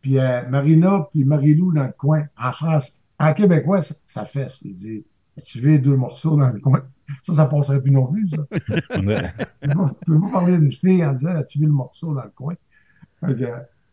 puis 0.00 0.18
euh, 0.18 0.48
Marina, 0.48 1.08
puis 1.12 1.24
Marie-Lou 1.24 1.74
dans 1.74 1.84
le 1.84 1.92
coin. 1.92 2.24
En 2.38 2.52
France, 2.52 3.02
en 3.18 3.34
québécois, 3.34 3.82
ça, 3.82 3.94
ça 4.06 4.24
fesse. 4.24 4.62
Il 4.62 4.74
dit 4.76 5.04
Tu 5.44 5.60
veux 5.60 5.78
deux 5.78 5.94
morceaux 5.94 6.38
dans 6.38 6.48
le 6.48 6.58
coin 6.58 6.82
Ça, 7.22 7.34
ça 7.34 7.44
passerait 7.44 7.82
plus 7.82 7.90
non 7.90 8.06
plus, 8.06 8.30
ça. 8.30 8.38
Je 8.90 10.04
peux 10.06 10.20
pas 10.20 10.30
parler 10.32 10.56
d'une 10.56 10.72
fille 10.72 11.04
en 11.04 11.12
disant 11.12 11.34
As-tu 11.34 11.58
vu 11.58 11.66
le 11.66 11.72
morceau 11.72 12.14
dans 12.14 12.24
le 12.24 12.30
coin 12.30 12.54
Fait 13.20 13.34
que, 13.34 13.44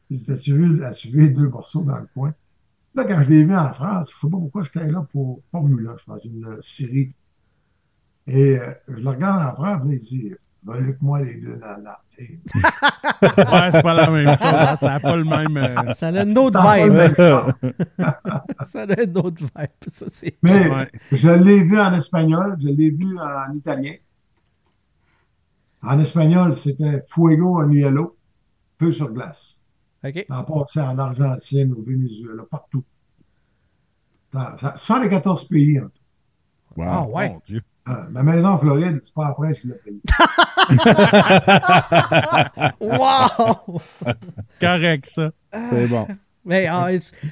il 0.10 0.22
dit, 0.22 0.32
As-tu 0.32 0.54
vu, 0.54 0.84
as-tu 0.86 1.10
vu 1.10 1.32
deux 1.32 1.50
morceaux 1.50 1.84
dans 1.84 1.98
le 1.98 2.08
coin 2.14 2.34
Là, 2.96 3.04
quand 3.04 3.22
je 3.22 3.28
l'ai 3.28 3.44
vu 3.44 3.54
en 3.54 3.74
France, 3.74 4.12
je 4.12 4.16
ne 4.16 4.22
sais 4.22 4.32
pas 4.32 4.40
pourquoi 4.40 4.64
j'étais 4.64 4.90
là 4.90 5.06
pour 5.12 5.42
Formula, 5.52 5.94
je 6.00 6.06
pense, 6.06 6.24
une 6.24 6.46
euh, 6.46 6.62
série. 6.62 7.14
Et 8.28 8.58
euh, 8.58 8.72
je 8.88 9.02
le 9.02 9.10
regarde 9.10 9.46
en 9.46 9.54
France, 9.56 9.82
puis 9.82 9.90
là, 9.90 9.96
il 10.02 10.08
dit 10.08 10.34
Vole-moi 10.68 11.22
les 11.22 11.38
deux 11.38 11.56
dans 11.56 11.82
la. 11.82 12.02
tu 12.10 12.26
sais. 12.26 12.40
Ouais, 13.22 13.72
c'est 13.72 13.82
pas 13.82 13.94
la 13.94 14.10
même 14.12 14.28
chose. 14.28 14.38
hein, 14.42 14.76
Ça 14.76 14.88
n'a 14.90 15.00
pas 15.00 15.16
le 15.16 15.24
même. 15.24 15.56
euh, 15.56 15.94
Ça 15.94 16.08
a 16.10 16.24
une 16.24 16.38
autre 16.38 16.60
vibe. 16.60 17.16
Ça 18.66 18.82
a 18.84 19.02
une 19.02 19.18
autre 19.18 19.38
vibe. 19.42 19.70
Ça, 19.92 20.06
c'est... 20.10 20.36
Mais 20.44 20.70
Ouais. 20.70 20.92
je 21.14 21.30
l'ai 21.30 21.64
vu 21.64 21.80
en 21.80 21.94
espagnol, 21.94 22.58
je 22.60 22.68
l'ai 22.68 22.90
vu 22.92 23.18
en 23.18 23.54
italien. 23.56 23.94
En 25.84 26.00
espagnol, 26.00 26.54
c'était 26.56 27.04
Fuego 27.08 27.62
en 27.62 27.72
hielo, 27.72 28.18
peu 28.78 28.92
sur 28.92 29.10
glace. 29.12 29.62
OK. 30.04 30.26
En 30.30 30.44
passant 30.44 30.90
en 30.90 31.00
Argentine, 31.00 31.74
au 31.74 31.82
Venezuela, 31.82 32.44
partout. 32.50 32.84
Ça- 34.34 34.58
ça- 34.60 34.74
74 34.76 35.48
pays. 35.48 35.78
hein. 35.78 35.90
Wow. 36.76 36.86
Ah 36.88 37.08
ouais. 37.08 37.30
Mon 37.30 37.42
Dieu. 37.48 37.62
Ah, 37.90 38.06
ma 38.12 38.22
maison 38.24 38.50
en 38.50 38.60
Floride, 38.60 39.00
c'est 39.04 39.14
pas 39.14 39.26
la 39.30 39.34
presse 39.34 39.60
qui 39.62 39.68
l'a 39.70 39.76
payé. 39.76 40.02
Wow! 42.82 43.82
Correct, 44.60 45.06
ça. 45.06 45.32
C'est 45.70 45.88
bon. 45.88 46.08
Mais 46.46 46.66
ah, 46.68 46.88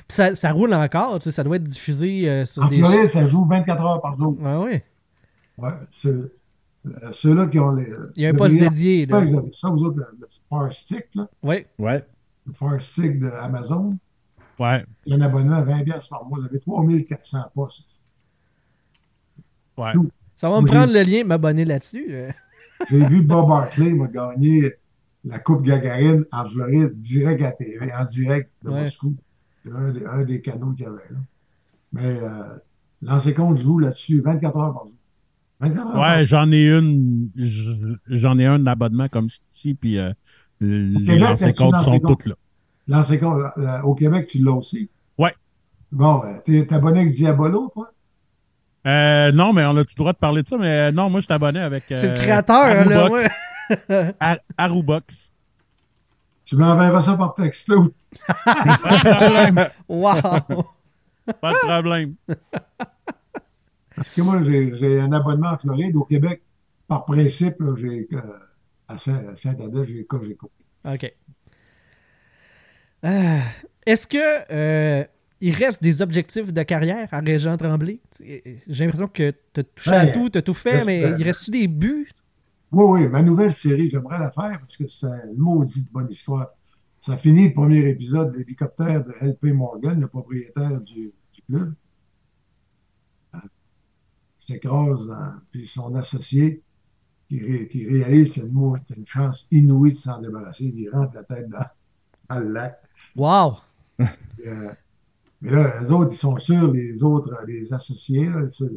ça, 0.07 0.35
ça 0.35 0.51
roule 0.51 0.73
encore, 0.73 1.19
tu 1.19 1.25
sais, 1.25 1.31
ça 1.31 1.43
doit 1.43 1.55
être 1.57 1.63
diffusé 1.63 2.29
euh, 2.29 2.45
sur 2.45 2.63
En 2.63 2.67
des. 2.67 2.79
Floride, 2.79 3.07
ça 3.09 3.27
joue 3.27 3.45
24 3.45 3.81
heures 3.85 4.01
par 4.01 4.17
jour. 4.17 4.37
Ouais, 4.39 4.55
ouais. 4.57 4.83
Ouais, 5.57 5.69
ceux- 5.91 6.35
euh, 6.85 7.11
Ceux-là 7.13 7.47
qui 7.47 7.57
ont 7.59 7.71
les. 7.71 7.87
Il 8.15 8.23
y 8.23 8.25
a 8.25 8.29
un 8.29 8.33
poste 8.33 8.57
dédié. 8.57 9.07
Pas 9.07 9.19
Là. 9.21 9.25
que 9.25 9.31
vous 9.31 9.37
avez 9.39 9.53
ça, 9.53 9.69
vous 9.69 9.79
autres, 9.83 9.97
le, 9.97 10.07
le 10.19 10.27
Fire 10.49 10.71
Stick, 10.73 11.05
là, 11.15 11.27
Ouais. 11.43 11.65
Ouais. 11.79 12.03
le 12.45 12.53
Fire 12.53 12.81
Stick 12.81 13.19
d'Amazon, 13.19 13.97
Ouais. 14.59 14.85
il 15.05 15.13
y 15.13 15.15
a 15.15 15.23
un 15.23 15.25
abonnement 15.25 15.55
à 15.57 15.63
20$ 15.63 15.83
piastres 15.85 16.09
par 16.09 16.25
mois. 16.25 16.39
Vous 16.39 16.45
avez 16.45 16.59
3400 16.59 17.39
postes. 17.55 17.87
Ouais. 19.77 19.93
Tout. 19.93 20.09
Ça 20.35 20.49
va 20.49 20.61
me 20.61 20.67
prendre 20.67 20.91
le 20.93 21.01
lien, 21.03 21.23
m'abonner 21.23 21.65
là-dessus. 21.65 22.05
euh. 22.09 22.29
J'ai 22.89 23.05
vu 23.07 23.21
Bob 23.21 23.49
Hartley 23.51 23.91
m'a 23.93 24.07
gagné 24.07 24.73
la 25.23 25.39
Coupe 25.39 25.63
Gagarine 25.63 26.25
en 26.31 26.49
Floride, 26.49 26.95
direct 26.97 27.41
à 27.41 27.51
TV, 27.51 27.91
en 27.93 28.03
direct 28.05 28.51
de 28.63 28.69
Ouais. 28.69 28.81
Moscou. 28.81 29.15
C'est 29.63 29.71
un, 29.71 29.91
des- 29.91 30.05
un 30.05 30.23
des 30.23 30.41
canaux 30.41 30.71
qu'il 30.73 30.83
y 30.83 30.87
avait 30.87 30.97
là. 31.09 31.17
Mais 31.93 32.19
euh, 32.21 32.57
l'ancien 33.01 33.31
compte 33.33 33.57
joue 33.57 33.79
là-dessus 33.79 34.21
24 34.21 34.57
heures 34.57 34.73
par 34.73 34.83
jour. 34.83 34.91
24 35.61 35.87
heures 35.87 35.93
par 35.93 36.17
Ouais, 36.17 36.25
j'en 36.25 36.51
ai 36.51 36.67
une. 36.69 37.29
J'en 38.07 38.37
ai 38.37 38.45
un 38.45 38.67
abonnement 38.67 39.07
comme 39.07 39.29
ceci, 39.29 39.73
puis 39.73 39.97
euh, 39.97 40.11
les 40.59 41.23
as-tu 41.23 41.53
comptes 41.53 41.77
sont 41.77 41.99
toutes 41.99 42.25
là. 42.25 42.35
L'ancien 42.87 43.17
compte, 43.17 43.41
euh, 43.57 43.81
au 43.81 43.95
Québec, 43.95 44.27
tu 44.27 44.43
l'as 44.43 44.51
aussi? 44.53 44.89
Ouais. 45.17 45.33
Bon, 45.91 46.21
t'es 46.43 46.65
t'es 46.67 46.75
abonné 46.75 46.99
avec 47.01 47.13
Diabolo, 47.13 47.71
toi? 47.73 47.91
Euh, 48.85 49.31
non, 49.31 49.51
mais 49.53 49.65
on 49.65 49.75
a-tu 49.77 49.93
le 49.95 49.97
droit 49.97 50.13
de 50.13 50.17
parler 50.17 50.43
de 50.43 50.47
ça? 50.47 50.57
Mais 50.57 50.67
euh, 50.89 50.91
non, 50.91 51.09
moi, 51.09 51.19
je 51.19 51.25
suis 51.25 51.33
abonné 51.33 51.59
avec. 51.59 51.85
C'est 51.87 52.03
le 52.03 52.09
euh, 52.09 52.13
créateur, 52.13 52.65
hein, 52.65 52.85
là. 52.85 52.99
Arubox. 53.05 53.29
Ouais. 53.89 54.15
Ar- 54.19 54.37
Arubox. 54.57 55.33
Tu 56.45 56.55
m'enverras 56.55 57.01
ça 57.01 57.15
par 57.17 57.33
texto. 57.33 57.87
Pas 58.27 58.43
de 58.73 59.15
problème. 59.15 59.69
Wow! 59.89 60.21
Pas 61.41 61.53
de 61.53 61.67
problème. 61.67 62.13
Parce 63.95 64.09
que 64.09 64.21
moi, 64.21 64.39
j'ai 64.43 64.99
un 65.01 65.11
abonnement 65.11 65.49
en 65.49 65.57
Floride. 65.57 65.95
Au 65.95 66.03
Québec, 66.03 66.43
par 66.87 67.05
principe, 67.05 67.55
j'ai 67.77 68.07
euh, 68.13 68.19
à 68.87 68.97
Saint- 68.97 69.23
à 69.31 69.35
Saint-Adèle, 69.35 69.87
j'ai 69.87 70.05
Cogeco. 70.05 70.51
OK. 70.87 71.13
Euh, 73.05 73.39
Est-ce 73.87 74.05
que 74.05 74.17
euh, 74.51 75.03
il 75.47 75.53
reste 75.55 75.81
des 75.83 76.01
objectifs 76.01 76.51
de 76.53 76.63
carrière 76.63 77.07
à 77.11 77.19
Régent 77.19 77.57
Tremblay? 77.57 77.99
J'ai 78.19 78.83
l'impression 78.85 79.07
que 79.07 79.31
tu 79.53 79.59
as 79.59 79.63
touché 79.63 79.91
à 79.91 80.07
tout, 80.07 80.29
tu 80.29 80.37
as 80.37 80.41
tout 80.41 80.53
fait, 80.53 80.83
mais 80.85 80.99
J'espère. 81.01 81.19
il 81.19 81.23
reste-tu 81.23 81.51
des 81.51 81.67
buts? 81.67 82.09
Oui, 82.71 82.85
oui, 83.03 83.07
ma 83.09 83.21
nouvelle 83.21 83.53
série, 83.53 83.89
j'aimerais 83.89 84.19
la 84.19 84.31
faire 84.31 84.59
parce 84.59 84.75
que 84.77 84.87
c'est 84.87 85.05
une 85.07 85.37
maudite 85.37 85.91
bonne 85.91 86.09
histoire. 86.11 86.49
Ça 86.99 87.15
finit 87.17 87.49
le 87.49 87.53
premier 87.53 87.87
épisode 87.89 88.31
de 88.33 88.37
l'hélicoptère 88.39 89.05
de 89.05 89.13
L.P. 89.21 89.53
Morgan, 89.53 89.99
le 90.01 90.07
propriétaire 90.07 90.81
du, 90.81 91.13
du 91.33 91.41
club. 91.47 91.73
Euh, 93.35 93.37
s'écrase 94.39 95.07
dans- 95.07 95.33
puis 95.51 95.67
son 95.67 95.93
associé 95.95 96.63
qui, 97.29 97.39
ré- 97.39 97.67
qui 97.67 97.87
réalise 97.87 98.31
qu'il 98.31 98.43
a 98.43 98.45
une, 98.47 98.75
a 98.75 99.05
chance 99.05 99.47
inouïe 99.51 99.91
de 99.93 99.97
s'en 99.97 100.19
débarrasser. 100.19 100.65
Il 100.75 100.89
rentre 100.89 101.15
la 101.15 101.23
tête 101.23 101.49
dans, 101.49 101.65
dans 102.29 102.39
le 102.39 102.51
lac. 102.51 102.79
Wow! 103.15 103.57
Puis, 103.97 104.07
euh, 104.47 104.71
mais 105.41 105.51
là, 105.51 105.81
les 105.81 105.91
autres, 105.91 106.13
ils 106.13 106.17
sont 106.17 106.37
sûrs, 106.37 106.71
les 106.71 107.03
autres, 107.03 107.31
euh, 107.33 107.45
les 107.47 107.73
associés, 107.73 108.29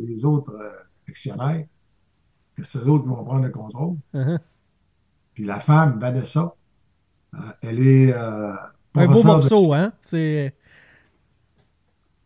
les 0.06 0.24
autres 0.24 0.52
euh, 0.54 0.70
actionnaires, 1.08 1.64
que 2.56 2.62
c'est 2.62 2.78
eux 2.78 2.88
autres 2.88 3.04
qui 3.04 3.08
vont 3.10 3.24
prendre 3.24 3.44
le 3.44 3.50
contrôle. 3.50 3.96
Uh-huh. 4.14 4.38
Puis 5.34 5.44
la 5.44 5.60
femme, 5.60 5.98
Vanessa, 6.00 6.52
euh, 7.34 7.38
elle 7.62 7.86
est. 7.86 8.12
euh, 8.12 8.52
Un 8.94 9.06
beau 9.06 9.22
de- 9.22 9.26
morceau, 9.26 9.72
hein? 9.72 9.92
C'est 10.02 10.54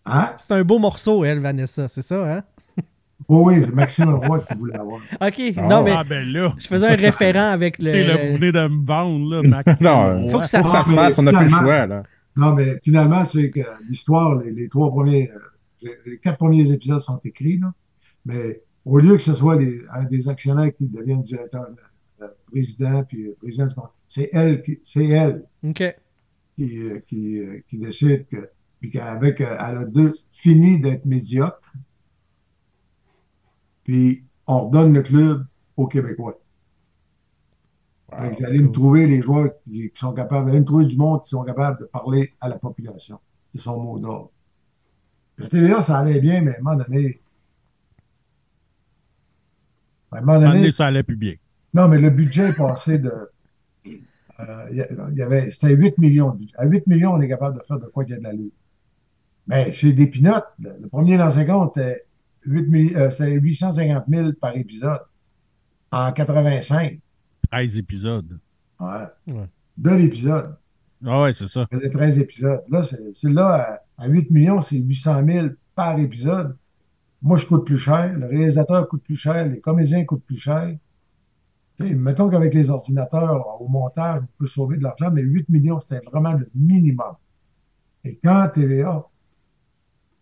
Hein? 0.04 0.30
c'est 0.36 0.52
un 0.54 0.64
beau 0.64 0.78
morceau, 0.80 1.24
elle, 1.24 1.38
Vanessa, 1.40 1.86
c'est 1.88 2.02
ça, 2.02 2.36
hein? 2.38 2.42
Oui, 3.28 3.54
oui, 3.58 3.64
c'est 3.64 3.72
Maxime 3.72 4.14
Roy 4.14 4.40
qui 4.40 4.58
voulait 4.58 4.74
avoir. 4.76 4.98
OK. 5.20 5.40
Ah. 5.56 5.62
non, 5.68 5.84
mais 5.84 5.92
Ah, 5.96 6.02
ben 6.02 6.26
là. 6.26 6.52
je 6.58 6.66
faisais 6.66 6.88
un 6.88 6.96
référent 6.96 7.50
avec 7.52 7.78
le. 7.78 7.92
Vous 8.32 8.36
venez 8.38 8.50
de 8.50 8.66
me 8.66 8.84
vendre, 8.84 9.30
là, 9.36 9.42
Maxime. 9.48 9.76
Non, 9.86 10.28
Faut 10.28 10.40
que 10.40 10.46
ça 10.48 10.58
Faut 10.58 10.64
que 10.64 10.70
ça 10.70 10.82
se 10.82 10.92
fasse, 10.94 11.18
on 11.20 11.22
n'a 11.22 11.32
plus 11.32 11.44
le 11.44 11.50
choix, 11.50 11.86
là. 11.86 12.02
Non, 12.36 12.54
mais 12.54 12.78
finalement, 12.82 13.24
c'est 13.24 13.50
que 13.50 13.60
l'histoire, 13.88 14.36
les, 14.40 14.52
les 14.52 14.68
trois 14.68 14.90
premiers, 14.90 15.30
euh, 15.30 15.88
les- 16.06 16.18
quatre 16.18 16.38
premiers 16.38 16.70
épisodes 16.72 17.00
sont 17.00 17.20
écrits, 17.24 17.58
là. 17.58 17.72
Mais 18.26 18.62
au 18.84 18.98
lieu 18.98 19.16
que 19.16 19.22
ce 19.22 19.34
soit 19.34 19.56
les, 19.56 19.82
un 19.92 20.04
des 20.04 20.28
actionnaires 20.28 20.74
qui 20.76 20.86
deviennent 20.86 21.22
directeur, 21.22 21.68
euh, 22.22 22.28
président, 22.50 23.04
puis 23.04 23.26
euh, 23.28 23.36
président 23.40 23.66
du 23.66 23.74
conseil, 23.74 23.92
c'est 24.08 24.30
elle 24.32 24.62
qui, 24.62 24.80
c'est 24.84 25.06
elle 25.06 25.46
qui, 26.56 26.82
qui, 27.08 27.40
qui 27.68 27.78
décide 27.78 28.26
que, 28.28 28.50
puis 28.80 28.90
qu'avec, 28.90 29.40
elle 29.40 29.48
a 29.58 29.84
deux, 29.84 30.14
fini 30.32 30.80
d'être 30.80 31.04
médiocre, 31.06 31.72
puis 33.84 34.24
on 34.48 34.66
redonne 34.68 34.92
le 34.92 35.02
club 35.02 35.46
aux 35.76 35.86
Québécois. 35.86 36.41
Fait 38.20 38.34
que 38.34 38.42
j'allais 38.42 38.58
me 38.58 38.70
trouver 38.72 39.06
les 39.06 39.22
joueurs 39.22 39.50
qui, 39.64 39.90
qui 39.90 39.98
sont 39.98 40.12
capables, 40.12 40.48
j'allais 40.48 40.60
me 40.60 40.64
trouver 40.66 40.86
du 40.86 40.96
monde 40.96 41.22
qui 41.22 41.30
sont 41.30 41.44
capables 41.44 41.80
de 41.80 41.84
parler 41.86 42.32
à 42.40 42.48
la 42.48 42.58
population. 42.58 43.18
C'est 43.54 43.60
son 43.62 43.80
mot 43.80 43.98
d'ordre. 43.98 44.30
La 45.38 45.48
TVA, 45.48 45.82
ça 45.82 45.98
allait 45.98 46.20
bien, 46.20 46.42
mais 46.42 46.54
à 46.54 46.58
un 46.58 46.62
moment 46.62 46.76
donné, 46.84 47.20
à 50.10 50.18
un 50.18 50.20
moment 50.20 50.38
donné, 50.40 50.58
donné, 50.58 50.72
ça 50.72 50.86
allait 50.86 51.02
plus 51.02 51.16
bien. 51.16 51.34
non, 51.74 51.88
mais 51.88 51.98
le 51.98 52.10
budget 52.10 52.50
est 52.50 52.52
passé 52.56 52.98
de. 52.98 53.10
euh, 54.40 54.66
il 54.70 55.16
y 55.16 55.22
avait, 55.22 55.50
c'était 55.50 55.70
8 55.74 55.98
millions 55.98 56.30
de 56.30 56.38
budget. 56.38 56.54
À 56.58 56.66
8 56.66 56.86
millions, 56.86 57.12
on 57.14 57.20
est 57.20 57.28
capable 57.28 57.58
de 57.58 57.64
faire 57.66 57.78
de 57.78 57.86
quoi 57.86 58.04
qu'il 58.04 58.12
y 58.12 58.16
a 58.16 58.18
de 58.18 58.24
la 58.24 58.32
lutte. 58.32 58.54
Mais 59.46 59.72
c'est 59.72 59.92
des 59.92 60.06
pinottes. 60.06 60.46
Le, 60.60 60.88
premier 60.88 61.16
dans 61.16 61.30
50, 61.30 61.72
c'était 61.74 62.04
8 62.44 62.68
milli- 62.68 62.96
euh, 62.96 63.10
c'était 63.10 63.32
850 63.32 64.04
000 64.08 64.32
par 64.40 64.56
épisode. 64.56 65.00
En 65.90 66.12
85. 66.12 66.98
13 67.52 67.78
épisodes. 67.78 68.40
Ouais. 68.80 69.06
Ouais. 69.28 69.48
De 69.76 69.90
l'épisode. 69.90 70.56
Ah 71.04 71.22
ouais, 71.22 71.32
c'est 71.32 71.48
ça. 71.48 71.66
Il 71.70 71.78
faisait 71.78 71.90
13 71.90 72.18
épisodes. 72.18 72.62
Là, 72.68 72.82
c'est 72.84 73.30
là, 73.30 73.82
à, 73.98 74.04
à 74.04 74.08
8 74.08 74.30
millions, 74.30 74.60
c'est 74.60 74.76
800 74.78 75.24
000 75.26 75.46
par 75.74 75.98
épisode. 75.98 76.56
Moi, 77.20 77.36
je 77.38 77.46
coûte 77.46 77.64
plus 77.66 77.78
cher. 77.78 78.12
Le 78.18 78.26
réalisateur 78.26 78.88
coûte 78.88 79.02
plus 79.04 79.16
cher. 79.16 79.46
Les 79.48 79.60
comédiens 79.60 80.04
coûtent 80.04 80.24
plus 80.24 80.38
cher. 80.38 80.76
Mettons 81.80 82.28
qu'avec 82.30 82.54
les 82.54 82.70
ordinateurs, 82.70 83.60
au 83.60 83.66
montage, 83.68 84.22
on 84.22 84.28
peut 84.38 84.46
sauver 84.46 84.76
de 84.76 84.82
l'argent, 84.84 85.10
mais 85.10 85.22
8 85.22 85.48
millions, 85.48 85.80
c'était 85.80 86.04
vraiment 86.06 86.32
le 86.34 86.46
minimum. 86.54 87.14
Et 88.04 88.18
quand 88.22 88.48
TVA, 88.54 89.04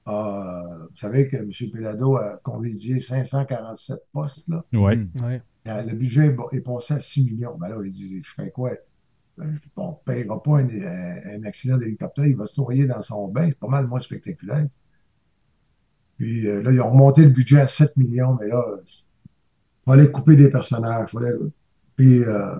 a- 0.06 0.78
vous 0.90 0.96
savez 0.96 1.28
que 1.28 1.36
M. 1.36 1.50
Pelado 1.72 2.16
a 2.16 2.38
convié 2.42 2.98
547 3.00 3.98
postes, 4.12 4.48
là, 4.48 4.64
Ouais. 4.72 4.96
Mm. 4.96 5.10
Ouais. 5.22 5.42
Le 5.64 5.94
budget 5.94 6.34
est 6.52 6.60
passé 6.60 6.94
à 6.94 7.00
6 7.00 7.24
millions. 7.24 7.56
Ben 7.58 7.68
là, 7.68 7.76
il 7.84 7.92
dit, 7.92 8.22
je 8.22 8.32
fais 8.34 8.50
quoi? 8.50 8.72
Ben, 9.38 9.58
on 9.76 9.90
ne 9.90 9.94
payera 10.04 10.42
pas 10.42 10.58
un, 10.58 11.44
accident 11.44 11.78
d'hélicoptère, 11.78 12.26
il 12.26 12.36
va 12.36 12.46
se 12.46 12.60
noyer 12.60 12.86
dans 12.86 13.02
son 13.02 13.28
bain. 13.28 13.48
C'est 13.48 13.58
pas 13.58 13.68
mal 13.68 13.86
moins 13.86 14.00
spectaculaire. 14.00 14.66
Puis 16.18 16.46
euh, 16.46 16.62
là, 16.62 16.72
ils 16.72 16.80
ont 16.80 16.90
remonté 16.90 17.22
le 17.24 17.30
budget 17.30 17.60
à 17.60 17.68
7 17.68 17.96
millions, 17.96 18.36
mais 18.40 18.48
là, 18.48 18.62
il 18.86 18.92
fallait 19.86 20.10
couper 20.10 20.36
des 20.36 20.50
personnages. 20.50 21.10
Fallait... 21.10 21.32
Puis, 21.96 22.22
euh, 22.24 22.56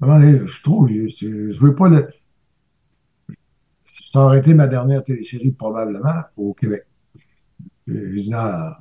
je 0.00 0.62
trouve, 0.62 0.88
je, 0.88 1.52
je 1.52 1.60
veux 1.60 1.74
pas 1.74 1.88
le. 1.88 2.08
Ça 4.12 4.20
aurait 4.20 4.42
ma 4.54 4.66
dernière 4.66 5.02
télésérie, 5.02 5.52
probablement, 5.52 6.22
au 6.36 6.52
Québec. 6.52 6.86
J'ai 7.86 8.22
dit, 8.22 8.30
non, 8.30 8.72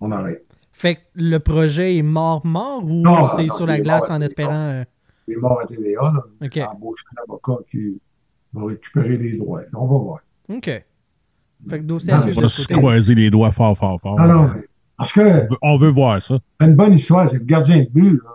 on 0.00 0.10
arrête. 0.10 0.45
Fait 0.78 0.96
que 0.96 1.00
le 1.14 1.38
projet 1.38 1.96
est 1.96 2.02
mort-mort 2.02 2.84
ou 2.84 2.90
Non, 2.90 3.28
c'est 3.34 3.46
non, 3.46 3.54
sur 3.56 3.66
la 3.66 3.80
glace 3.80 4.10
en 4.10 4.20
espérant. 4.20 4.52
euh, 4.52 4.84
Il 5.26 5.34
est 5.34 5.36
mort 5.38 5.58
à 5.58 5.64
TVA, 5.64 6.12
là. 6.12 6.22
OK. 6.42 6.50
J'ai 6.52 6.62
embauché 6.64 7.02
un 7.16 7.22
avocat 7.22 7.62
qui 7.70 7.98
va 8.52 8.66
récupérer 8.66 9.16
les 9.16 9.38
droits. 9.38 9.62
On 9.74 9.86
va 9.86 9.98
voir. 9.98 10.18
OK. 10.50 10.64
Fait 10.66 10.84
que 11.70 11.82
dossier 11.84 12.12
Non, 12.12 12.18
à 12.18 12.22
On 12.24 12.40
va 12.42 12.48
ce 12.48 12.62
se 12.62 12.68
croiser 12.68 13.14
les 13.14 13.30
doigts 13.30 13.52
fort, 13.52 13.76
fort, 13.78 13.98
fort. 13.98 14.18
Non, 14.18 14.26
non, 14.26 14.50
mais 14.54 14.64
parce 14.98 15.12
que 15.14 15.20
On 15.20 15.48
veut- 15.48 15.58
On 15.62 15.76
veut 15.78 15.88
voir 15.90 16.20
ça. 16.20 16.38
une 16.60 16.74
bonne 16.74 16.92
histoire, 16.92 17.26
c'est 17.30 17.38
le 17.38 17.44
gardien 17.44 17.78
de 17.80 17.88
but. 17.88 18.20
là. 18.22 18.30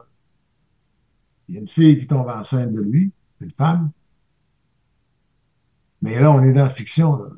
Il 1.47 1.55
y 1.55 1.57
a 1.59 1.61
une 1.61 1.67
fille 1.67 1.99
qui 1.99 2.07
tombe 2.07 2.27
enceinte 2.27 2.73
de 2.73 2.81
lui, 2.81 3.11
une 3.39 3.51
femme. 3.51 3.91
Mais 6.01 6.19
là, 6.19 6.31
on 6.31 6.41
est 6.43 6.53
dans 6.53 6.63
la 6.63 6.69
fiction. 6.71 7.17
là. 7.17 7.29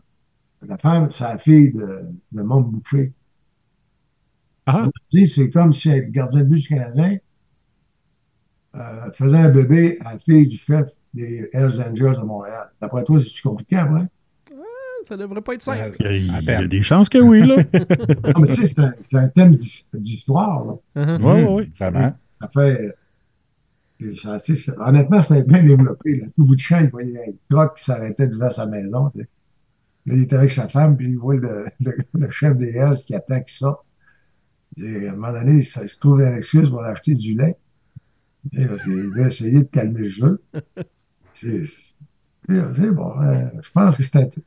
La 0.66 0.78
femme, 0.78 1.10
c'est 1.12 1.26
la 1.26 1.38
fille 1.38 1.74
de, 1.74 2.04
de 2.32 2.42
Mom 2.42 2.64
Boucher. 2.64 3.12
Ah, 4.66 4.90
C'est 5.28 5.50
comme 5.50 5.74
si 5.74 5.90
le 5.90 6.00
gardien 6.02 6.40
de 6.42 6.46
but 6.46 6.56
du 6.62 6.68
Canadien 6.68 7.18
euh, 8.76 9.12
faisait 9.14 9.38
un 9.38 9.50
bébé 9.50 9.98
à 10.06 10.14
la 10.14 10.20
fille 10.20 10.48
du 10.48 10.58
chef 10.58 10.90
des 11.14 11.50
Hells 11.54 11.82
Angels 11.82 12.16
de 12.16 12.26
Montréal. 12.26 12.70
D'après 12.82 13.04
toi, 13.04 13.20
c'est-tu 13.20 13.42
compliqué 13.44 13.76
après? 13.78 14.06
Ça 15.04 15.18
devrait 15.18 15.42
pas 15.42 15.54
être 15.56 15.62
simple. 15.62 15.96
Il 16.00 16.06
y 16.06 16.08
a, 16.10 16.16
il 16.16 16.26
y 16.28 16.30
a 16.30 16.36
À 16.38 16.42
peine. 16.42 16.68
des 16.70 16.82
chances 16.82 17.10
que 17.10 17.18
oui, 17.18 17.46
là. 17.46 17.58
Non, 18.36 18.40
mais 18.42 18.56
tu 18.56 18.68
sais, 18.68 18.74
c'est 19.02 19.18
un, 19.18 19.28
thème 19.28 19.56
d'his- 19.56 19.90
d'histoire. 19.94 20.64
là. 20.66 20.74
Uh-huh. 20.96 21.20
Oui, 21.22 21.42
oui, 21.44 21.54
oui. 21.66 21.72
Vraiment. 21.78 22.14
Ça 22.42 22.48
fait. 22.48 22.96
et 24.00 24.16
ça- 24.16 24.40
c'est- 24.40 24.70
honnêtement, 24.80 25.22
ça 25.22 25.36
a 25.36 25.42
bien 25.42 25.62
développé. 25.62 26.16
Là. 26.20 26.28
Tout 26.38 26.46
bout 26.46 26.56
de 26.56 26.62
champ, 26.62 26.80
il 26.80 26.90
voyait 26.90 27.20
un 27.20 27.32
troc 27.50 27.78
qui 27.78 27.84
s'arrêtait 27.84 28.28
devant 28.28 28.50
sa 28.50 28.66
maison. 28.66 29.10
tu 29.10 29.20
sais. 29.20 29.28
Là, 30.06 30.16
il 30.16 30.24
était 30.24 30.38
avec 30.38 30.52
sa 30.54 30.70
femme, 30.70 30.96
puis 30.96 31.10
il 31.10 31.18
voit 31.18 31.36
le, 31.36 31.66
le- 31.82 31.98
le 32.14 32.32
chef 32.32 32.56
des 32.58 32.70
Hells 32.76 32.96
qui 33.06 33.14
attend 33.14 33.42
qu'il 33.42 33.54
sorte. 33.58 33.86
Et 34.78 35.08
à 35.08 35.12
un 35.12 35.16
moment 35.16 35.34
donné, 35.34 35.64
ça, 35.64 35.84
il 35.84 35.90
se 35.90 36.00
trouve 36.00 36.22
une 36.22 36.36
excuse 36.36 36.70
pour 36.70 36.84
acheter 36.84 37.16
du 37.16 37.36
lait. 37.38 37.58
Et 38.52 38.66
parce 38.66 38.84
qu'il 38.84 38.94
veut 38.94 39.28
essayer 39.28 39.60
de 39.60 39.68
calmer 39.68 40.02
le 40.02 40.10
jeu. 40.10 40.42
C'est 41.34 41.64
bon. 42.92 43.22
euh, 43.22 43.50
je 43.62 43.72
pense 43.72 43.98
que 43.98 44.04
c'est 44.04 44.36
je 44.36 44.40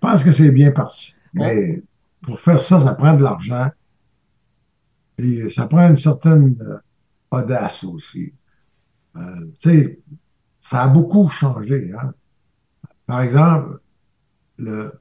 pense 0.00 0.22
que 0.24 0.32
c'est 0.32 0.50
bien 0.50 0.70
parti. 0.70 1.14
Mais 1.32 1.82
pour 2.22 2.38
faire 2.40 2.60
ça, 2.60 2.80
ça 2.80 2.94
prend 2.94 3.14
de 3.14 3.22
l'argent. 3.22 3.70
Et 5.18 5.50
ça 5.50 5.66
prend 5.66 5.88
une 5.88 5.96
certaine 5.96 6.56
euh, 6.60 6.78
audace 7.30 7.84
aussi. 7.84 8.32
Euh, 9.16 9.50
tu 9.60 9.70
sais, 9.70 10.00
ça 10.60 10.82
a 10.82 10.88
beaucoup 10.88 11.28
changé. 11.28 11.92
Hein? 11.92 12.12
Par 13.06 13.22
exemple, 13.22 13.78
le 14.58 14.92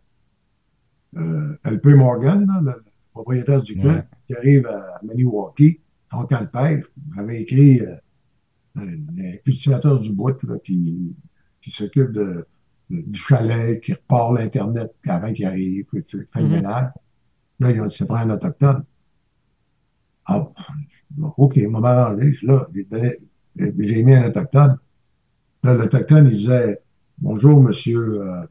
euh, 1.18 1.58
LP 1.64 1.88
Morgan, 1.96 2.46
là, 2.48 2.62
le 2.62 2.84
propriétaire 3.14 3.62
du 3.62 3.76
club, 3.76 3.92
Ouais. 3.98 4.04
qui 4.28 4.36
arrive 4.36 4.68
à 4.68 5.00
Maniwaki, 5.04 5.80
son 6.12 6.26
campère, 6.26 6.84
avait 7.18 7.42
écrit 7.42 7.82
euh, 7.82 7.96
un, 8.76 8.88
cultivateur 9.46 10.00
du 10.00 10.12
bout 10.14 10.42
là, 10.44 10.56
qui, 10.64 11.16
qui 11.62 11.72
s'occupe 11.72 12.12
de, 12.12 12.46
de- 12.90 13.02
du 13.02 13.20
chalet, 13.20 13.82
qui 13.82 13.94
repart 13.94 14.34
l'Internet 14.38 14.92
avant 15.08 15.32
qu'il 15.34 15.46
arrive, 15.46 15.86
puis 15.86 16.04
tu 16.04 16.20
sais, 16.20 16.28
fait 16.34 16.42
le 16.42 16.50
ménage. 16.50 16.92
Là, 17.60 17.72
ils 17.72 17.82
ont 17.82 17.88
dit, 17.88 17.96
c'est 17.98 18.08
pas 18.08 18.20
un 18.20 18.30
autochtone. 18.32 18.84
Ah, 20.26 20.48
OK, 21.38 21.60
on 21.68 21.72
m'a 21.72 21.80
m'arranger. 21.80 22.34
Là, 22.44 22.68
j'ai 23.80 24.04
mis 24.04 24.14
un 24.16 24.28
autochtone. 24.28 24.78
Là, 25.64 25.74
l'autochtone, 25.76 26.26
il 26.28 26.32
disait, 26.38 26.82
bonjour, 27.18 27.62
monsieur, 27.62 28.22
euh, 28.22 28.46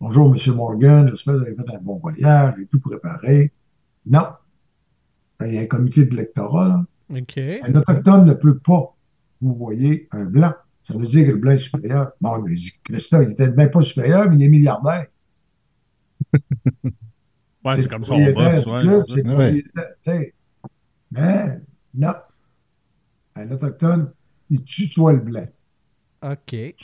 bonjour, 0.00 0.30
monsieur 0.30 0.54
Morgan, 0.54 1.08
j'espère 1.08 1.34
que 1.34 1.38
vous 1.40 1.46
avez 1.46 1.54
fait 1.56 1.74
un 1.74 1.80
bon 1.80 1.96
voyage, 1.98 2.54
j'ai 2.58 2.66
tout 2.66 2.80
préparé. 2.80 3.52
Non. 4.06 4.26
Il 5.42 5.54
y 5.54 5.58
a 5.58 5.62
un 5.62 5.66
comité 5.66 6.06
de 6.06 6.16
lectorat, 6.16 6.68
là. 6.68 6.86
OK. 7.10 7.38
Un 7.38 7.74
autochtone 7.74 8.24
ne 8.24 8.34
peut 8.34 8.58
pas 8.58 8.96
vous 9.40 9.54
voyez 9.54 10.08
un 10.12 10.24
blanc. 10.24 10.54
Ça 10.82 10.96
veut 10.96 11.06
dire 11.06 11.26
que 11.26 11.32
le 11.32 11.36
blanc 11.36 11.52
est 11.52 11.58
supérieur. 11.58 12.12
Bon, 12.20 12.40
mais 12.42 12.54
Christophe, 12.84 13.24
il 13.26 13.32
était 13.32 13.50
même 13.50 13.70
pas 13.70 13.82
supérieur, 13.82 14.30
mais 14.30 14.36
il 14.36 14.42
est 14.44 14.48
milliardaire. 14.48 15.06
Ouais, 17.64 17.82
c'est 17.82 17.88
comme 17.88 18.02
ouais, 18.02 18.62
ça. 18.62 19.34
Ouais. 19.34 19.64
sais. 20.02 20.34
Mais, 21.10 21.58
non. 21.94 22.14
Un 23.34 23.50
autochtone, 23.50 24.12
il 24.50 24.62
tutoie 24.62 25.14
le 25.14 25.18
blanc. 25.18 25.48
OK. 26.22 26.52
Et 26.52 26.76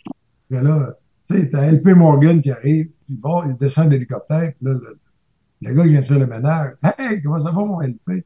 là, 0.51 0.93
tu 1.31 1.37
sais, 1.37 1.49
t'as 1.51 1.71
LP 1.71 1.95
Morgan 1.95 2.43
qui 2.43 2.51
arrive, 2.51 2.91
il, 3.09 3.21
bon, 3.21 3.49
il 3.49 3.57
descend 3.59 3.87
de 3.87 3.91
l'hélicoptère, 3.93 4.55
puis 4.55 4.67
là, 4.67 4.73
le, 4.73 4.99
le 5.63 5.75
gars 5.75 5.83
qui 5.85 5.91
vient 5.91 6.01
de 6.03 6.07
faire 6.07 6.19
le 6.19 6.27
ménage, 6.27 6.75
Hey, 6.99 7.23
comment 7.23 7.39
ça 7.41 7.53
va, 7.53 7.65
mon 7.65 7.81
LP? 7.81 8.25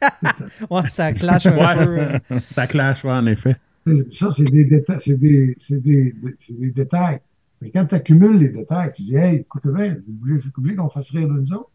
Ouais, 0.70 0.88
ça 0.90 1.12
clash 1.12 1.48
un 1.48 1.56
Ouais. 1.56 1.74
peu. 1.74 1.98
euh. 2.00 2.18
Ça 2.52 2.66
clash, 2.66 3.04
ouais, 3.04 3.10
en 3.12 3.26
effet. 3.26 3.56
Ça, 4.10 4.30
c'est 4.32 4.48
des 4.48 4.64
détails, 4.64 5.00
c'est 5.00 5.18
des, 5.18 5.54
détails. 6.74 7.20
Mais 7.60 7.70
quand 7.70 7.86
tu 7.86 7.94
accumules 7.94 8.38
les 8.38 8.48
détails, 8.50 8.92
tu 8.92 9.02
dis, 9.02 9.16
hey, 9.16 9.36
écoutez 9.40 9.70
bien, 9.70 9.94
vous 10.06 10.18
voulez, 10.20 10.38
vous 10.38 10.50
voulez 10.56 10.76
qu'on 10.76 10.88
fasse 10.88 11.10
rire 11.10 11.28
de 11.28 11.34
nous 11.34 11.52
autres? 11.52 11.70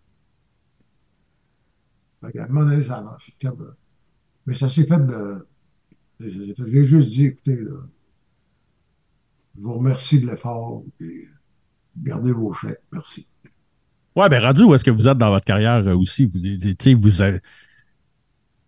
Fait 2.21 2.31
qu'à 2.33 2.43
un 2.45 2.47
moment 2.47 2.69
donné, 2.69 2.83
ça 2.83 3.03
comme, 3.41 3.61
euh, 3.61 3.77
Mais 4.47 4.55
ça 4.55 4.69
s'est 4.69 4.85
fait 4.87 4.99
de. 5.05 5.47
J'ai 6.21 6.55
j'ai 6.57 6.83
juste 6.83 7.09
dit, 7.09 7.25
écoutez, 7.27 7.57
là, 7.57 7.71
je 9.55 9.61
vous 9.61 9.73
remercie 9.73 10.19
de 10.21 10.27
l'effort, 10.27 10.83
et 11.01 11.27
gardez 11.97 12.31
vos 12.31 12.53
chèques, 12.53 12.81
merci. 12.91 13.27
Ouais, 14.16 14.30
ben 14.30 14.41
rendu 14.41 14.63
où 14.63 14.74
est-ce 14.74 14.84
que 14.84 14.91
vous 14.91 15.07
êtes 15.07 15.18
dans 15.18 15.30
votre 15.30 15.45
carrière 15.45 15.86
euh, 15.88 15.95
aussi? 15.95 16.26
Vous, 16.26 16.39
vous 16.99 17.22
avez. 17.22 17.39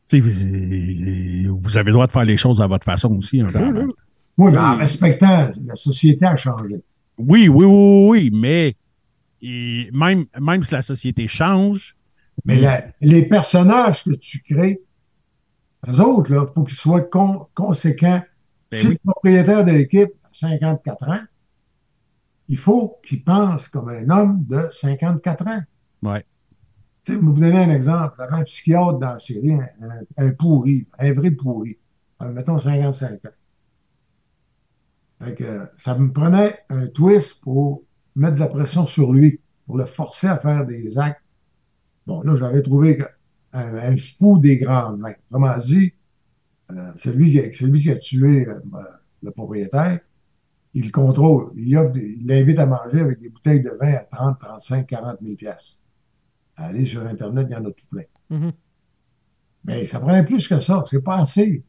sais, 0.05 0.19
Vous, 0.19 1.77
avez 1.77 1.87
le 1.87 1.93
droit 1.93 2.07
de 2.07 2.11
faire 2.11 2.25
les 2.25 2.37
choses 2.37 2.61
à 2.61 2.67
votre 2.67 2.83
façon 2.85 3.15
aussi, 3.15 3.41
un 3.41 3.47
peu. 3.51 3.59
Là. 3.59 3.85
Oui, 4.37 4.51
mais 4.51 4.57
en 4.57 4.77
respectant, 4.77 5.49
la 5.65 5.75
société 5.75 6.25
a 6.25 6.37
changé. 6.37 6.75
Oui, 7.17 7.47
oui, 7.47 7.65
oui, 7.65 8.07
oui, 8.09 8.29
mais 8.33 8.75
et 9.41 9.89
même, 9.93 10.25
même 10.39 10.63
si 10.63 10.73
la 10.73 10.81
société 10.81 11.27
change, 11.27 11.95
Mais 12.45 12.59
la- 12.59 12.85
les 13.01 13.25
personnages 13.25 14.03
que 14.03 14.11
tu 14.15 14.41
crées, 14.41 14.81
eux 15.87 15.99
autres, 16.01 16.31
il 16.31 16.53
faut 16.53 16.63
qu'ils 16.63 16.77
soient 16.77 17.01
con- 17.01 17.47
conséquents. 17.55 18.21
Ben 18.71 18.79
si 18.81 18.87
oui. 18.87 18.93
le 18.93 19.11
propriétaire 19.11 19.63
de 19.65 19.71
l'équipe 19.71 20.09
a 20.23 20.29
54 20.33 21.07
ans, 21.09 21.19
il 22.47 22.57
faut 22.57 22.99
qu'il 23.03 23.23
pense 23.23 23.67
comme 23.69 23.89
un 23.89 24.09
homme 24.09 24.45
de 24.45 24.69
54 24.71 25.47
ans. 25.47 25.61
Ouais. 26.01 26.25
Tu 27.03 27.13
sais, 27.13 27.19
vous 27.19 27.33
me 27.33 27.39
donnez 27.39 27.57
un 27.63 27.71
exemple. 27.71 28.21
Avait 28.21 28.35
un 28.35 28.43
psychiatre 28.43 28.99
dans 28.99 29.13
la 29.13 29.19
série, 29.19 29.53
un, 30.17 30.31
pourri, 30.31 30.87
un 30.99 31.13
vrai 31.13 31.31
pourri. 31.31 31.77
Euh, 32.21 32.31
mettons 32.31 32.59
55 32.59 33.25
ans. 33.25 33.29
Fait 35.23 35.35
que, 35.35 35.67
ça 35.77 35.95
me 35.97 36.11
prenait 36.11 36.59
un 36.69 36.87
twist 36.87 37.41
pour 37.41 37.83
mettre 38.15 38.35
de 38.35 38.39
la 38.41 38.47
pression 38.47 38.85
sur 38.85 39.13
lui, 39.13 39.41
pour 39.65 39.77
le 39.77 39.85
forcer 39.85 40.27
à 40.27 40.37
faire 40.37 40.65
des 40.65 40.97
actes. 40.97 41.21
Bon, 42.07 42.21
là, 42.23 42.35
j'avais 42.37 42.61
trouvé 42.63 42.99
un, 43.53 43.75
un 43.77 43.97
fou 43.97 44.39
des 44.39 44.57
grandes 44.57 44.99
mains. 44.99 45.13
Autrement 45.31 45.57
dit, 45.59 45.93
euh, 46.71 46.93
celui, 46.99 47.31
qui, 47.31 47.39
a- 47.41 47.53
celui 47.53 47.81
qui 47.81 47.91
a 47.91 47.97
tué 47.97 48.47
euh, 48.47 48.59
le 49.23 49.31
propriétaire, 49.31 50.01
il 50.77 50.85
le 50.85 50.91
contrôle. 50.91 51.51
Il 51.55 51.75
offre 51.77 51.91
des- 51.93 52.17
il 52.19 52.27
l'invite 52.27 52.59
à 52.59 52.65
manger 52.65 52.99
avec 53.01 53.19
des 53.19 53.29
bouteilles 53.29 53.61
de 53.61 53.71
vin 53.79 53.93
à 53.93 53.99
30, 53.99 54.39
35, 54.39 54.87
40 54.87 55.17
000 55.21 55.35
piastres. 55.35 55.79
Allez 56.55 56.85
sur 56.85 57.05
Internet, 57.05 57.47
il 57.49 57.53
y 57.53 57.55
en 57.55 57.65
a 57.65 57.71
tout 57.71 57.85
plein. 57.89 58.03
Mhm. 58.29 58.51
Mais 59.65 59.85
ça 59.87 59.99
prenait 59.99 60.23
plus 60.25 60.47
que 60.47 60.59
ça. 60.59 60.83
C'est 60.89 61.01
pas 61.03 61.17
assez. 61.19 61.63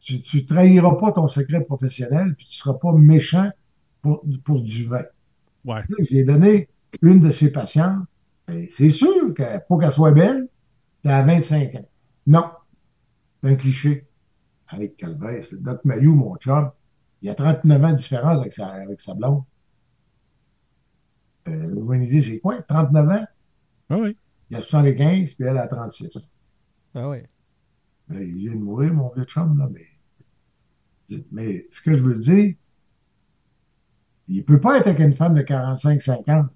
Tu, 0.00 0.22
tu 0.22 0.46
trahiras 0.46 0.94
pas 0.96 1.12
ton 1.12 1.26
secret 1.26 1.62
professionnel, 1.64 2.34
puis 2.36 2.46
tu 2.46 2.54
seras 2.56 2.74
pas 2.74 2.92
méchant 2.92 3.50
pour, 4.02 4.24
pour 4.44 4.62
du 4.62 4.84
vin. 4.86 5.02
ouais. 5.64 5.80
Là, 5.88 5.96
J'ai 6.08 6.24
donné 6.24 6.68
une 7.02 7.20
de 7.20 7.30
ses 7.30 7.50
patientes. 7.52 8.04
et 8.50 8.68
C'est 8.70 8.88
sûr 8.88 9.34
qu'il 9.34 9.62
faut 9.68 9.78
qu'elle 9.78 9.92
soit 9.92 10.12
belle, 10.12 10.48
a 11.04 11.22
25 11.22 11.74
ans. 11.74 11.88
Non. 12.26 12.44
C'est 13.42 13.50
un 13.50 13.54
cliché. 13.56 14.06
Avec 14.68 14.96
Calvez, 14.96 15.42
le 15.52 15.58
Doc 15.58 15.84
Mayou, 15.84 16.14
mon 16.14 16.36
chum, 16.36 16.70
il 17.22 17.26
y 17.26 17.30
a 17.30 17.34
39 17.34 17.84
ans 17.84 17.92
de 17.92 17.96
différence 17.96 18.40
avec 18.40 18.52
sa, 18.52 18.68
avec 18.68 19.00
sa 19.00 19.14
blonde. 19.14 19.42
Euh, 21.48 21.74
vous 21.74 21.88
avez 21.88 21.98
une 21.98 22.04
idée, 22.04 22.22
c'est 22.22 22.38
quoi? 22.38 22.62
39 22.62 23.08
ans? 23.08 23.24
Ah 23.90 23.98
oui. 23.98 24.16
Il 24.50 24.56
a 24.56 24.60
75, 24.60 25.34
puis 25.34 25.46
elle 25.46 25.58
a 25.58 25.66
36. 25.66 26.18
Ah 26.94 27.08
ouais. 27.08 27.28
Ben, 28.08 28.20
il 28.20 28.36
vient 28.36 28.54
de 28.54 28.60
mourir, 28.60 28.92
mon 28.92 29.10
vieux 29.14 29.24
chum, 29.24 29.58
là, 29.58 29.68
mais. 29.72 29.86
Mais 31.32 31.66
ce 31.72 31.82
que 31.82 31.94
je 31.94 32.04
veux 32.04 32.16
dire, 32.16 32.54
il 34.28 34.36
ne 34.36 34.42
peut 34.42 34.60
pas 34.60 34.78
être 34.78 34.86
avec 34.86 35.00
une 35.00 35.14
femme 35.14 35.34
de 35.34 35.42
45-50. 35.42 36.48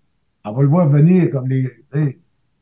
Elle 0.45 0.55
va 0.55 0.63
le 0.63 0.69
voir 0.69 0.89
venir 0.89 1.31
comme 1.31 1.49
les. 1.49 1.69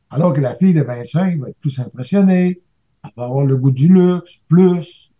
Alors 0.09 0.33
que 0.33 0.41
la 0.41 0.55
fille 0.55 0.73
de 0.73 0.81
25 0.81 1.39
va 1.39 1.49
être 1.49 1.59
plus 1.59 1.79
impressionnée, 1.79 2.61
elle 3.03 3.11
va 3.15 3.25
avoir 3.25 3.45
le 3.45 3.57
goût 3.57 3.71
du 3.71 3.87
luxe, 3.87 4.39
plus. 4.47 5.12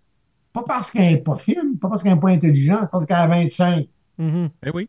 Pas 0.54 0.64
parce 0.68 0.92
qu'elle 0.92 1.14
n'est 1.14 1.18
pas 1.18 1.36
fine, 1.38 1.78
pas 1.82 1.90
parce 1.90 2.04
qu'elle 2.04 2.14
n'est 2.14 2.20
pas 2.20 2.30
intelligente, 2.30 2.90
parce 2.92 3.06
qu'elle 3.06 3.18
a 3.18 3.28
25. 3.28 3.88
Mhm. 4.20 4.50
Eh 4.66 4.70
oui. 4.74 4.88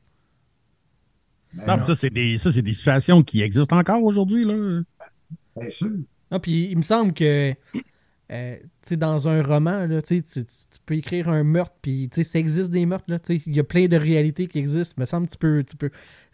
Ben 1.55 1.67
Non, 1.67 1.77
non, 1.79 1.83
ça, 1.85 1.95
c'est 1.95 2.11
des, 2.11 2.37
ça, 2.37 2.53
c'est 2.53 2.63
des 2.63 2.73
situations 2.75 3.23
qui 3.23 3.41
existent 3.43 3.79
encore 3.79 4.03
aujourd'hui, 4.03 4.45
là. 4.45 4.83
bien 5.59 5.71
sûr. 5.71 5.91
Ah, 6.31 6.39
puis 6.41 6.69
il 6.71 6.77
me 6.77 6.83
semble 6.83 7.13
que, 7.13 7.55
euh, 8.33 8.57
tu 8.57 8.65
sais, 8.83 8.97
dans 8.97 9.29
un 9.29 9.41
roman, 9.43 9.87
là, 9.87 10.03
tu, 10.03 10.21
peux 10.85 10.95
écrire 10.97 11.29
un 11.29 11.45
meurtre, 11.45 11.75
puis 11.81 12.09
tu 12.13 12.17
sais, 12.17 12.25
ça 12.25 12.39
existe 12.41 12.71
des 12.73 12.85
meurtres, 12.87 13.05
là, 13.09 13.19
tu 13.21 13.37
sais, 13.39 13.43
il 13.47 13.55
y 13.57 13.61
a 13.61 13.65
plein 13.65 13.87
de 13.87 13.97
réalités 13.97 14.49
qui 14.49 14.59
existent. 14.59 14.95
Il 14.99 15.01
me 15.03 15.07
semble 15.07 15.27
que 15.29 15.33
tu 15.33 15.39
peux. 15.39 15.65
Tu 15.65 15.77
peux... 15.77 15.91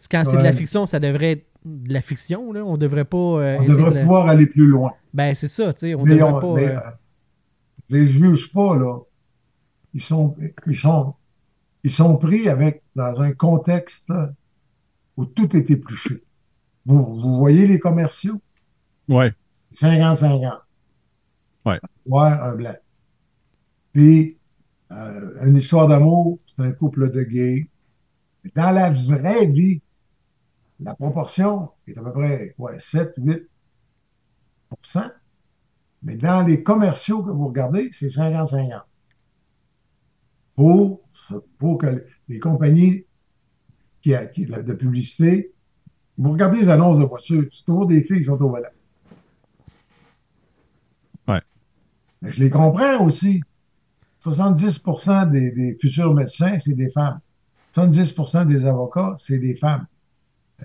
Quand 0.09 0.23
c'est 0.25 0.37
de 0.37 0.43
la 0.43 0.53
fiction, 0.53 0.85
ça 0.87 0.99
devrait 0.99 1.31
être 1.33 1.45
de 1.63 1.93
la 1.93 2.01
fiction, 2.01 2.51
là. 2.51 2.65
On 2.65 2.75
devrait 2.75 3.05
pas. 3.05 3.17
euh, 3.17 3.57
On 3.59 3.63
devrait 3.65 3.91
de 3.91 3.95
la- 3.95 4.01
pouvoir 4.01 4.27
aller 4.27 4.47
plus 4.47 4.65
loin. 4.65 4.91
Ben, 5.13 5.35
c'est 5.35 5.47
ça, 5.47 5.71
tu 5.73 5.81
sais, 5.81 5.93
on 5.95 6.03
mais 6.03 6.15
devrait 6.15 6.31
on- 6.33 6.39
pas. 6.39 6.53
mais, 6.55 6.67
euh, 6.67 6.77
euh, 6.79 6.91
je 7.91 7.95
les 7.97 8.05
juge 8.07 8.51
pas, 8.51 8.75
là. 8.75 8.97
Ils 9.93 10.03
sont, 10.03 10.35
ils 10.67 10.77
sont, 10.77 11.15
ils 11.83 11.93
sont 11.93 12.17
pris 12.17 12.47
avec, 12.49 12.83
dans 12.95 13.21
un 13.21 13.33
contexte 13.33 14.11
où 15.17 15.25
tout 15.25 15.55
est 15.55 15.69
épluché. 15.69 16.23
Vous, 16.85 17.19
vous 17.19 17.37
voyez 17.37 17.67
les 17.67 17.79
commerciaux? 17.79 18.41
Ouais. 19.07 19.33
50-50. 19.75 20.59
Ouais. 21.65 21.79
Noir, 22.05 22.43
un 22.43 22.55
blanc. 22.55 22.75
Puis, 23.93 24.37
euh, 24.91 25.45
une 25.45 25.57
histoire 25.57 25.87
d'amour, 25.87 26.39
c'est 26.47 26.63
un 26.63 26.71
couple 26.71 27.11
de 27.11 27.23
gays. 27.23 27.69
Dans 28.55 28.71
la 28.71 28.89
vraie 28.89 29.45
vie, 29.45 29.81
la 30.79 30.95
proportion 30.95 31.69
est 31.87 31.97
à 31.97 32.01
peu 32.01 32.11
près 32.11 32.55
ouais, 32.57 32.79
7, 32.79 33.13
8% 33.17 35.11
Mais 36.03 36.15
dans 36.15 36.45
les 36.45 36.63
commerciaux 36.63 37.23
que 37.23 37.29
vous 37.29 37.47
regardez, 37.47 37.89
c'est 37.93 38.07
50-50. 38.07 38.81
Pour, 40.55 41.01
pour 41.57 41.77
que 41.77 42.05
les 42.27 42.39
compagnies 42.39 43.05
qui, 44.01 44.13
qui, 44.33 44.45
de 44.45 44.73
publicité, 44.73 45.53
vous 46.17 46.31
regardez 46.31 46.59
les 46.59 46.69
annonces 46.69 46.99
de 46.99 47.05
voitures, 47.05 47.45
c'est 47.51 47.65
toujours 47.65 47.87
des 47.87 48.01
filles 48.03 48.19
qui 48.19 48.25
sont 48.25 48.41
au 48.41 48.49
volant. 48.49 48.69
Ouais. 51.27 51.41
Mais 52.21 52.31
je 52.31 52.39
les 52.43 52.49
comprends 52.49 53.03
aussi. 53.05 53.41
70 54.19 54.83
des, 55.31 55.51
des 55.51 55.77
futurs 55.81 56.13
médecins, 56.13 56.59
c'est 56.59 56.73
des 56.73 56.91
femmes. 56.91 57.19
70% 57.75 58.47
des 58.47 58.65
avocats, 58.65 59.15
c'est 59.17 59.39
des 59.39 59.55
femmes. 59.55 59.87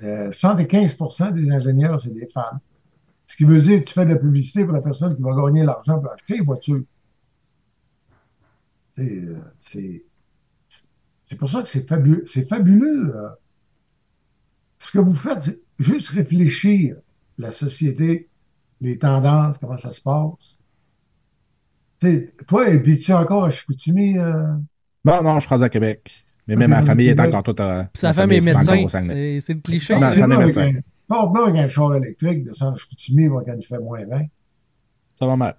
Euh, 0.03 0.31
75% 0.31 1.33
des 1.33 1.51
ingénieurs, 1.51 2.01
c'est 2.01 2.13
des 2.13 2.27
femmes. 2.27 2.59
Ce 3.27 3.37
qui 3.37 3.45
veut 3.45 3.61
dire 3.61 3.81
que 3.81 3.85
tu 3.85 3.95
fais 3.95 4.05
de 4.05 4.11
la 4.13 4.19
publicité 4.19 4.65
pour 4.65 4.75
la 4.75 4.83
personne 4.83 5.17
qui 5.17 5.23
va 5.23 5.35
gagner 5.35 5.65
l'argent 5.65 5.99
pour 5.99 6.13
acheter 6.13 6.37
une 6.37 6.45
voiture. 6.45 6.83
Euh, 8.99 9.37
c'est 9.61 11.37
pour 11.39 11.51
ça 11.51 11.63
que 11.63 11.69
c'est 11.69 11.87
fabuleux. 11.87 12.25
C'est 12.27 12.49
fabuleux. 12.49 13.15
Euh. 13.15 13.29
Ce 14.79 14.93
que 14.93 14.99
vous 14.99 15.15
faites, 15.15 15.43
c'est 15.43 15.61
juste 15.79 16.11
réfléchir 16.11 16.97
la 17.39 17.51
société, 17.51 18.29
les 18.81 18.99
tendances, 18.99 19.59
comment 19.59 19.77
ça 19.77 19.93
se 19.93 20.01
passe. 20.01 20.59
T'sais, 21.99 22.31
toi, 22.47 22.69
es-tu 22.69 23.13
encore 23.13 23.45
à 23.45 23.51
Chicoutimi? 23.51 24.19
Euh? 24.19 24.55
Non, 25.05 25.23
non, 25.23 25.39
je 25.39 25.47
suis 25.47 25.65
à 25.65 25.69
Québec. 25.69 26.25
Mais 26.47 26.55
même 26.55 26.71
ma 26.71 26.83
famille 26.83 27.09
est 27.09 27.21
encore 27.21 27.43
toute 27.43 27.61
à. 27.61 27.91
Sa 27.95 28.13
femme 28.13 28.31
est 28.33 28.41
médecin. 28.41 28.87
C'est 28.89 29.55
le 29.55 29.61
cliché. 29.61 29.95
Non, 29.95 30.11
sa 30.11 30.13
femme 30.13 30.33
est 30.33 30.39
médecin. 30.39 30.73
Non, 31.09 31.33
avec 31.35 31.57
un 31.57 31.69
char 31.69 31.95
électrique, 31.95 32.45
descendre 32.45 32.75
à 32.75 32.79
Chicoutimi 32.79 33.29
quand 33.29 33.55
il 33.57 33.65
fait 33.65 33.79
moins 33.79 34.05
20. 34.05 34.23
Ça 35.19 35.27
va 35.27 35.37
mal. 35.37 35.55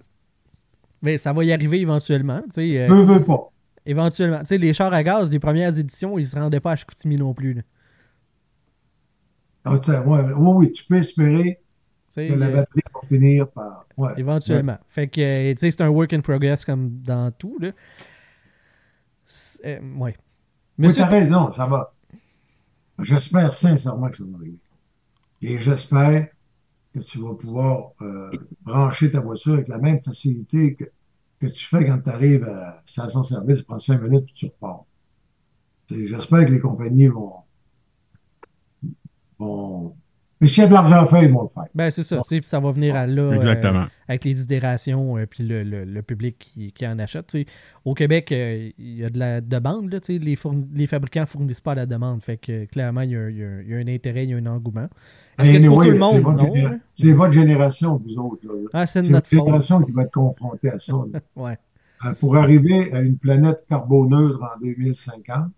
Mais 1.02 1.18
ça 1.18 1.32
va 1.32 1.44
y 1.44 1.52
arriver 1.52 1.80
éventuellement. 1.80 2.40
Tu 2.42 2.54
sais, 2.54 2.80
euh, 2.80 3.04
veux 3.04 3.24
pas. 3.24 3.50
Éventuellement. 3.86 4.40
Tu 4.40 4.46
sais, 4.46 4.58
les 4.58 4.72
chars 4.72 4.92
à 4.92 5.02
gaz, 5.02 5.30
les 5.30 5.38
premières 5.38 5.78
éditions, 5.78 6.18
ils 6.18 6.22
ne 6.22 6.26
se 6.26 6.36
rendaient 6.36 6.60
pas 6.60 6.72
à 6.72 6.76
Chicoutimi 6.76 7.16
non 7.16 7.34
plus. 7.34 7.54
Là. 7.54 7.62
Ah, 9.64 9.74
ouais, 9.74 10.32
oui, 10.36 10.52
oui, 10.54 10.72
tu 10.72 10.84
peux 10.84 10.96
espérer 10.96 11.60
que 12.16 12.34
la 12.34 12.48
batterie 12.48 12.82
va 12.92 13.08
finir 13.08 13.48
par. 13.48 13.86
Ouais. 13.96 14.12
Éventuellement. 14.16 14.78
Fait 14.88 15.08
que, 15.08 15.20
euh, 15.20 15.54
tu 15.54 15.60
sais, 15.60 15.70
c'est 15.70 15.82
un 15.82 15.88
work 15.88 16.12
in 16.12 16.20
progress 16.20 16.64
comme 16.64 17.00
dans 17.00 17.30
tout. 17.30 17.56
Là. 17.60 17.70
Euh, 19.64 19.80
ouais. 19.98 20.16
Mais 20.78 20.92
tu 20.92 21.00
as 21.00 21.06
raison, 21.06 21.52
ça 21.52 21.66
va. 21.66 21.94
J'espère 23.00 23.52
sincèrement 23.52 24.08
que 24.08 24.16
ça 24.16 24.24
va 24.24 24.38
arriver. 24.38 24.58
Et 25.42 25.58
j'espère 25.58 26.28
que 26.98 27.04
tu 27.04 27.18
vas 27.18 27.34
pouvoir 27.34 27.92
euh, 28.02 28.30
brancher 28.62 29.10
ta 29.10 29.20
voiture 29.20 29.54
avec 29.54 29.68
la 29.68 29.78
même 29.78 30.02
facilité 30.02 30.74
que, 30.74 30.84
que 31.40 31.46
tu 31.46 31.64
fais 31.64 31.84
quand 31.84 31.98
tu 32.00 32.10
arrives 32.10 32.44
à 32.44 32.52
la 32.52 32.82
station-service, 32.86 33.62
prends 33.62 33.78
cinq 33.78 34.02
minutes 34.02 34.28
et 34.28 34.32
tu 34.34 34.46
repars. 34.46 34.84
J'espère 35.90 36.46
que 36.46 36.52
les 36.52 36.60
compagnies 36.60 37.06
vont, 37.06 37.34
vont 39.38 39.94
mais 40.40 40.46
s'il 40.46 40.62
y 40.62 40.66
a 40.66 40.68
de 40.68 40.72
l'argent 40.72 41.02
à 41.02 41.06
faire, 41.06 41.22
ils 41.22 41.32
vont 41.32 41.42
le 41.42 41.48
faire. 41.48 41.64
Ben, 41.74 41.90
c'est 41.90 42.04
ça. 42.04 42.22
Ça 42.42 42.60
va 42.60 42.70
venir 42.70 42.94
à 42.94 43.06
là. 43.06 43.32
Exactement. 43.32 43.82
Euh, 43.82 44.06
avec 44.06 44.24
les 44.24 44.40
itérations 44.40 45.18
et 45.18 45.26
puis 45.26 45.42
le, 45.44 45.64
le, 45.64 46.02
public 46.02 46.38
qui, 46.38 46.72
qui, 46.72 46.86
en 46.86 46.98
achète. 46.98 47.36
Au 47.84 47.94
Québec, 47.94 48.30
euh, 48.30 48.70
il 48.78 48.96
y 48.98 49.04
a 49.04 49.10
de 49.10 49.18
la 49.18 49.40
demande. 49.40 49.92
Là, 49.92 49.98
les, 50.08 50.38
les 50.74 50.86
fabricants 50.86 51.22
ne 51.22 51.26
fournissent 51.26 51.60
pas 51.60 51.74
la 51.74 51.86
demande. 51.86 52.22
Fait 52.22 52.36
que 52.36 52.66
clairement, 52.66 53.00
il 53.00 53.10
y, 53.10 53.16
a, 53.16 53.30
il 53.30 53.68
y, 53.68 53.74
a, 53.74 53.78
un 53.78 53.88
intérêt, 53.88 54.24
il 54.24 54.30
y 54.30 54.34
a 54.34 54.36
un 54.36 54.46
engouement. 54.46 54.88
Que 55.38 55.58
c'est 55.58 55.66
pour 55.66 55.84
tout 55.84 55.90
le 55.90 55.98
monde? 55.98 56.20
Non? 56.20 56.78
C'est 56.94 57.12
votre 57.12 57.32
génération, 57.32 58.02
vous 58.04 58.18
autres. 58.18 58.46
Ah, 58.72 58.86
c'est 58.86 59.02
notre 59.02 59.30
génération 59.30 59.80
qui 59.82 59.92
va 59.92 60.02
être 60.02 60.12
confrontée 60.12 60.70
à 60.70 60.78
ça. 60.78 60.94
ouais. 61.36 61.56
Euh, 62.04 62.12
pour 62.14 62.36
arriver 62.36 62.92
à 62.92 63.00
une 63.00 63.18
planète 63.18 63.64
carboneutre 63.68 64.40
en 64.42 64.60
2050, 64.60 65.50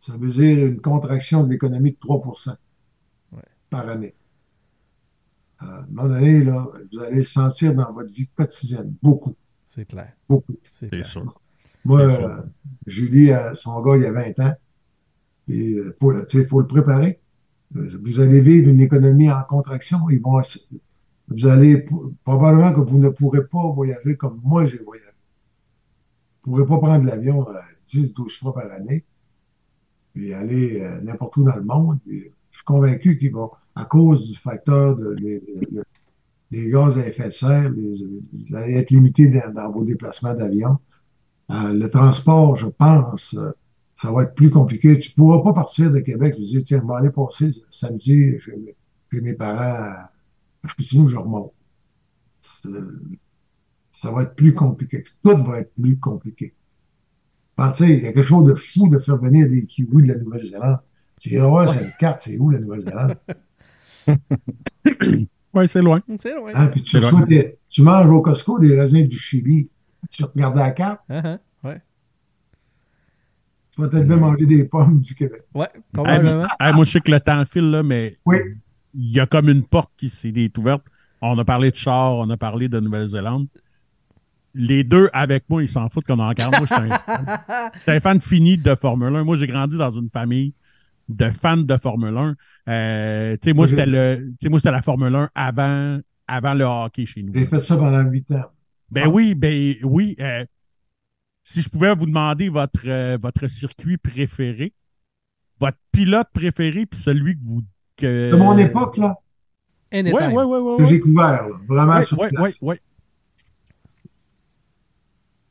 ça 0.00 0.12
veut 0.16 0.30
dire 0.30 0.66
une 0.66 0.80
contraction 0.80 1.44
de 1.44 1.50
l'économie 1.50 1.92
de 1.92 1.96
3% 1.96 2.56
par 3.68 3.88
année. 3.88 4.14
Euh, 5.62 5.66
à 5.66 5.78
un 5.78 5.86
moment 5.90 6.08
donné, 6.08 6.42
là, 6.42 6.66
vous 6.92 7.00
allez 7.00 7.16
le 7.16 7.24
sentir 7.24 7.74
dans 7.74 7.92
votre 7.92 8.12
vie 8.12 8.28
quotidienne. 8.34 8.94
Beaucoup. 9.02 9.36
C'est 9.64 9.84
clair. 9.84 10.12
Beaucoup. 10.28 10.56
C'est 10.70 11.04
sûr. 11.04 11.40
Moi, 11.84 12.00
euh, 12.00 12.42
Julie, 12.86 13.30
son 13.54 13.80
gars, 13.82 13.96
il 13.96 14.02
y 14.02 14.06
a 14.06 14.12
20 14.12 14.40
ans. 14.40 14.54
Il 15.46 15.92
faut, 16.00 16.12
faut, 16.48 16.60
le 16.60 16.66
préparer. 16.66 17.20
Vous 17.72 18.20
allez 18.20 18.40
vivre 18.40 18.68
une 18.68 18.80
économie 18.80 19.30
en 19.30 19.42
contraction. 19.42 20.10
Ils 20.10 20.20
vont, 20.20 20.40
vous 21.28 21.46
allez, 21.46 21.86
probablement 22.24 22.72
que 22.72 22.80
vous 22.80 22.98
ne 22.98 23.08
pourrez 23.08 23.46
pas 23.46 23.68
voyager 23.68 24.16
comme 24.16 24.40
moi 24.42 24.66
j'ai 24.66 24.78
voyagé. 24.78 25.06
Vous 26.44 26.58
ne 26.58 26.64
pourrez 26.64 26.80
pas 26.80 26.86
prendre 26.86 27.04
l'avion 27.04 27.46
10, 27.86 28.14
12 28.14 28.38
fois 28.38 28.54
par 28.54 28.72
année, 28.72 29.04
puis 30.14 30.32
aller 30.34 30.82
n'importe 31.02 31.36
où 31.36 31.44
dans 31.44 31.56
le 31.56 31.62
monde. 31.62 31.98
Puis, 32.04 32.32
je 32.50 32.56
suis 32.56 32.64
convaincu 32.64 33.18
qu'ils 33.18 33.32
vont, 33.32 33.50
à 33.76 33.84
cause 33.84 34.28
du 34.28 34.36
facteur 34.36 34.98
des 36.50 36.70
gaz 36.70 36.98
à 36.98 37.06
effet 37.06 37.26
de 37.26 37.30
serre, 37.30 37.72
vous 37.72 38.56
allez 38.56 38.74
être 38.74 38.90
limité 38.90 39.28
dans, 39.54 39.70
vos 39.70 39.84
déplacements 39.84 40.34
d'avion. 40.34 40.78
Euh, 41.50 41.72
le 41.72 41.88
transport, 41.90 42.56
je 42.56 42.66
pense, 42.66 43.34
euh, 43.34 43.50
ça 44.00 44.10
va 44.10 44.22
être 44.22 44.34
plus 44.34 44.50
compliqué. 44.50 44.98
Tu 44.98 45.10
ne 45.10 45.14
pourras 45.14 45.42
pas 45.42 45.52
partir 45.52 45.90
de 45.90 45.98
Québec 45.98 46.34
et 46.38 46.42
dire, 46.42 46.62
tiens, 46.64 46.80
je 46.82 46.86
vais 46.86 46.98
aller 46.98 47.10
passer 47.10 47.50
samedi 47.70 48.38
chez, 48.40 49.20
mes 49.20 49.34
parents, 49.34 49.92
je 50.64 50.74
continue, 50.74 51.08
je 51.08 51.16
remonte. 51.16 51.52
Ça 52.40 54.10
va 54.10 54.22
être 54.22 54.34
plus 54.34 54.54
compliqué. 54.54 55.04
Tout 55.22 55.36
va 55.44 55.60
être 55.60 55.72
plus 55.74 55.98
compliqué. 55.98 56.54
Pensez, 57.56 57.88
il 57.88 58.02
y 58.04 58.06
a 58.06 58.12
quelque 58.12 58.22
chose 58.22 58.46
de 58.46 58.54
fou 58.54 58.88
de 58.88 58.98
faire 58.98 59.18
venir 59.18 59.46
des 59.46 59.66
kiwis 59.66 60.02
de 60.04 60.14
la 60.14 60.18
Nouvelle-Zélande. 60.18 60.78
Tu 61.20 61.28
dis, 61.28 61.38
ouais, 61.38 61.68
c'est 61.68 61.84
une 61.84 61.92
carte, 61.98 62.22
c'est 62.22 62.38
où 62.38 62.48
la 62.48 62.58
Nouvelle-Zélande? 62.58 63.16
oui, 65.52 65.68
c'est 65.68 65.82
loin. 65.82 66.00
C'est 66.18 66.34
loin. 66.34 66.52
Ah, 66.54 66.68
puis 66.68 66.82
tu, 66.82 66.98
tu, 67.68 67.82
manges 67.82 68.06
au 68.06 68.22
Costco 68.22 68.58
des 68.58 68.80
raisins 68.80 69.06
du 69.06 69.18
Chili. 69.18 69.68
Tu 70.08 70.24
regardes 70.24 70.56
la 70.56 70.70
carte. 70.70 71.02
Uh 71.10 71.14
-huh. 71.16 71.38
Tu 73.80 73.86
vas 73.86 73.90
peut-être 73.90 74.06
bien 74.06 74.16
manger 74.16 74.46
des 74.46 74.64
pommes 74.64 75.00
du 75.00 75.14
Québec. 75.14 75.42
Ouais, 75.54 75.68
probablement. 75.92 76.46
moi, 76.74 76.84
je 76.84 76.90
sais 76.90 77.00
que 77.00 77.10
le 77.10 77.20
temps 77.20 77.44
file, 77.46 77.70
là, 77.70 77.82
mais 77.82 78.18
oui. 78.26 78.36
il 78.94 79.12
y 79.12 79.20
a 79.20 79.26
comme 79.26 79.48
une 79.48 79.64
porte 79.64 79.90
qui 79.96 80.10
s'est 80.10 80.32
ouverte. 80.58 80.84
On 81.22 81.38
a 81.38 81.44
parlé 81.44 81.70
de 81.70 81.76
char, 81.76 82.14
on 82.16 82.28
a 82.30 82.36
parlé 82.36 82.68
de 82.68 82.78
Nouvelle-Zélande. 82.78 83.46
Les 84.54 84.84
deux 84.84 85.08
avec 85.12 85.44
moi, 85.48 85.62
ils 85.62 85.68
s'en 85.68 85.88
foutent 85.88 86.06
qu'on 86.06 86.18
en 86.18 86.28
regarde. 86.28 86.56
Moi, 86.56 86.66
je 86.68 86.74
suis 86.74 86.92
un, 86.92 87.70
un, 87.94 88.00
fan 88.00 88.20
fini 88.20 88.58
de 88.58 88.74
Formule 88.74 89.14
1. 89.14 89.24
Moi, 89.24 89.36
j'ai 89.36 89.46
grandi 89.46 89.76
dans 89.76 89.92
une 89.92 90.10
famille 90.10 90.52
de 91.08 91.30
fans 91.30 91.56
de 91.56 91.76
Formule 91.76 92.16
1. 92.16 92.36
Euh, 92.68 93.36
tu 93.40 93.50
sais, 93.50 93.52
moi, 93.54 93.68
c'était 93.68 93.86
le, 93.86 94.32
moi, 94.48 94.58
c'était 94.58 94.72
la 94.72 94.82
Formule 94.82 95.14
1 95.14 95.30
avant, 95.34 96.00
avant 96.26 96.54
le 96.54 96.64
hockey 96.64 97.06
chez 97.06 97.22
nous. 97.22 97.32
J'ai 97.34 97.46
fait 97.46 97.60
ça 97.60 97.76
pendant 97.76 98.02
huit 98.02 98.30
ans. 98.32 98.44
Ben 98.90 99.06
oui, 99.06 99.34
ben 99.34 99.76
oui. 99.84 100.16
Euh, 100.20 100.44
si 101.42 101.62
je 101.62 101.68
pouvais 101.68 101.94
vous 101.94 102.06
demander 102.06 102.48
votre, 102.48 102.86
euh, 102.86 103.18
votre 103.20 103.46
circuit 103.48 103.96
préféré, 103.96 104.72
votre 105.58 105.78
pilote 105.92 106.28
préféré, 106.32 106.86
puis 106.86 106.98
celui 106.98 107.38
que 107.38 107.44
vous. 107.44 107.62
Que... 107.96 108.30
De 108.30 108.36
mon 108.36 108.56
époque, 108.58 108.96
là. 108.96 109.18
Oui, 109.92 110.02
oui, 110.02 110.12
oui. 110.12 110.44
Ouais, 110.44 110.76
que 110.78 110.86
j'ai 110.86 111.00
couvert, 111.00 111.48
là, 111.48 111.60
vraiment 111.66 111.94
ouais, 111.94 112.04
sur 112.04 112.18
ouais, 112.18 112.28
place. 112.28 112.54
Ouais. 112.62 112.80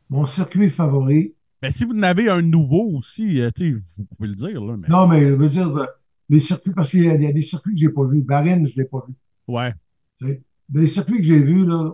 Mon 0.10 0.26
circuit 0.26 0.70
favori, 0.70 1.34
mais 1.62 1.72
si 1.72 1.84
vous 1.84 1.94
en 1.94 2.04
avez 2.04 2.30
un 2.30 2.42
nouveau 2.42 2.98
aussi, 2.98 3.42
euh, 3.42 3.50
vous 3.60 4.06
pouvez 4.16 4.30
le 4.30 4.36
dire. 4.36 4.64
Là, 4.64 4.78
mais... 4.78 4.88
Non, 4.88 5.08
mais 5.08 5.28
je 5.28 5.34
veux 5.34 5.50
dire, 5.50 5.88
les 6.30 6.40
circuits, 6.40 6.72
parce 6.74 6.90
qu'il 6.92 7.04
y, 7.04 7.08
y, 7.08 7.28
a 7.28 7.32
des 7.34 7.42
circuits 7.42 7.74
que 7.74 7.82
je 7.82 7.88
n'ai 7.88 7.94
pas 7.94 8.06
vus. 8.06 8.22
Barine, 8.22 8.66
je 8.68 8.74
ne 8.74 8.84
l'ai 8.84 8.88
pas 8.88 9.04
vu. 9.08 9.14
Ouais. 9.48 9.74
sais, 10.22 10.42
Des 10.70 10.88
circuits 10.88 11.18
que 11.18 11.24
j'ai 11.24 11.42
vus, 11.42 11.66
là, 11.66 11.94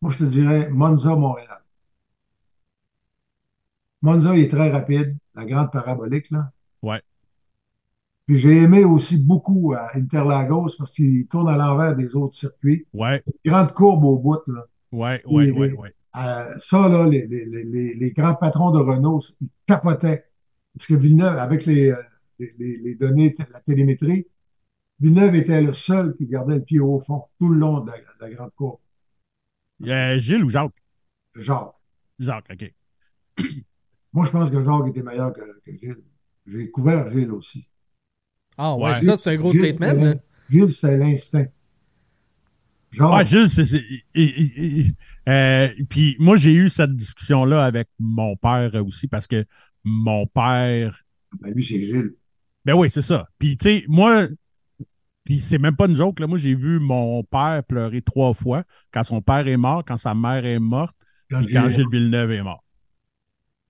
moi, 0.00 0.12
je 0.12 0.18
te 0.18 0.24
dirais 0.24 0.68
Monza, 0.70 1.16
Montréal. 1.16 1.63
Monza 4.04 4.36
est 4.36 4.50
très 4.50 4.70
rapide, 4.70 5.16
la 5.34 5.46
grande 5.46 5.72
parabolique, 5.72 6.30
là. 6.30 6.52
Ouais. 6.82 7.00
Puis 8.26 8.36
j'ai 8.36 8.58
aimé 8.58 8.84
aussi 8.84 9.16
beaucoup 9.16 9.72
à 9.72 9.96
Interlagos 9.96 10.72
parce 10.76 10.92
qu'il 10.92 11.26
tourne 11.26 11.48
à 11.48 11.56
l'envers 11.56 11.96
des 11.96 12.14
autres 12.14 12.34
circuits. 12.34 12.86
Ouais. 12.92 13.22
Une 13.44 13.52
grande 13.52 13.72
courbe 13.72 14.04
au 14.04 14.18
bout, 14.18 14.46
là. 14.46 14.66
Ouais, 14.92 15.22
ouais, 15.24 15.50
ouais, 15.52 15.72
ouais. 15.72 15.94
Euh, 16.16 16.54
ça, 16.58 16.86
là, 16.86 17.06
les, 17.06 17.26
les, 17.26 17.46
les, 17.46 17.94
les, 17.94 18.10
grands 18.12 18.34
patrons 18.34 18.72
de 18.72 18.78
Renault, 18.78 19.22
ils 19.40 19.48
capotaient. 19.66 20.26
Parce 20.74 20.86
que 20.86 20.94
Villeneuve, 20.94 21.38
avec 21.38 21.64
les, 21.64 21.90
euh, 21.90 21.96
les, 22.38 22.94
données, 22.96 23.34
la 23.50 23.60
télémétrie, 23.60 24.26
Villeneuve 25.00 25.34
était 25.34 25.62
le 25.62 25.72
seul 25.72 26.14
qui 26.16 26.26
gardait 26.26 26.56
le 26.56 26.62
pied 26.62 26.78
au 26.78 27.00
fond 27.00 27.24
tout 27.38 27.48
le 27.48 27.58
long 27.58 27.80
de 27.80 27.90
la, 28.20 28.30
grande 28.30 28.52
courbe. 28.54 28.80
Euh, 29.82 30.18
Gilles 30.18 30.44
ou 30.44 30.50
Jacques? 30.50 30.82
Jacques. 31.36 31.74
Jacques, 32.18 32.50
OK. 32.52 32.74
Moi, 34.14 34.24
je 34.26 34.30
pense 34.30 34.50
que 34.50 34.64
Jacques 34.64 34.88
était 34.88 35.02
meilleur 35.02 35.32
que, 35.32 35.40
que 35.66 35.76
Gilles. 35.76 36.02
J'ai 36.46 36.70
couvert 36.70 37.10
Gilles 37.10 37.32
aussi. 37.32 37.68
Ah 38.56 38.74
ouais, 38.76 38.90
Ouais. 38.92 39.00
ça, 39.00 39.16
c'est 39.16 39.30
un 39.30 39.36
gros 39.36 39.52
Gilles, 39.52 39.74
statement. 39.74 40.14
Gilles, 40.48 40.72
c'est 40.72 40.96
l'instinct. 40.96 41.46
Genre, 42.92 43.12
Ouais, 43.14 43.24
Gilles, 43.24 43.48
c'est. 43.48 43.64
euh, 45.28 45.68
puis 45.88 46.16
moi, 46.20 46.36
j'ai 46.36 46.52
eu 46.54 46.68
cette 46.68 46.94
discussion-là 46.94 47.64
avec 47.64 47.88
mon 47.98 48.36
père 48.36 48.72
aussi 48.86 49.08
parce 49.08 49.26
que 49.26 49.44
mon 49.82 50.26
père. 50.26 51.02
ben 51.40 51.52
lui, 51.52 51.64
c'est 51.64 51.80
Gilles. 51.80 52.14
Ben 52.64 52.74
oui, 52.74 52.88
c'est 52.90 53.02
ça. 53.02 53.28
Puis 53.38 53.56
tu 53.58 53.80
sais, 53.80 53.84
moi. 53.88 54.28
Puis 55.24 55.40
c'est 55.40 55.58
même 55.58 55.74
pas 55.76 55.86
une 55.86 55.96
joke, 55.96 56.20
là. 56.20 56.26
Moi, 56.26 56.38
j'ai 56.38 56.54
vu 56.54 56.78
mon 56.78 57.24
père 57.24 57.62
pleurer 57.64 58.02
trois 58.02 58.34
fois 58.34 58.64
quand 58.92 59.04
son 59.04 59.22
père 59.22 59.48
est 59.48 59.56
mort, 59.56 59.82
quand 59.84 59.96
sa 59.96 60.14
mère 60.14 60.44
est 60.44 60.58
morte, 60.58 60.96
Quand 61.30 61.42
quand 61.50 61.68
Gilles 61.68 61.88
Villeneuve 61.90 62.32
est 62.32 62.42
mort. 62.42 62.63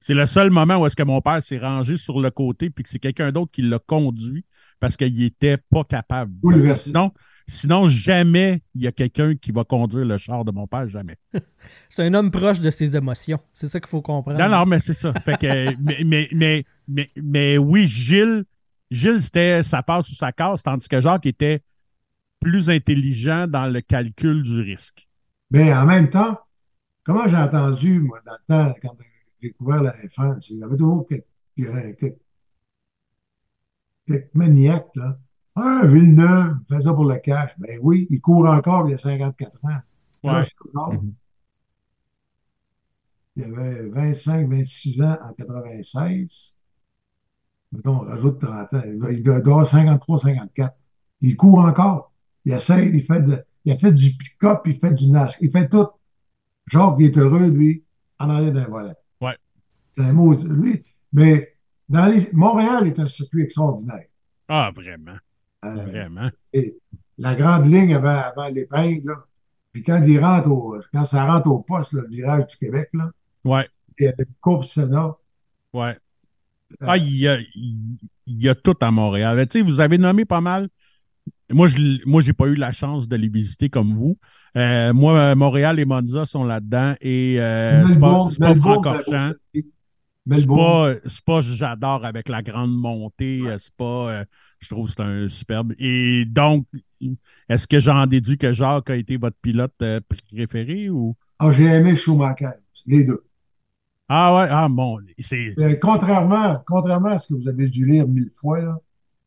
C'est 0.06 0.12
le 0.12 0.26
seul 0.26 0.50
moment 0.50 0.76
où 0.76 0.86
est-ce 0.86 0.96
que 0.96 1.02
mon 1.02 1.22
père 1.22 1.42
s'est 1.42 1.56
rangé 1.56 1.96
sur 1.96 2.20
le 2.20 2.30
côté 2.30 2.68
puis 2.68 2.84
que 2.84 2.90
c'est 2.90 2.98
quelqu'un 2.98 3.32
d'autre 3.32 3.50
qui 3.50 3.62
l'a 3.62 3.78
conduit 3.78 4.44
parce 4.78 4.98
qu'il 4.98 5.22
était 5.22 5.56
pas 5.56 5.82
capable. 5.82 6.30
Parce 6.42 6.56
que 6.56 6.58
Bouleversé. 6.58 6.90
sinon, 6.90 7.12
sinon, 7.48 7.88
jamais 7.88 8.62
il 8.74 8.82
y 8.82 8.86
a 8.86 8.92
quelqu'un 8.92 9.34
qui 9.34 9.50
va 9.50 9.64
conduire 9.64 10.04
le 10.04 10.18
char 10.18 10.44
de 10.44 10.52
mon 10.52 10.66
père, 10.66 10.86
jamais. 10.90 11.16
C'est 11.88 12.02
un 12.02 12.12
homme 12.12 12.30
proche 12.30 12.60
de 12.60 12.70
ses 12.70 12.94
émotions. 12.94 13.40
C'est 13.50 13.66
ça 13.66 13.80
qu'il 13.80 13.88
faut 13.88 14.02
comprendre. 14.02 14.38
Non, 14.38 14.50
non, 14.50 14.66
mais 14.66 14.78
c'est 14.78 14.92
ça. 14.92 15.14
Fait 15.24 15.38
que, 15.38 15.74
mais, 15.80 16.02
mais, 16.04 16.28
mais, 16.32 16.64
mais, 16.86 17.10
mais 17.16 17.56
oui, 17.56 17.86
Gilles, 17.86 18.44
Gilles, 18.90 19.22
c'était 19.22 19.62
sa 19.62 19.82
part 19.82 20.04
sous 20.04 20.16
sa 20.16 20.32
casse, 20.32 20.62
tandis 20.62 20.86
que 20.86 21.00
Jacques 21.00 21.24
était 21.24 21.62
plus 22.40 22.68
intelligent 22.68 23.46
dans 23.46 23.72
le 23.72 23.80
calcul 23.80 24.42
du 24.42 24.60
risque. 24.60 25.08
Mais 25.50 25.72
en 25.72 25.86
même 25.86 26.10
temps, 26.10 26.38
comment 27.04 27.26
j'ai 27.26 27.38
entendu, 27.38 28.00
moi, 28.00 28.20
dans 28.26 28.34
le 28.34 28.72
temps, 28.74 28.74
quand 28.82 28.96
découvert 29.48 29.82
la 29.82 29.92
F1, 29.92 30.40
c'est- 30.40 30.54
il 30.54 30.60
y 30.60 30.62
avait 30.64 30.76
toujours 30.76 31.06
quelques, 31.08 31.24
quelques, 31.56 32.16
quelques 34.06 34.34
maniaques, 34.34 34.90
là. 34.94 35.18
Ah, 35.56 35.82
Villeneuve, 35.86 36.58
il 36.68 36.74
fait 36.76 36.82
ça 36.82 36.92
pour 36.92 37.04
le 37.04 37.16
cash. 37.18 37.52
Ben 37.58 37.78
oui, 37.82 38.06
il 38.10 38.20
court 38.20 38.46
encore 38.46 38.88
il 38.88 38.92
y 38.92 38.94
a 38.94 38.98
54 38.98 39.64
ans. 39.64 39.78
Ouais. 40.24 40.42
Mhm. 40.92 41.14
Il 43.36 43.44
avait 43.44 43.88
25, 43.88 44.48
26 44.48 45.00
ans 45.02 45.16
en 45.22 45.32
96. 45.32 46.56
Mettons, 47.72 47.96
on 47.96 48.00
rajoute 48.00 48.40
30 48.40 48.72
ans. 48.74 48.82
Il 49.10 49.22
doit- 49.22 49.36
avoir 49.36 49.66
53, 49.66 50.18
54. 50.18 50.76
Il 51.20 51.36
court 51.36 51.58
encore. 51.60 52.12
Il 52.44 52.52
essaie, 52.52 52.88
il 52.88 53.02
fait, 53.02 53.20
de, 53.22 53.44
il 53.64 53.72
a 53.72 53.76
fait 53.78 53.92
du 53.92 54.10
pick-up, 54.16 54.62
il 54.66 54.78
fait 54.78 54.92
du 54.92 55.08
NASCAR, 55.10 55.42
il 55.42 55.50
fait 55.50 55.68
tout. 55.68 55.86
Jacques, 56.66 56.96
il 56.98 57.06
est 57.06 57.16
heureux, 57.18 57.46
lui, 57.48 57.84
en 58.18 58.28
arrière 58.30 58.52
d'un 58.52 58.66
volet. 58.66 58.94
C'est 59.96 60.04
un 60.04 60.12
mot, 60.12 60.34
lui. 60.34 60.82
Mais 61.12 61.54
dans 61.88 62.06
les, 62.06 62.28
Montréal 62.32 62.86
est 62.88 62.98
un 62.98 63.06
circuit 63.08 63.42
extraordinaire. 63.42 64.04
Ah, 64.48 64.70
vraiment. 64.74 65.16
Euh, 65.64 65.70
Vraiment. 65.86 66.30
et 66.52 66.76
la 67.16 67.34
grande 67.34 67.66
ligne 67.72 67.94
avant, 67.94 68.20
avant 68.20 68.48
l'épingle, 68.48 69.06
là. 69.06 69.24
Puis 69.72 69.82
quand 69.82 70.02
il 70.06 70.20
rentre 70.20 70.48
au, 70.50 70.76
quand 70.92 71.04
ça 71.06 71.24
rentre 71.24 71.48
au 71.48 71.60
poste, 71.60 71.94
là, 71.94 72.02
le 72.02 72.08
virage 72.08 72.46
du 72.48 72.56
Québec, 72.58 72.90
là, 72.92 73.10
Ouais, 73.44 73.68
et 73.98 74.08
avec 74.08 74.28
Courbe 74.40 74.64
Sénat, 74.64 75.16
ouais. 75.72 75.96
euh, 76.82 76.86
Ah, 76.86 76.96
il 76.98 77.16
y 77.16 77.26
a, 77.28 77.38
y 78.26 78.48
a 78.48 78.54
tout 78.54 78.76
à 78.80 78.90
Montréal. 78.90 79.46
Tu 79.48 79.58
sais, 79.60 79.64
vous 79.64 79.80
avez 79.80 79.96
nommé 79.98 80.24
pas 80.26 80.40
mal. 80.40 80.68
Moi, 81.50 81.68
je 81.68 82.06
moi, 82.06 82.20
j'ai 82.22 82.32
pas 82.32 82.46
eu 82.46 82.54
la 82.54 82.72
chance 82.72 83.08
de 83.08 83.16
les 83.16 83.28
visiter 83.28 83.68
comme 83.68 83.94
vous. 83.94 84.18
Euh, 84.56 84.92
moi, 84.92 85.34
Montréal 85.34 85.78
et 85.80 85.84
Monza 85.84 86.24
sont 86.26 86.44
là-dedans 86.44 86.94
et 87.00 87.36
euh, 87.38 87.84
Melbourne, 87.86 88.30
Francorchamps. 88.56 89.32
Melbourne. 90.26 90.76
pas, 90.76 90.94
c'est 91.06 91.24
pas 91.24 91.40
j'adore 91.42 92.04
avec 92.04 92.28
la 92.28 92.42
grande 92.42 92.74
montée. 92.76 93.42
euh, 93.46 93.58
C'est 93.58 93.74
pas, 93.76 94.20
euh, 94.20 94.24
je 94.60 94.68
trouve 94.68 94.86
que 94.88 94.94
c'est 94.96 95.02
un 95.02 95.28
superbe. 95.28 95.74
Et 95.78 96.24
donc, 96.26 96.66
est-ce 97.48 97.66
que 97.66 97.78
j'en 97.80 98.06
déduis 98.06 98.38
que 98.38 98.52
Jacques 98.52 98.90
a 98.90 98.96
été 98.96 99.16
votre 99.16 99.36
pilote 99.40 99.74
euh, 99.82 100.00
préféré 100.30 100.90
ou? 100.90 101.16
Ah, 101.38 101.52
j'ai 101.52 101.66
aimé 101.66 101.94
Schumacher, 101.94 102.50
les 102.86 103.04
deux. 103.04 103.24
Ah 104.08 104.34
ouais, 104.34 104.48
ah 104.50 104.68
bon, 104.68 104.98
c'est, 105.18 105.58
Euh, 105.58 105.74
contrairement, 105.80 106.62
contrairement 106.66 107.10
à 107.10 107.18
ce 107.18 107.28
que 107.28 107.34
vous 107.34 107.48
avez 107.48 107.68
dû 107.68 107.86
lire 107.86 108.06
mille 108.08 108.30
fois, 108.34 108.60
là, 108.60 108.78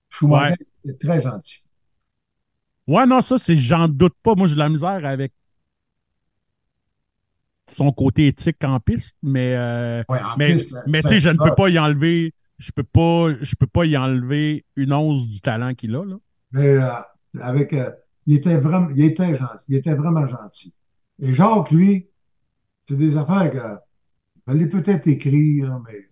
Schumacher 0.09 0.67
est 0.85 0.99
très 1.01 1.21
gentil. 1.21 1.63
Ouais, 2.87 3.05
non, 3.05 3.21
ça, 3.21 3.37
c'est, 3.37 3.57
j'en 3.57 3.87
doute 3.87 4.15
pas. 4.23 4.35
Moi, 4.35 4.47
j'ai 4.47 4.53
de 4.55 4.59
la 4.59 4.69
misère 4.69 5.05
avec 5.05 5.33
son 7.69 7.91
côté 7.91 8.27
éthique 8.27 8.63
en 8.63 8.79
piste, 8.79 9.15
mais, 9.21 9.55
euh, 9.55 10.03
Ouais, 10.09 10.19
mais, 10.37 10.57
mais 10.87 11.01
tu 11.01 11.09
sais, 11.09 11.19
je 11.19 11.29
ne 11.29 11.37
peux 11.37 11.55
pas 11.55 11.69
y 11.69 11.77
enlever, 11.79 12.33
je 12.57 12.71
peux 12.71 12.83
pas, 12.83 13.33
je 13.41 13.55
peux 13.55 13.67
pas 13.67 13.85
y 13.85 13.97
enlever 13.97 14.65
une 14.75 14.93
once 14.93 15.27
du 15.27 15.41
talent 15.41 15.73
qu'il 15.73 15.95
a, 15.95 16.05
là. 16.05 16.15
Mais 16.51 16.67
euh, 16.67 16.89
avec, 17.41 17.73
euh, 17.73 17.91
il 18.25 18.37
était 18.37 18.57
vraiment, 18.57 18.89
il 18.95 19.03
était 19.03 19.35
gentil, 19.35 19.65
il 19.67 19.75
était 19.75 19.93
vraiment 19.93 20.27
gentil. 20.27 20.73
Et 21.21 21.33
Jacques, 21.33 21.71
lui, 21.71 22.07
c'est 22.87 22.95
des 22.95 23.17
affaires 23.17 23.51
que 23.51 24.57
je 24.57 24.65
peut-être 24.65 25.07
écrit, 25.07 25.61
là, 25.61 25.81
mais 25.85 26.09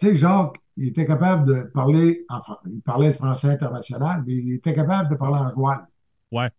tu 0.00 0.06
sais, 0.06 0.16
Jacques, 0.16 0.56
il 0.76 0.88
était 0.88 1.06
capable 1.06 1.46
de 1.46 1.62
parler 1.64 2.24
en 2.28 2.40
il 2.66 2.80
parlait 2.80 3.08
le 3.08 3.14
français 3.14 3.48
international, 3.48 4.22
mais 4.26 4.34
il 4.34 4.52
était 4.54 4.74
capable 4.74 5.10
de 5.10 5.16
parler 5.16 5.38
en 5.38 5.52
joual. 5.52 5.86
Ouais. 6.30 6.50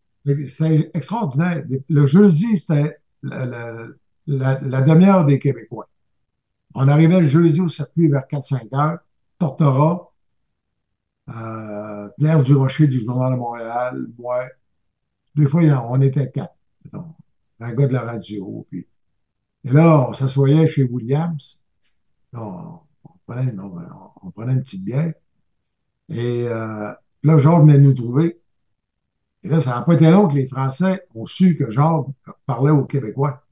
C'est 0.50 0.92
extraordinaire. 0.94 1.64
Le 1.90 2.06
jeudi, 2.06 2.58
c'était 2.58 2.98
la, 3.24 3.46
la- 4.28 4.60
la- 4.62 4.82
demi-heure 4.82 5.26
des 5.26 5.40
Québécois. 5.40 5.90
On 6.76 6.88
arrivait 6.88 7.22
le 7.22 7.28
jeudi 7.28 7.62
au 7.62 7.70
circuit 7.70 8.08
vers 8.10 8.28
4-5 8.28 8.74
heures, 8.74 9.00
Tortora, 9.40 10.14
euh, 11.30 12.10
Pierre 12.18 12.42
Durocher 12.44 12.88
du 12.88 13.02
Journal 13.02 13.34
de 13.34 13.38
Montréal, 13.38 14.08
moi. 14.18 14.46
Des 15.36 15.48
fois, 15.48 15.62
on 15.90 16.02
était 16.02 16.32
quatre. 16.32 16.56
mettons. 16.86 17.16
Un 17.60 17.74
gars 17.74 17.88
de 17.88 17.94
la 17.94 18.02
radio. 18.02 18.66
Puis... 18.70 18.88
Et 19.66 19.72
là, 19.72 20.08
on 20.10 20.14
s'assoyait 20.14 20.68
chez 20.68 20.84
Williams. 20.84 21.64
On, 22.34 22.80
on 23.06 23.12
prenait, 23.28 23.54
on, 23.60 23.74
on 24.24 24.32
prenait 24.32 24.54
une 24.54 24.64
petite 24.64 24.84
bière. 24.86 25.14
Et 26.10 26.48
euh, 26.48 26.92
là, 27.24 27.38
Georges 27.40 27.62
venait 27.64 27.80
nous 27.80 27.94
trouver. 27.94 28.42
Et 29.44 29.50
là, 29.50 29.62
ça 29.62 29.72
n'a 29.72 29.82
pas 29.82 29.94
été 29.96 30.10
long 30.10 30.28
que 30.28 30.36
les 30.36 30.48
Français 30.48 31.06
ont 31.16 31.26
su 31.26 31.58
que 31.58 31.72
Georges 31.72 32.12
parlait 32.46 32.72
aux 32.72 32.86
Québécois. 32.86 33.44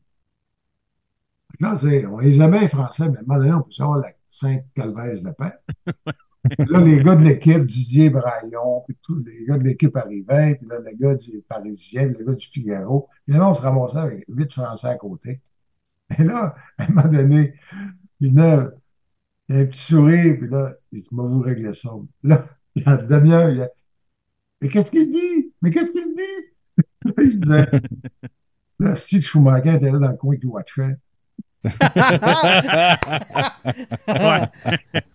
Là, 1.59 1.77
c'est- 1.79 2.05
on 2.05 2.19
les 2.19 2.41
aimait, 2.41 2.61
les 2.61 2.67
Français, 2.67 3.09
mais 3.09 3.17
à 3.17 3.21
un 3.21 3.23
moment 3.25 3.39
donné, 3.39 3.53
on 3.53 3.61
peut 3.61 3.71
savoir 3.71 3.99
la 3.99 4.11
Sainte 4.29 4.65
Calvaise 4.75 5.23
de 5.23 5.31
paix. 5.31 5.53
Là, 6.59 6.79
les 6.81 7.03
gars 7.03 7.15
de 7.15 7.23
l'équipe, 7.23 7.65
Didier 7.65 8.09
Braillon, 8.09 8.83
puis 8.87 8.95
tous 9.01 9.17
les 9.25 9.43
gars 9.45 9.57
de 9.57 9.63
l'équipe 9.63 9.95
arrivaient, 9.97 10.55
puis 10.55 10.67
là, 10.69 10.79
les 10.79 10.95
gars 10.95 11.15
du 11.15 11.43
Parisien, 11.47 12.07
puis 12.07 12.17
les 12.19 12.25
gars 12.25 12.35
du 12.35 12.47
Figaro. 12.47 13.09
Puis 13.25 13.35
là, 13.35 13.49
on 13.49 13.53
se 13.53 13.61
ramassait 13.61 13.97
avec 13.97 14.25
huit 14.29 14.51
Français 14.53 14.87
à 14.87 14.95
côté. 14.95 15.41
Et 16.17 16.23
là, 16.23 16.55
à 16.77 16.83
un 16.85 16.87
moment 16.89 17.07
donné, 17.09 17.53
il 18.21 18.33
y 18.33 18.39
a 18.39 18.71
un 19.49 19.65
petit 19.65 19.79
sourire, 19.79 20.37
puis 20.39 20.49
là, 20.49 20.73
il 20.91 21.01
dit, 21.01 21.07
moi, 21.11 21.27
vous 21.27 21.41
régler 21.41 21.73
ça. 21.73 21.91
Là, 22.23 22.47
il 22.75 22.83
y 22.83 22.85
a 22.85 23.01
une 23.01 23.07
demi-heure, 23.07 23.49
il 23.49 23.57
y 23.57 23.61
a, 23.61 23.69
mais 24.61 24.69
qu'est-ce 24.69 24.91
qu'il 24.91 25.09
dit? 25.11 25.53
Mais 25.61 25.69
qu'est-ce 25.71 25.91
qu'il 25.91 26.15
dit? 26.15 26.45
Là, 27.05 27.13
il 27.23 27.39
disait, 27.39 27.67
là, 28.79 28.95
Steve 28.95 29.23
Schumacher 29.23 29.75
était 29.75 29.91
là 29.91 29.99
dans 29.99 30.11
le 30.11 30.17
coin 30.17 30.35
qui 30.37 30.45
watchait. 30.45 30.97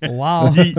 wow. 0.03 0.53
Il, 0.57 0.75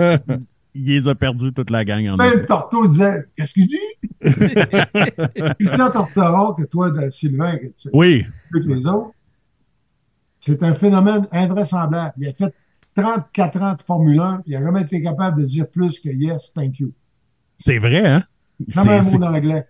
il 0.74 0.86
les 0.86 1.08
a 1.08 1.14
perdus 1.14 1.52
toute 1.52 1.70
la 1.70 1.84
gang 1.84 2.06
en 2.08 2.16
Même. 2.16 2.44
Torto 2.46 2.86
disait, 2.86 3.24
qu'est-ce 3.36 3.54
qu'il 3.54 3.68
dit? 3.68 3.78
Puis 4.20 5.68
quand 5.76 5.90
Tortora, 5.90 6.54
que 6.56 6.64
toi, 6.64 6.90
de 6.90 7.10
Sylvain, 7.10 7.56
que 7.58 7.66
tu 7.66 7.88
Oui, 7.92 8.26
que 8.52 8.58
les 8.58 8.86
autres, 8.86 9.12
c'est 10.40 10.62
un 10.62 10.74
phénomène 10.74 11.28
invraisemblable. 11.30 12.12
Il 12.18 12.28
a 12.28 12.32
fait 12.32 12.52
34 12.96 13.62
ans 13.62 13.74
de 13.74 13.82
Formule 13.82 14.20
1, 14.20 14.40
puis 14.42 14.52
il 14.52 14.58
n'a 14.58 14.64
jamais 14.64 14.82
été 14.82 15.00
capable 15.00 15.42
de 15.42 15.46
dire 15.46 15.68
plus 15.68 15.98
que 16.00 16.08
yes, 16.08 16.52
thank 16.52 16.78
you. 16.78 16.92
c'est 17.58 17.78
vrai, 17.78 18.04
hein? 18.04 18.24
Un 18.76 19.00
C'est- 19.02 19.18
mot. 19.18 19.60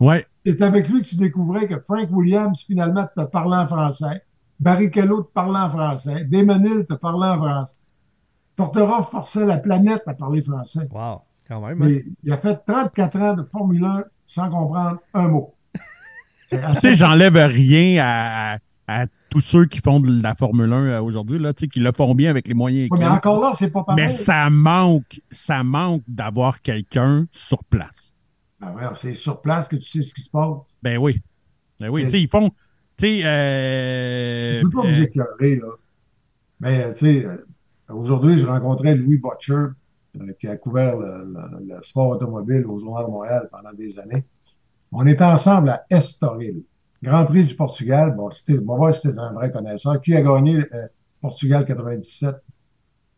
Ouais, 0.00 0.26
C'est 0.44 0.60
avec 0.62 0.88
lui 0.88 1.02
que 1.02 1.08
tu 1.08 1.16
découvrais 1.16 1.68
que 1.68 1.78
Frank 1.78 2.08
Williams, 2.10 2.60
finalement, 2.66 3.06
te 3.16 3.22
parlait 3.22 3.56
en 3.56 3.66
français. 3.68 4.22
Barrichello 4.58 5.22
te 5.22 5.32
parlait 5.32 5.58
en 5.60 5.70
français. 5.70 6.24
Desmenil 6.24 6.84
te 6.88 6.94
parlait 6.94 7.28
en 7.28 7.36
français. 7.36 7.74
Tortora 8.56 9.02
forçait 9.04 9.46
la 9.46 9.58
planète 9.58 10.02
à 10.06 10.14
parler 10.14 10.42
français. 10.42 10.88
Wow. 10.90 11.22
Quand 11.48 11.60
même. 11.66 11.80
hein. 11.82 11.86
Mais 11.86 12.04
il 12.24 12.32
a 12.32 12.36
fait 12.38 12.58
34 12.66 13.16
ans 13.20 13.34
de 13.34 13.42
Formule 13.44 13.84
1 13.84 14.04
sans 14.26 14.50
comprendre 14.50 14.98
un 15.14 15.28
mot. 15.28 15.54
Tu 16.50 16.58
sais, 16.80 16.94
j'enlève 16.94 17.34
rien 17.36 18.02
à, 18.04 18.58
à 18.86 19.06
tous 19.30 19.40
ceux 19.40 19.64
qui 19.66 19.78
font 19.78 20.00
de 20.00 20.20
la 20.22 20.34
Formule 20.34 20.70
1 20.72 20.76
euh, 20.84 21.00
aujourd'hui, 21.02 21.38
là, 21.38 21.54
tu 21.54 21.64
sais, 21.64 21.68
qui 21.68 21.80
le 21.80 21.92
font 21.96 22.14
bien 22.14 22.28
avec 22.28 22.46
les 22.46 22.52
moyens 22.54 22.90
Ouais, 22.90 22.98
mais 22.98 23.06
encore 23.08 23.40
là, 23.40 23.52
c'est 23.56 23.70
pas 23.70 23.82
pareil. 23.84 24.04
Mais 24.04 24.10
ça 24.10 24.50
manque, 24.50 25.20
ça 25.30 25.62
manque 25.62 26.02
d'avoir 26.06 26.60
quelqu'un 26.60 27.26
sur 27.32 27.64
place. 27.64 28.01
Ben 28.62 28.72
ouais, 28.74 28.82
c'est 28.96 29.14
sur 29.14 29.40
place 29.42 29.66
que 29.68 29.76
tu 29.76 29.82
sais 29.90 30.02
ce 30.02 30.14
qui 30.14 30.22
se 30.22 30.30
passe. 30.30 30.56
Ben 30.82 30.96
oui. 30.98 31.20
Ben 31.80 31.88
oui, 31.88 32.04
tu 32.04 32.10
sais, 32.12 32.20
ils 32.22 32.28
font. 32.28 32.50
Tu 32.96 33.06
sais, 33.18 33.24
euh, 33.24 34.60
Je 34.60 34.64
ne 34.64 34.64
veux 34.64 34.70
pas 34.70 34.86
euh, 34.88 34.92
vous 34.92 35.02
éclairer, 35.02 35.56
là. 35.56 35.68
Mais, 36.60 36.94
tu 36.94 37.06
sais, 37.06 37.24
euh, 37.26 37.44
aujourd'hui, 37.88 38.38
je 38.38 38.46
rencontrais 38.46 38.94
Louis 38.94 39.18
Butcher. 39.18 39.52
euh, 40.20 40.32
qui 40.38 40.46
a 40.46 40.56
couvert 40.56 40.96
le, 40.98 41.24
le- 41.24 41.74
le 41.74 41.82
sport 41.82 42.08
automobile 42.10 42.64
au 42.66 42.78
Journal 42.78 43.06
de 43.06 43.10
Montréal 43.10 43.48
pendant 43.50 43.72
des 43.72 43.98
années. 43.98 44.24
On 44.92 45.06
était 45.06 45.24
ensemble 45.24 45.70
à 45.70 45.84
Estoril, 45.90 46.62
Grand 47.02 47.24
Prix 47.24 47.46
du 47.46 47.56
Portugal. 47.56 48.14
Bon, 48.14 48.30
c'était, 48.30 48.58
on 48.60 48.66
va 48.72 48.76
voir 48.76 48.94
si 48.94 49.08
un 49.08 49.32
vrai 49.32 49.50
connaisseur. 49.50 50.00
Qui 50.02 50.14
a 50.14 50.20
gagné 50.22 50.58
euh, 50.74 50.86
Portugal 51.22 51.64
97? 51.64 52.36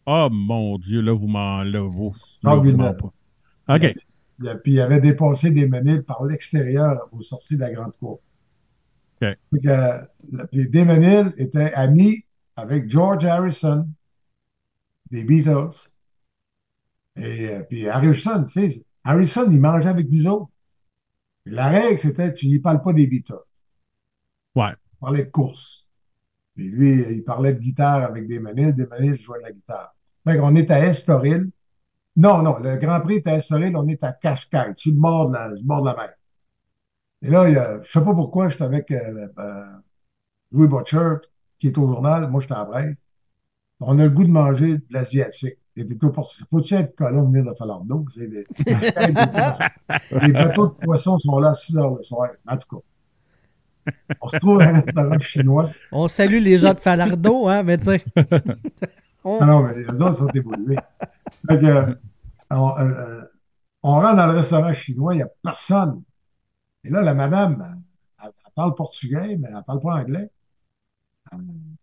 Oh 0.06 0.28
mon 0.30 0.78
Dieu, 0.78 1.00
là, 1.00 1.12
vous 1.12 1.26
m'en. 1.26 1.64
Là, 1.64 1.80
vous. 1.80 2.14
Non, 2.44 2.50
là, 2.52 2.56
vous 2.56 2.62
Villeneuve. 2.62 2.96
m'en 3.02 3.10
pas. 3.66 3.76
OK. 3.76 3.94
Puis 4.38 4.72
il 4.72 4.80
avait 4.80 5.00
dépassé 5.00 5.50
des 5.50 5.68
par 6.02 6.24
l'extérieur 6.24 7.08
aux 7.12 7.22
sorties 7.22 7.56
de 7.56 7.60
la 7.60 7.72
Grande 7.72 7.92
Cour. 7.98 8.20
OK. 9.22 9.28
Fait 9.52 9.60
que, 9.60 9.68
euh, 9.68 10.00
le- 10.32 10.46
puis 10.46 10.68
Desmenil 10.68 11.32
était 11.36 11.72
ami 11.74 12.24
avec 12.56 12.90
George 12.90 13.24
Harrison 13.24 13.88
des 15.10 15.24
Beatles. 15.24 15.92
Et 17.16 17.48
euh, 17.48 17.62
puis 17.62 17.88
Harrison, 17.88 18.44
tu 18.44 18.70
sais, 18.70 18.86
Harrison, 19.04 19.50
il 19.50 19.60
mangeait 19.60 19.88
avec 19.88 20.10
nous 20.10 20.26
autres. 20.26 20.50
Et 21.46 21.50
la 21.50 21.68
règle, 21.68 21.98
c'était 21.98 22.32
tu 22.32 22.48
n'y 22.48 22.58
parles 22.58 22.82
pas 22.82 22.92
des 22.92 23.06
Beatles. 23.06 23.34
Ouais. 24.54 24.72
Il 24.94 24.98
parlait 24.98 25.24
de 25.24 25.30
course. 25.30 25.86
Puis 26.54 26.68
lui, 26.68 27.04
il 27.10 27.24
parlait 27.24 27.52
de 27.52 27.58
guitare 27.60 28.02
avec 28.04 28.26
Desmenil. 28.26 28.74
Desmenil 28.74 29.16
jouait 29.16 29.38
de 29.38 29.44
la 29.44 29.52
guitare. 29.52 29.94
Fait 30.26 30.38
qu'on 30.38 30.54
est 30.56 30.70
à 30.70 30.86
Estoril. 30.86 31.50
Non, 32.16 32.42
non, 32.42 32.58
le 32.58 32.76
Grand 32.76 33.00
Prix 33.00 33.16
est 33.16 33.26
à 33.26 33.36
Estoril, 33.36 33.76
on 33.76 33.88
est 33.88 34.02
à 34.04 34.12
Cascais, 34.12 34.72
sur 34.76 34.92
le 34.92 35.00
bord 35.00 35.28
de 35.28 35.34
la, 35.34 35.50
bord 35.62 35.82
de 35.82 35.86
la 35.88 35.96
mer. 35.96 36.10
Et 37.22 37.30
là, 37.30 37.48
il 37.48 37.54
y 37.54 37.58
a- 37.58 37.80
je 37.82 37.90
sais 37.90 38.04
pas 38.04 38.14
pourquoi, 38.14 38.48
j'étais 38.50 38.64
avec 38.64 38.90
euh, 38.90 39.28
euh, 39.38 39.64
Louis 40.52 40.68
Butcher, 40.68 41.14
qui 41.58 41.68
est 41.68 41.78
au 41.78 41.88
journal, 41.88 42.28
moi 42.30 42.40
j'étais 42.40 42.54
à 42.54 42.64
Brest. 42.64 43.02
On 43.80 43.98
a 43.98 44.04
le 44.04 44.10
goût 44.10 44.24
de 44.24 44.30
manger 44.30 44.78
de 44.78 44.84
l'asiatique. 44.90 45.58
Portugal. 46.12 46.46
Faut-tu 46.52 46.74
être 46.74 46.94
colon 46.94 47.24
venir 47.24 47.44
de 47.50 47.54
Falardeau? 47.58 48.04
Les 48.16 48.46
bateaux 50.32 50.68
de 50.68 50.74
poissons 50.84 51.18
sont 51.18 51.38
là 51.40 51.48
à 51.50 51.54
6 51.54 51.76
heures 51.76 51.96
le 51.96 52.02
soir. 52.04 52.28
En 52.46 52.56
tout 52.56 52.76
cas. 52.76 53.92
On 54.20 54.28
se 54.28 54.36
trouve 54.36 54.60
à 54.60 54.68
un 54.68 54.80
restaurant 54.80 55.18
chinois. 55.18 55.70
On 55.90 56.06
salue 56.06 56.40
les 56.40 56.58
gens 56.58 56.74
de 56.74 56.78
Falardeau, 56.78 57.48
hein, 57.48 57.64
mais 57.64 57.76
tu 57.78 57.84
sais. 57.86 58.04
On- 59.24 59.38
Ah 59.40 59.46
non, 59.46 59.64
mais 59.64 59.74
les 59.74 59.88
autres 60.00 60.14
sont 60.14 60.28
évolués. 60.28 60.76
On, 62.50 62.78
euh, 62.78 62.84
euh, 62.84 63.22
on 63.82 63.94
rentre 64.00 64.16
dans 64.16 64.26
le 64.28 64.34
restaurant 64.38 64.72
chinois, 64.72 65.14
il 65.14 65.18
n'y 65.18 65.22
a 65.22 65.28
personne. 65.42 66.02
Et 66.84 66.90
là, 66.90 67.02
la 67.02 67.14
madame, 67.14 67.82
elle, 68.22 68.30
parle 68.56 68.74
portugais, 68.76 69.36
mais 69.38 69.48
elle 69.48 69.56
ne 69.56 69.62
parle 69.62 69.80
pas 69.80 69.94
anglais. 69.96 70.30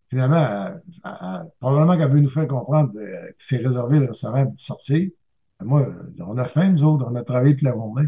Finalement, 0.10 0.36
elle- 0.38 0.82
elle- 1.06 1.52
probablement 1.60 1.98
qu'elle 1.98 2.12
veut 2.12 2.20
nous 2.20 2.30
faire 2.30 2.48
comprendre 2.48 2.92
euh, 2.98 3.28
que 3.30 3.36
c'est 3.40 3.58
réservé 3.58 4.00
le 4.00 4.08
restaurant 4.08 4.46
pour 4.48 4.60
sortir. 4.60 5.10
Moi, 5.64 5.82
euh, 5.88 6.12
on 6.20 6.38
a 6.38 6.46
faim, 6.46 6.70
nous 6.72 6.84
autres, 6.84 7.06
on 7.10 7.16
a 7.16 7.24
travaillé 7.24 7.56
toute 7.56 7.64
la 7.64 7.72
journée. 7.72 8.08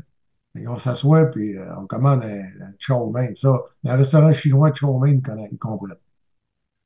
Et 0.58 0.68
on 0.68 0.78
s'assoit, 0.80 1.26
puis 1.28 1.56
on 1.78 1.88
commande 1.88 2.24
un, 2.24 2.44
un 2.66 2.74
chow 2.80 3.12
mein. 3.12 3.36
Ça, 3.36 3.60
restaurant 3.86 4.34
chinois 4.34 4.74
chow 4.74 4.98
mein, 5.00 5.22
ils 5.52 5.58
comprennent. 5.60 5.98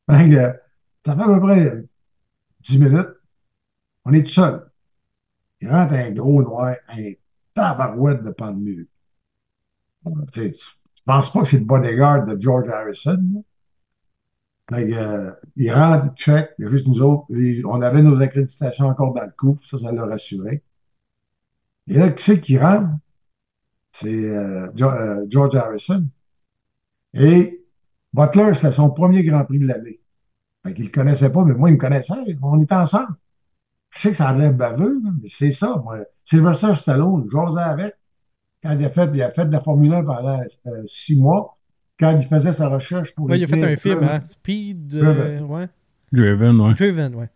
Fait 0.09 0.30
que, 0.30 0.59
ça 1.05 1.15
fait 1.15 1.22
à 1.24 1.26
peu 1.28 1.39
près 1.39 1.61
euh, 1.68 1.89
10 2.61 2.80
minutes. 2.80 3.07
On 4.08 4.14
est 4.14 4.24
tout 4.24 4.32
seul. 4.32 4.66
Il 5.60 5.70
rentre 5.70 5.93
un 5.93 6.12
gros 6.12 6.41
noir, 6.41 6.78
un 6.88 7.12
tabarouette 7.53 8.24
de 8.24 8.32
pan 8.32 8.51
de 8.51 8.60
mur. 8.60 8.86
Bon, 10.01 10.26
tu 10.32 10.39
sais, 10.39 10.53
je 10.53 11.01
pense 11.03 11.34
pas 11.34 11.41
que 11.41 11.47
c'est 11.49 11.60
le 11.60 11.66
bodyguard 11.66 12.26
de 12.26 12.39
George 12.39 12.70
Harrison. 12.70 13.43
là? 14.72 14.80
Euh, 14.80 15.34
il 15.58 15.74
rentre, 15.74 16.16
check, 16.16 16.51
il 16.58 16.64
y 16.64 16.68
a 16.68 16.72
juste 16.72 16.88
nous 16.88 17.01
autres. 17.01 17.26
On 17.66 17.82
avait 17.82 18.01
nos 18.01 18.22
accréditations 18.22 18.88
encore 18.88 19.14
dans 19.14 19.26
le 19.26 19.32
coup, 19.38 19.60
ça, 19.66 19.78
ça 19.78 19.91
l'a 19.91 20.05
rassuré. 20.05 20.64
Et 21.88 21.95
là, 21.95 22.10
qui 22.12 22.24
c'est 22.24 22.39
qui 22.39 22.58
rentre? 22.58 22.89
C'est 23.91 24.30
euh, 24.30 24.68
euh, 24.82 25.26
George 25.30 25.55
Harrison. 25.55 26.08
Et 27.14 27.66
Butler, 28.14 28.53
c'était 28.55 28.72
son 28.72 28.89
premier 28.89 29.26
Grand 29.26 29.43
Prix 29.43 29.60
de 29.60 29.68
l'année. 29.68 29.99
Fait 30.64 30.74
qu'il 30.74 30.86
le 30.86 30.91
connaissait 30.91 31.32
pas, 31.32 31.43
mais 31.43 31.55
moi, 31.55 31.70
il 31.70 31.74
me 31.74 31.80
connaissait. 31.80 32.14
On 32.41 32.62
était 32.62 32.76
ensemble. 32.76 33.18
Je 33.91 34.01
sais 34.01 34.11
que 34.11 34.17
ça 34.17 34.29
a 34.29 34.33
l'air 34.35 34.53
baveux, 34.53 34.99
mais 35.21 35.29
c'est 35.29 35.51
ça. 35.51 35.81
Moi, 35.83 35.99
Sylvester 36.25 36.75
Stallone, 36.75 37.27
j'osais 37.31 37.61
avec. 37.61 37.93
Quand 38.63 38.71
il 38.77 38.83
a 38.85 38.89
fait, 38.89 39.09
il 39.13 39.21
a 39.21 39.31
fait 39.31 39.45
de 39.45 39.51
la 39.51 39.61
Formule 39.61 39.93
1 39.93 40.03
pendant 40.03 40.41
euh, 40.67 40.83
six 40.88 41.19
mois, 41.19 41.57
quand 41.99 42.17
il 42.19 42.27
faisait 42.27 42.53
sa 42.53 42.67
recherche 42.69 43.13
pour 43.15 43.25
Ouais, 43.27 43.38
il 43.39 43.43
a 43.43 43.47
fait 43.47 43.63
un 43.63 43.75
film, 43.75 43.95
Driven. 43.99 44.15
hein? 44.15 44.21
Speed. 44.25 44.95
euh, 44.95 45.39
ouais. 45.41 45.69
Driven, 46.11 46.59
ouais. 46.61 46.73
Driven, 46.73 47.15
ouais. 47.15 47.29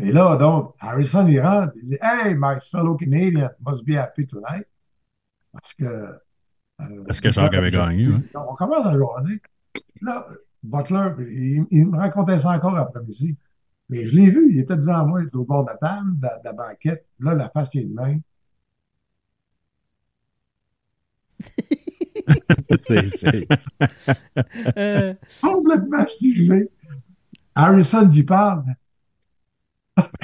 Et 0.00 0.10
là, 0.12 0.36
donc, 0.36 0.74
Harrison, 0.80 1.26
il 1.28 1.40
rentre, 1.40 1.72
il 1.82 1.90
dit 1.90 1.98
Hey, 2.02 2.34
my 2.36 2.56
fellow 2.70 2.96
Canadian 2.96 3.50
must 3.64 3.84
be 3.84 3.96
happy 3.96 4.26
tonight. 4.26 4.66
Parce 5.52 5.74
que. 5.74 5.84
euh, 5.84 7.04
Parce 7.06 7.20
que 7.20 7.30
Jacques 7.30 7.54
avait 7.54 7.70
gagné, 7.70 8.08
ouais. 8.08 8.20
On 8.34 8.54
commence 8.54 8.84
la 8.84 8.96
journée. 8.98 9.40
Là, 10.02 10.26
Butler, 10.64 11.10
il, 11.20 11.64
il 11.70 11.86
me 11.86 11.96
racontait 11.96 12.38
ça 12.40 12.50
encore 12.50 12.76
après-midi. 12.76 13.36
Mais 13.90 14.04
je 14.04 14.14
l'ai 14.16 14.30
vu, 14.30 14.50
il 14.52 14.60
était 14.60 14.76
devant 14.76 15.06
moi, 15.06 15.20
il 15.22 15.26
était 15.28 15.36
au 15.36 15.44
bord 15.44 15.64
de 15.64 15.70
la 15.70 15.76
table, 15.76 16.16
de, 16.18 16.22
la- 16.22 16.38
de 16.38 16.44
la 16.44 16.52
banquette. 16.52 17.06
Là, 17.20 17.34
la 17.34 17.48
face 17.50 17.68
qui 17.70 17.78
est 17.80 17.84
de 17.84 17.94
même. 17.94 18.20
C'est- 22.80 23.08
c'est- 23.08 23.46
Euh, 24.76 25.14
Complètement 25.42 26.04
gelé. 26.20 26.70
Harrison 27.54 28.08
lui 28.08 28.22
parle. 28.22 28.64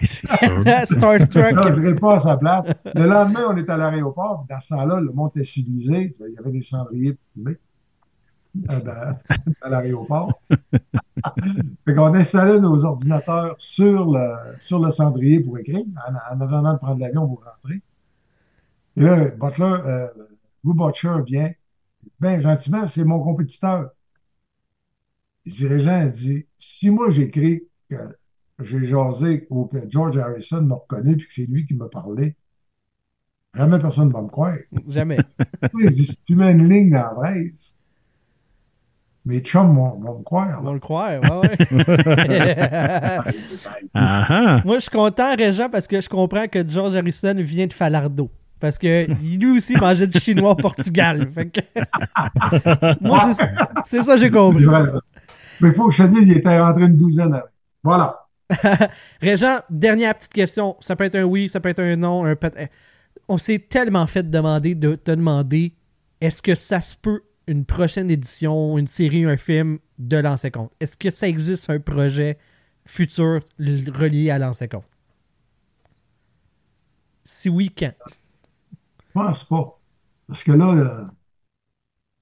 C'est 0.02 0.28
sûr. 0.28 0.64
Starstruck. 0.86 1.52
Là, 1.52 1.74
je 1.76 1.80
réponds 1.80 2.08
à 2.10 2.20
sa 2.20 2.36
place. 2.36 2.64
Le 2.94 3.06
lendemain, 3.06 3.44
on 3.50 3.56
est 3.56 3.68
à 3.68 3.76
l'aéroport. 3.76 4.46
Dans 4.48 4.60
ce 4.60 4.68
temps-là, 4.70 5.00
le 5.00 5.12
monde 5.12 5.30
était 5.34 5.44
civilisé. 5.44 6.12
Il 6.20 6.34
y 6.34 6.38
avait 6.38 6.50
des 6.50 6.62
cendriers 6.62 7.12
pour 7.14 7.22
fumer 7.34 7.56
dans- 8.54 9.18
à 9.62 9.68
l'aéroport. 9.70 10.40
fait 11.86 11.94
qu'on 11.94 12.14
installait 12.14 12.60
nos 12.60 12.84
ordinateurs 12.84 13.54
sur 13.58 14.10
le, 14.12 14.58
sur 14.60 14.78
le 14.78 14.90
cendrier 14.90 15.40
pour 15.40 15.58
écrire, 15.58 15.84
en, 16.08 16.14
en 16.36 16.40
attendant 16.40 16.72
de 16.74 16.78
prendre 16.78 17.00
l'avion 17.00 17.26
pour 17.28 17.44
rentrer. 17.44 17.82
Et 18.96 19.00
là, 19.02 19.24
Butler, 19.30 19.64
euh, 19.84 20.06
Lou 20.64 20.74
Butcher 20.74 21.16
vient, 21.26 21.50
bien 22.20 22.40
gentiment, 22.40 22.88
c'est 22.88 23.04
mon 23.04 23.20
compétiteur. 23.22 23.90
Le 25.44 25.52
dirigeant 25.52 26.06
dit 26.06 26.46
Si 26.56 26.88
moi 26.88 27.10
j'écris 27.10 27.68
que 27.90 27.96
j'ai 28.60 28.86
jasé 28.86 29.46
ou 29.50 29.66
que 29.66 29.78
George 29.90 30.16
Harrison 30.16 30.62
m'a 30.62 30.76
reconnu 30.76 31.18
puis 31.18 31.26
que 31.28 31.34
c'est 31.34 31.44
lui 31.46 31.66
qui 31.66 31.74
m'a 31.74 31.88
parlé, 31.90 32.36
jamais 33.54 33.78
personne 33.78 34.08
ne 34.08 34.12
va 34.12 34.22
me 34.22 34.28
croire. 34.28 34.56
Jamais. 34.88 35.18
Si 35.92 36.22
tu 36.24 36.36
mets 36.36 36.52
une 36.52 36.68
ligne 36.68 36.90
dans 36.90 36.98
la 37.02 37.14
presse, 37.14 37.76
mes 39.26 39.40
chums 39.40 39.74
vont, 39.74 39.98
vont 40.00 40.18
me 40.18 40.22
croire. 40.24 40.58
On 40.60 40.64
va 40.64 40.72
le 40.72 40.78
croire, 40.78 41.20
ouais, 41.20 41.30
ouais. 41.30 41.56
Ah 43.94 44.26
ah. 44.28 44.62
Moi, 44.64 44.76
je 44.76 44.82
suis 44.82 44.90
content, 44.90 45.34
Régent, 45.36 45.68
parce 45.68 45.86
que 45.86 46.00
je 46.00 46.08
comprends 46.08 46.46
que 46.48 46.66
George 46.66 46.94
Harrison 46.96 47.34
vient 47.36 47.66
de 47.66 47.72
Falardeau. 47.72 48.30
Parce 48.58 48.78
que 48.78 49.06
lui 49.40 49.56
aussi 49.56 49.74
mangeait 49.76 50.06
du 50.06 50.18
chinois 50.20 50.50
au 50.50 50.54
Portugal. 50.54 51.28
Que... 51.34 51.60
Moi, 53.00 53.20
c'est 53.26 53.32
ça- 53.32 53.50
c'est 53.86 54.02
ça 54.02 54.14
que 54.14 54.20
j'ai 54.20 54.30
compris. 54.30 54.66
Mais 55.60 55.68
il 55.68 55.74
faut 55.74 55.88
que 55.88 55.94
je 55.94 56.02
te 56.04 56.08
dise, 56.08 56.20
il 56.22 56.36
était 56.36 56.58
rentré 56.58 56.84
une 56.84 56.96
douzaine 56.96 57.32
avec. 57.32 57.46
Voilà. 57.82 58.26
Régent, 59.20 59.58
dernière 59.70 60.14
petite 60.14 60.32
question. 60.32 60.76
Ça 60.80 60.96
peut 60.96 61.04
être 61.04 61.16
un 61.16 61.24
oui, 61.24 61.48
ça 61.48 61.60
peut 61.60 61.68
être 61.70 61.80
un 61.80 61.96
non, 61.96 62.24
un 62.26 62.36
peut 62.36 62.50
On 63.28 63.38
s'est 63.38 63.58
tellement 63.58 64.06
fait 64.06 64.28
demander 64.28 64.74
de 64.74 64.94
te 64.94 65.10
demander 65.12 65.72
est-ce 66.20 66.42
que 66.42 66.54
ça 66.54 66.80
se 66.80 66.96
peut 66.96 67.22
une 67.50 67.64
prochaine 67.64 68.10
édition, 68.10 68.78
une 68.78 68.86
série, 68.86 69.24
un 69.24 69.36
film 69.36 69.78
de 69.98 70.16
Lancé 70.16 70.50
Compte? 70.52 70.72
Est-ce 70.80 70.96
que 70.96 71.10
ça 71.10 71.28
existe 71.28 71.68
un 71.68 71.80
projet 71.80 72.38
futur 72.86 73.40
relié 73.58 74.30
à 74.30 74.38
Lancé 74.38 74.68
Compte? 74.68 74.84
Si 77.24 77.48
oui, 77.48 77.70
quand? 77.76 77.92
Je 78.98 79.12
pense 79.12 79.44
pas. 79.44 79.80
Parce 80.28 80.44
que 80.44 80.52
là, 80.52 80.72
euh, 80.74 81.04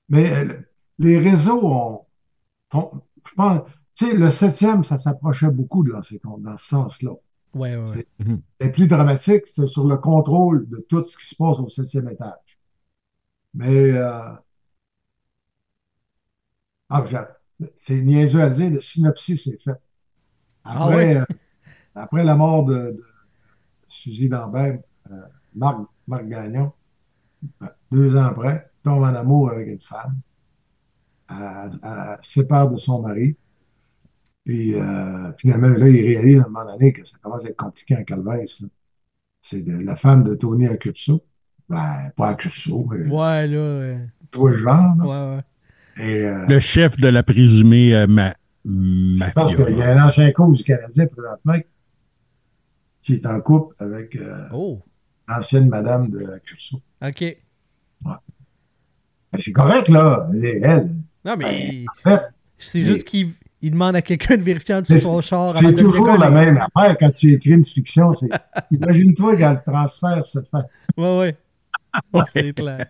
mais 0.09 0.33
euh, 0.33 0.61
les 0.99 1.19
réseaux 1.19 1.61
ont, 1.67 2.07
ont- 2.75 2.93
je 3.27 3.35
pense, 3.35 3.63
tu 3.95 4.07
sais, 4.07 4.15
le 4.15 4.31
septième, 4.31 4.85
ça 4.85 4.99
s'approchait 4.99 5.51
beaucoup 5.51 5.85
de 5.85 5.91
lancer 5.93 6.19
compte 6.21 6.43
dans 6.43 6.57
ce 6.57 6.69
sens-là. 6.69 7.13
Ouais, 7.55 7.77
ouais. 7.77 8.07
Le 8.61 8.73
plus 8.73 8.87
dramatique, 8.87 9.47
c'est 9.47 9.67
sur 9.67 9.87
le 9.87 9.97
contrôle 9.99 10.69
de 10.69 10.85
tout 10.89 11.05
ce 11.05 11.17
qui 11.17 11.27
se 11.27 11.35
passe 11.35 11.59
au 11.59 11.69
septième 11.69 12.09
étage. 12.09 12.59
Mais, 13.55 13.91
euh, 13.93 14.21
ah, 16.91 17.05
c'est 17.81 18.01
niaiseux 18.03 18.43
à 18.43 18.51
dire, 18.51 18.71
le 18.71 18.81
synopsis 18.81 19.47
est 19.49 19.63
fait. 19.63 19.81
Ah 20.73 20.89
Après, 20.89 20.91
ouais? 20.91 21.19
euh, 21.19 21.25
après 21.95 22.25
la 22.25 22.37
mort 22.37 22.65
de, 22.67 22.75
de 22.75 23.05
Suzy 23.89 24.29
Lambert, 24.29 24.81
euh, 25.11 25.15
Marc, 25.55 25.79
Marc 26.09 26.27
Gagnon, 26.29 26.73
euh, 27.63 27.67
deux 27.93 28.17
ans 28.17 28.25
après, 28.27 28.71
tombe 28.85 29.03
en 29.05 29.15
amour 29.15 29.51
avec 29.51 29.69
une 29.69 29.81
femme, 29.83 30.21
elle, 31.31 31.71
sépare 32.23 32.71
de 32.71 32.77
son 32.77 33.01
mari, 33.03 33.37
puis 34.45 34.75
euh, 34.75 35.33
finalement, 35.39 35.69
là, 35.69 35.89
il 35.89 36.01
réalise 36.07 36.41
à 36.41 36.45
un 36.45 36.49
moment 36.49 36.65
donné 36.73 36.93
que 36.93 37.05
ça 37.05 37.19
commence 37.19 37.45
à 37.45 37.49
être 37.49 37.57
compliqué 37.57 37.97
en 37.97 38.05
calvaire, 38.05 38.45
c'est 39.43 39.65
la 39.67 39.97
femme 39.97 40.25
de 40.25 40.35
Tony 40.37 40.67
Accurso. 40.69 41.25
Ben, 41.69 42.13
pas 42.17 42.29
Accurso, 42.31 42.87
mais 42.91 43.11
Ouais, 43.11 43.47
là. 43.49 43.57
euh, 43.59 44.07
tout 44.31 44.47
le 44.49 44.57
genre. 44.59 44.97
là. 44.97 45.05
ouais, 45.05 45.37
ouais. 45.37 45.43
Et 45.99 46.25
euh, 46.25 46.47
Le 46.47 46.61
chef 46.61 46.97
de 46.97 47.09
la 47.09 47.23
présumée 47.23 47.95
euh, 47.95 48.07
ma- 48.07 48.35
je 48.65 49.31
pense 49.35 49.55
qu'il 49.57 49.79
y 49.79 49.83
a 49.83 49.93
un 49.99 50.07
ancien 50.09 50.31
coach 50.33 50.59
du 50.59 50.65
Canadien 50.65 51.07
présentement 51.07 51.55
qui 53.03 53.15
est 53.15 53.27
en 53.27 53.41
couple 53.41 53.75
avec 53.79 54.15
euh, 54.17 54.47
Oh, 54.53 54.83
l'ancienne 55.27 55.69
madame 55.69 56.11
de 56.11 56.27
Accurso. 56.33 56.81
ok. 57.03 57.37
Ben, 58.03 58.19
c'est 59.41 59.53
correct, 59.53 59.89
là. 59.89 60.29
Elle, 60.43 60.91
Non, 61.25 61.37
mais 61.37 61.85
en 61.89 62.11
fait, 62.11 62.23
c'est 62.59 62.79
mais- 62.81 62.85
juste 62.85 63.05
qu'il 63.07 63.33
il 63.61 63.73
demande 63.73 63.97
à 63.97 64.03
quelqu'un 64.03 64.37
de 64.37 64.43
vérifier 64.43 64.75
en 64.77 64.83
dessous 64.83 64.93
de 64.95 64.99
C'est- 64.99 65.05
son 65.05 65.21
char 65.21 65.57
c'est 65.57 65.75
toujours 65.75 66.17
la 66.17 66.31
même 66.31 66.59
affaire 66.75 66.97
quand 66.99 67.11
tu 67.11 67.33
écris 67.33 67.51
une 67.51 67.65
fiction. 67.65 68.15
c'est- 68.15 68.29
Imagine-toi 68.71 69.37
quand 69.37 69.53
le 69.53 69.73
transfert 69.73 70.25
se 70.27 70.39
fait. 70.41 71.01
Ouais, 71.01 71.19
ouais. 71.19 71.37
C'est 72.33 72.53
clair. 72.53 72.87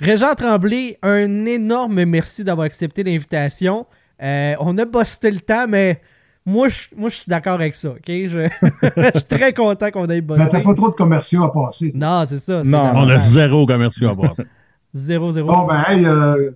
Régent 0.00 0.34
Tremblay, 0.34 0.98
un 1.02 1.46
énorme 1.46 2.04
merci 2.04 2.44
d'avoir 2.44 2.66
accepté 2.66 3.02
l'invitation. 3.04 3.86
Euh, 4.22 4.54
on 4.60 4.76
a 4.78 4.84
bossé 4.84 5.30
le 5.30 5.40
temps, 5.40 5.66
mais 5.68 6.00
moi, 6.46 6.68
je, 6.68 6.88
moi, 6.96 7.08
je 7.08 7.16
suis 7.16 7.28
d'accord 7.30 7.54
avec 7.54 7.74
ça. 7.74 7.90
ok? 7.90 8.00
Je, 8.06 8.28
je 8.82 9.18
suis 9.18 9.26
très 9.28 9.52
content 9.52 9.90
qu'on 9.90 10.06
ait 10.08 10.20
bossé. 10.20 10.44
Ben, 10.44 10.50
t'as 10.50 10.60
pas 10.60 10.74
trop 10.74 10.90
de 10.90 10.94
commerciaux 10.94 11.44
à 11.44 11.52
passer. 11.52 11.92
Non, 11.94 12.24
c'est 12.26 12.38
ça. 12.38 12.62
Non. 12.64 12.92
On 12.94 13.08
a 13.08 13.18
zéro 13.18 13.66
commercial 13.66 14.10
à 14.10 14.14
base. 14.14 14.44
Zéro, 14.96 15.32
zéro. 15.32 15.48
Bon, 15.50 15.66
ben, 15.66 15.82
hey, 15.88 16.06
euh, 16.06 16.52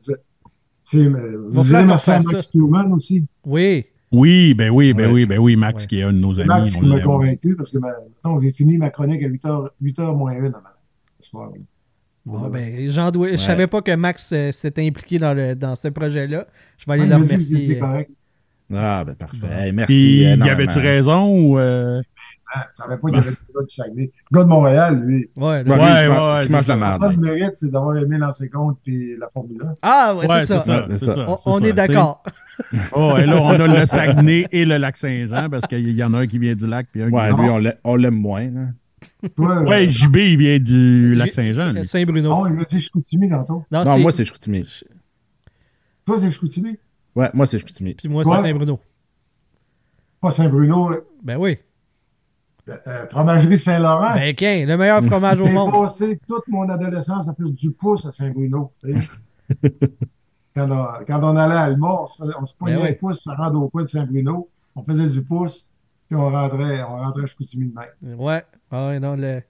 c'est, 0.85 0.99
euh, 0.99 1.49
vous 1.51 1.65
s'en 1.65 1.85
merci 1.85 2.11
à 2.13 2.21
Max 2.21 2.51
Truman 2.51 2.93
aussi? 2.93 3.27
Oui. 3.45 3.87
Oui, 4.13 4.55
ben 4.55 4.71
oui, 4.71 4.95
ben 4.95 5.07
Ouais. 5.09 5.13
oui, 5.13 5.27
ben 5.27 5.39
oui, 5.39 5.57
Max 5.57 5.83
Ouais. 5.83 5.87
qui 5.89 5.99
est 5.99 6.03
un 6.05 6.13
de 6.13 6.19
nos 6.19 6.39
amis. 6.39 6.47
Max 6.49 6.71
qui 6.73 6.87
m'a 6.87 7.01
convaincu 7.01 7.57
parce 7.57 7.71
que 7.73 7.79
maintenant, 7.79 8.41
j'ai 8.41 8.53
fini 8.53 8.79
ma 8.79 8.91
chronique 8.91 9.23
à 9.25 9.27
8h, 9.29 9.69
8h 9.83 10.17
moins 10.17 10.33
1 10.33 10.53
ce 11.19 11.29
soir. 11.31 11.51
Bon, 12.29 12.49
ben, 12.49 12.91
Jean 12.91 13.11
Doué- 13.11 13.29
Je 13.29 13.33
Ouais. 13.33 13.37
savais 13.39 13.67
pas 13.67 13.81
que 13.83 13.95
Max 13.95 14.31
euh, 14.33 14.53
s'était 14.53 14.87
impliqué 14.87 15.19
dans, 15.19 15.33
le, 15.35 15.55
dans 15.55 15.75
ce 15.75 15.89
projet-là. 15.89 16.47
Je 16.77 16.87
vais 16.87 16.93
aller 16.93 17.03
Ouais, 17.03 17.09
le 17.09 17.17
remercier. 17.17 17.79
correct. 17.79 18.11
Ah, 18.75 19.03
ben 19.05 19.15
parfait. 19.15 19.39
Bon. 19.41 19.49
Hey, 19.51 19.73
merci. 19.73 19.87
Puis, 19.95 20.17
y 20.19 20.23
énormément. 20.25 20.51
avait-tu 20.53 20.79
raison 20.79 21.27
ou. 21.27 21.59
euh, 21.59 22.03
Je 22.55 22.83
savais 22.83 22.97
pas 22.99 23.09
qu'il 23.09 23.17
y 23.17 23.21
avait 23.21 23.31
le 23.31 23.55
gars 23.55 23.67
du 23.67 23.75
Saguenay. 23.75 24.13
Le 24.31 24.37
gars 24.39 24.45
de 24.45 24.49
Montréal, 24.49 25.03
lui, 25.07 25.31
Ouais, 25.37 25.43
Ouais, 25.43 25.57
Ouais, 25.57 25.63
lui, 25.63 25.71
ouais, 25.73 26.09
mange- 26.09 26.39
ouais, 26.41 26.47
qui 26.47 26.53
mange 26.53 26.65
c'est 26.67 26.75
de 26.75 26.81
la 26.81 26.91
ça, 26.93 26.99
merde. 26.99 27.13
le 27.13 27.17
mérite, 27.23 27.53
c'est 27.55 27.71
d'avoir 27.71 27.97
aimé 27.97 28.19
lancer 28.19 28.49
compte 28.51 28.79
puis 28.85 29.17
la 29.19 29.29
Formule 29.33 29.63
1. 29.63 29.75
Ah, 29.81 30.15
ouais, 30.17 30.27
Ouais, 30.29 30.41
c'est 30.41 30.47
ça. 30.47 30.61
ça. 30.61 31.27
On, 31.47 31.61
est 31.61 31.73
d'accord. 31.73 32.23
Oh, 32.93 33.15
et 33.17 33.25
là, 33.25 33.41
on 33.41 33.49
a 33.51 33.67
le 33.81 33.87
Saguenay 33.87 34.47
et 34.51 34.65
le 34.65 34.77
lac 34.79 34.97
Saint-Jean 34.97 35.49
parce 35.49 35.65
qu'il 35.67 35.89
y 35.93 36.03
en 36.03 36.13
a 36.13 36.19
un 36.19 36.27
qui 36.27 36.39
vient 36.39 36.55
du 36.57 36.67
lac 36.67 36.89
puis 36.93 37.03
un 37.03 37.09
Ouais, 37.09 37.31
qui 37.31 37.41
lui, 37.41 37.49
on 37.51 37.59
l'a- 37.59 37.75
on 37.85 37.95
l'aime 37.97 38.17
moins. 38.17 38.45
là. 38.51 38.61
Toi, 39.37 39.63
Ouais, 39.63 39.87
euh, 39.87 39.89
JB, 39.91 40.17
il 40.17 40.39
vient 40.39 40.59
du 40.59 41.15
lac 41.15 41.33
Saint-Jean. 41.33 41.83
Saint-Bruno. 41.85 42.31
non, 42.31 42.47
il 42.47 42.55
m'a 42.55 42.65
dit 42.65 42.81
Chicoutimi 42.81 43.29
tantôt. 43.29 43.65
Non, 43.71 43.85
Non, 43.85 43.99
moi, 43.99 44.13
c'est 44.13 44.25
Chicoutimi. 44.25 44.67
Toi, 46.05 46.19
c'est 46.21 46.31
Chicoutimi? 46.31 46.77
Ouais, 47.15 47.31
moi, 47.35 47.47
c'est 47.47 47.59
Chicoutimi. 47.59 47.95
Puis 47.95 48.09
moi, 48.09 48.25
c'est 48.25 48.39
Saint-Bruno. 48.43 48.81
Pas 50.21 50.33
Saint-Bruno. 50.33 50.93
euh, 50.93 51.07
Ben 51.23 51.37
oui. 51.37 51.59
euh, 52.69 53.07
fromagerie 53.09 53.59
Saint-Laurent. 53.59 54.15
Ben, 54.15 54.35
qu'un, 54.35 54.67
le 54.67 54.77
meilleur 54.77 55.03
fromage 55.05 55.41
au 55.41 55.47
J'ai 55.47 55.53
monde. 55.53 55.71
passé 55.73 56.19
toute 56.27 56.47
mon 56.49 56.69
adolescence 56.69 57.29
à 57.29 57.35
faire 57.35 57.49
du 57.49 57.71
pouce 57.71 58.05
à 58.07 58.13
Saint-Bruno. 58.13 58.73
quand, 60.55 60.71
on, 60.71 61.05
quand 61.07 61.21
on 61.23 61.37
allait 61.37 61.55
à 61.55 61.61
Alma, 61.63 62.03
on 62.03 62.07
se, 62.07 62.23
on 62.41 62.47
se 62.47 62.55
poignait 62.55 62.77
Ben 62.77 62.83
oui. 62.91 62.95
pouce 62.95 63.21
rendre 63.27 63.63
au 63.63 63.69
coin 63.69 63.83
de 63.85 63.89
Saint-Bruno. 63.89 64.49
On 64.77 64.83
faisait 64.83 65.07
du 65.09 65.23
pouce, 65.23 65.68
puis 66.09 66.17
on 66.17 66.31
rentrait, 66.31 66.83
on 66.83 66.97
rentrait 66.97 67.25
à 67.25 67.27
Chicoutimi 67.27 67.71
de 67.71 67.75
même. 67.75 68.19
Ouais. 68.19 68.45
Ah 68.71 68.89
ouais, 68.89 69.01
non, 69.01 69.15
le. 69.17 69.43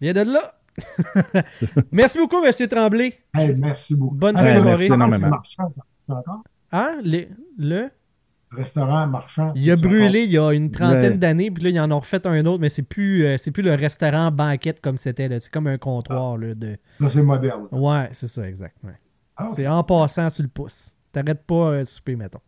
Viens 0.00 0.12
de 0.12 0.20
là. 0.20 0.54
Merci 1.92 2.18
beaucoup, 2.18 2.42
Monsieur 2.42 2.66
Tremblay. 2.66 3.20
Hey, 3.32 3.54
merci 3.54 3.94
beaucoup. 3.94 4.16
Bonne 4.16 4.36
Hey, 4.36 4.44
fin 4.44 4.54
de 4.54 4.58
soirée. 4.76 4.88
c'est 4.88 4.96
Marchand, 4.96 5.70
ça 5.70 5.82
c'est 6.06 6.12
encore? 6.12 6.42
Hein? 6.72 6.98
Le, 7.04 7.88
restaurant 8.50 9.06
marchand. 9.06 9.52
Il 9.54 9.68
a 9.70 9.76
brûlé 9.76 10.24
il 10.24 10.30
y 10.30 10.38
a 10.38 10.52
une 10.52 10.70
trentaine 10.70 11.18
d'années, 11.18 11.50
puis 11.50 11.64
là, 11.64 11.70
ils 11.70 11.80
en 11.80 11.90
ont 11.90 12.00
refait 12.00 12.24
un 12.26 12.44
autre, 12.46 12.60
mais 12.60 12.68
c'est 12.68 12.82
plus, 12.82 13.24
euh, 13.24 13.36
c'est 13.36 13.50
plus 13.50 13.62
le 13.62 13.74
restaurant 13.74 14.30
banquette 14.30 14.80
comme 14.80 14.96
c'était. 14.96 15.28
là. 15.28 15.40
C'est 15.40 15.52
comme 15.52 15.66
un 15.66 15.78
comptoir. 15.78 16.36
Là, 16.36 16.54
de... 16.54 16.76
Là, 17.00 17.08
c'est 17.10 17.22
moderne. 17.22 17.68
Ouais, 17.72 18.08
c'est 18.12 18.28
ça, 18.28 18.48
exact. 18.48 18.76
ouais. 18.84 18.98
Ah, 19.36 19.48
C'est 19.54 19.66
en 19.66 19.82
passant 19.82 20.30
sur 20.30 20.42
le 20.44 20.48
pouce. 20.48 20.96
T'arrêtes 21.12 21.44
pas 21.44 21.70
euh, 21.70 21.78
de 21.80 21.84
souper, 21.84 22.14
mettons. 22.14 22.40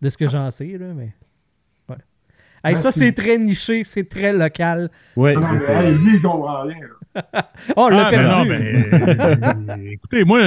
De 0.00 0.08
ce 0.08 0.16
que 0.16 0.28
j'en 0.28 0.50
sais, 0.50 0.78
là, 0.78 0.94
mais. 0.94 1.14
Hey, 2.62 2.76
ça, 2.76 2.92
c'est 2.92 3.12
très 3.12 3.38
niché, 3.38 3.84
c'est 3.84 4.08
très 4.08 4.32
local. 4.32 4.90
Ouais, 5.16 5.34
Ah 5.36 5.52
c'est- 5.60 5.72
hey, 5.72 5.94
lui, 5.96 6.16
il 6.16 6.22
comprend 6.22 6.62
rien. 6.62 6.76
Oh, 7.16 7.20
on 7.76 7.88
l'a 7.88 8.06
Ah, 8.06 8.10
perdu. 8.10 8.28
non, 8.28 8.46
ben, 8.46 9.72
euh, 9.72 9.76
écoutez, 9.92 10.24
moi, 10.24 10.40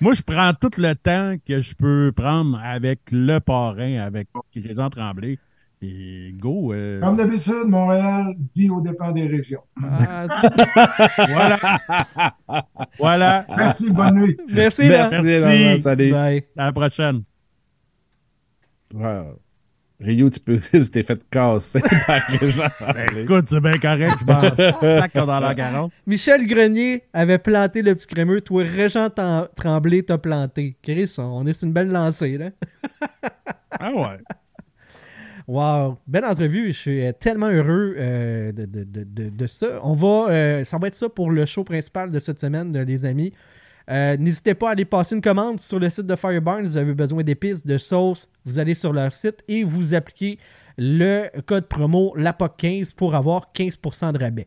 moi, 0.00 0.12
je 0.14 0.22
prends 0.22 0.52
tout 0.54 0.70
le 0.78 0.94
temps 0.94 1.36
que 1.46 1.60
je 1.60 1.74
peux 1.74 2.12
prendre 2.16 2.58
avec 2.64 3.00
le 3.12 3.38
parrain, 3.40 3.98
avec 3.98 4.28
Régent 4.56 4.88
Tremblay. 4.90 5.38
Et 5.82 6.34
go. 6.38 6.74
euh, 6.74 7.00
Comme 7.00 7.16
d'habitude, 7.16 7.64
Montréal 7.66 8.34
vit 8.54 8.68
aux 8.68 8.82
dépens 8.82 9.12
des 9.12 9.26
régions. 9.26 9.62
Ah, 9.82 10.26
voilà. 11.28 11.58
voilà. 12.98 13.46
Merci, 13.56 13.90
bonne 13.90 14.14
nuit. 14.20 14.36
merci. 14.52 14.88
Merci. 14.88 15.16
Merci. 15.22 15.80
Salut. 15.82 16.12
Bye. 16.12 16.44
À 16.56 16.66
la 16.66 16.72
prochaine. 16.72 17.22
Ouais. 18.92 19.22
Rio, 20.00 20.30
tu 20.30 20.40
peux 20.40 20.56
tu 20.70 20.80
t'es 20.90 21.02
fait 21.02 21.20
casser 21.30 21.80
par 22.06 22.20
les 22.40 22.50
gens. 22.50 22.64
Écoute, 23.18 23.46
c'est 23.50 23.60
bien 23.60 23.72
correct, 23.78 24.16
je 24.20 24.24
pense. 24.24 24.56
Tac, 24.80 25.12
dans 25.14 25.40
la 25.40 25.54
40. 25.54 25.92
Michel 26.06 26.46
Grenier 26.46 27.02
avait 27.12 27.38
planté 27.38 27.82
le 27.82 27.94
petit 27.94 28.06
crémeux. 28.06 28.40
Toi, 28.40 28.62
Régent 28.64 29.08
Tremblay 29.54 30.02
t'a 30.02 30.16
planté. 30.18 30.76
Chris, 30.82 31.14
on 31.18 31.46
est 31.46 31.52
sur 31.52 31.66
une 31.66 31.74
belle 31.74 31.90
lancée, 31.90 32.38
là. 32.38 32.50
Ah 33.78 33.92
ouais. 33.92 34.18
Wow, 35.46 35.98
belle 36.06 36.24
entrevue. 36.24 36.68
Je 36.68 36.78
suis 36.78 37.04
euh, 37.04 37.12
tellement 37.12 37.48
heureux 37.48 37.94
euh, 37.98 38.52
de, 38.52 38.66
de- 38.66 38.84
de- 38.84 39.28
de- 39.30 39.46
ça. 39.46 39.80
On 39.82 39.94
va, 39.94 40.28
euh, 40.30 40.64
ça 40.64 40.78
va 40.78 40.86
être 40.86 40.94
ça 40.94 41.08
pour 41.08 41.30
le 41.30 41.44
show 41.44 41.64
principal 41.64 42.10
de 42.10 42.20
cette 42.20 42.38
semaine, 42.38 42.76
les 42.84 43.04
amis. 43.04 43.32
Euh, 43.88 44.16
N'hésitez 44.16 44.54
pas 44.54 44.68
à 44.68 44.72
aller 44.72 44.84
passer 44.84 45.14
une 45.14 45.20
commande 45.20 45.60
sur 45.60 45.78
le 45.78 45.88
site 45.88 46.06
de 46.06 46.16
Fireburn. 46.16 46.64
Si 46.64 46.70
vous 46.70 46.76
avez 46.76 46.94
besoin 46.94 47.22
d'épices, 47.22 47.64
de 47.64 47.78
sauce, 47.78 48.28
vous 48.44 48.58
allez 48.58 48.74
sur 48.74 48.92
leur 48.92 49.12
site 49.12 49.42
et 49.48 49.64
vous 49.64 49.94
appliquez 49.94 50.38
le 50.76 51.28
code 51.42 51.66
promo 51.66 52.14
LAPOC15 52.16 52.94
pour 52.94 53.14
avoir 53.14 53.50
15% 53.54 54.12
de 54.12 54.18
rabais. 54.18 54.46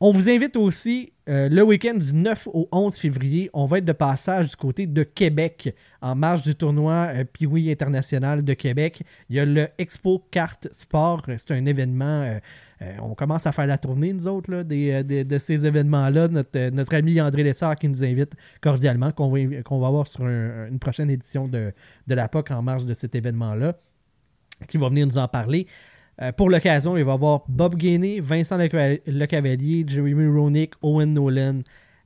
On 0.00 0.12
vous 0.12 0.30
invite 0.30 0.56
aussi 0.56 1.12
euh, 1.28 1.48
le 1.48 1.62
week-end 1.62 1.94
du 1.94 2.14
9 2.14 2.48
au 2.52 2.68
11 2.72 2.96
février. 2.96 3.50
On 3.52 3.66
va 3.66 3.78
être 3.78 3.84
de 3.84 3.92
passage 3.92 4.50
du 4.50 4.56
côté 4.56 4.86
de 4.86 5.02
Québec 5.02 5.74
en 6.00 6.14
marge 6.14 6.42
du 6.42 6.54
tournoi 6.54 7.08
euh, 7.14 7.24
Piwi 7.24 7.70
International 7.70 8.42
de 8.42 8.52
Québec. 8.54 9.02
Il 9.28 9.36
y 9.36 9.40
a 9.40 9.44
le 9.44 9.68
Expo 9.78 10.24
Carte 10.30 10.68
Sport. 10.72 11.22
C'est 11.38 11.50
un 11.52 11.66
événement. 11.66 12.22
euh, 12.22 12.38
euh, 12.82 12.92
on 13.02 13.14
commence 13.14 13.46
à 13.46 13.52
faire 13.52 13.66
la 13.66 13.76
tournée, 13.76 14.12
nous 14.12 14.26
autres, 14.28 14.50
là, 14.50 14.64
des, 14.64 15.02
de 15.04 15.38
ces 15.38 15.66
événements-là. 15.66 16.28
Notre, 16.28 16.70
notre 16.70 16.94
ami 16.94 17.20
André 17.20 17.42
Lessard 17.42 17.76
qui 17.76 17.88
nous 17.88 18.04
invite 18.04 18.32
cordialement, 18.60 19.10
qu'on 19.12 19.28
va, 19.28 19.62
qu'on 19.62 19.80
va 19.80 19.88
avoir 19.88 20.06
sur 20.06 20.24
un- 20.24 20.68
une 20.68 20.78
prochaine 20.78 21.10
édition 21.10 21.48
de, 21.48 21.72
de 22.06 22.14
la 22.14 22.28
POC 22.28 22.52
en 22.52 22.62
marge 22.62 22.84
de 22.86 22.94
cet 22.94 23.14
événement-là, 23.14 23.74
qui 24.68 24.78
va 24.78 24.88
venir 24.88 25.06
nous 25.06 25.18
en 25.18 25.28
parler. 25.28 25.66
Euh, 26.20 26.32
pour 26.32 26.50
l'occasion, 26.50 26.96
il 26.96 27.04
va 27.04 27.12
y 27.12 27.14
avoir 27.14 27.44
Bob 27.48 27.76
Gainey, 27.76 28.20
Vincent 28.20 28.58
Leca- 28.58 29.00
Lecavalier, 29.06 29.84
Jeremy 29.86 30.26
Roenick, 30.26 30.74
Owen 30.82 31.12
Nolan, 31.14 31.60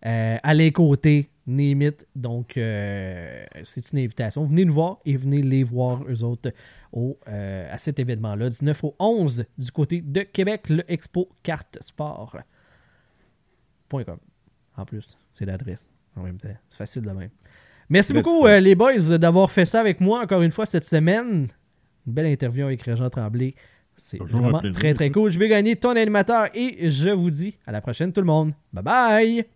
euh, 0.05 0.37
Alain 0.43 0.71
Côté, 0.71 1.31
Némit. 1.47 1.93
Donc, 2.15 2.57
euh, 2.57 3.45
c'est 3.65 3.91
une 3.93 4.01
invitation. 4.01 4.45
Venez 4.45 4.65
nous 4.67 4.75
voir 4.75 4.99
et 5.07 5.17
venez 5.17 5.41
les 5.41 5.63
voir, 5.63 6.03
eux 6.09 6.23
autres, 6.25 6.53
au, 6.93 7.19
euh, 7.29 7.73
à 7.73 7.79
cet 7.79 7.99
événement-là, 7.99 8.51
du 8.51 8.65
9 8.65 8.85
au 8.85 8.95
11 8.99 9.45
du 9.57 9.71
côté 9.71 10.03
de 10.03 10.21
Québec, 10.21 10.69
le 10.69 10.85
Expo 10.93 11.29
Carte 11.43 11.79
Sport. 11.81 12.37
Point 13.89 14.05
.com. 14.05 14.19
En 14.77 14.85
plus, 14.85 15.19
c'est 15.35 15.45
l'adresse. 15.47 15.89
En 16.17 16.23
même 16.23 16.37
temps, 16.37 16.49
c'est 16.69 16.77
facile 16.77 17.03
de 17.03 17.11
même. 17.11 17.31
Merci 17.89 18.13
beaucoup, 18.13 18.47
les 18.47 18.75
boys, 18.75 19.19
d'avoir 19.19 19.51
fait 19.51 19.67
ça 19.67 19.81
avec 19.81 20.01
moi 20.01 20.21
encore 20.23 20.43
une 20.43 20.51
fois 20.51 20.67
cette 20.67 20.85
semaine. 20.85 21.49
Une 22.07 22.13
belle 22.13 22.27
interview 22.27 22.67
avec 22.67 22.83
Régent 22.83 23.11
Tremblay. 23.11 23.55
C'est 23.97 24.21
vraiment 24.23 24.61
très 24.73 24.95
très 24.95 25.11
cool. 25.11 25.31
Je 25.31 25.39
vais 25.39 25.49
gagner 25.49 25.77
ton 25.77 25.91
animateur 25.91 26.49
et 26.55 26.91
je 26.91 27.11
vous 27.11 27.31
dis 27.31 27.55
à 27.67 27.73
la 27.73 27.81
prochaine 27.81 28.13
tout 28.13 28.21
le 28.21 28.27
monde. 28.27 28.53
Bye 28.73 28.83
bye! 28.85 29.47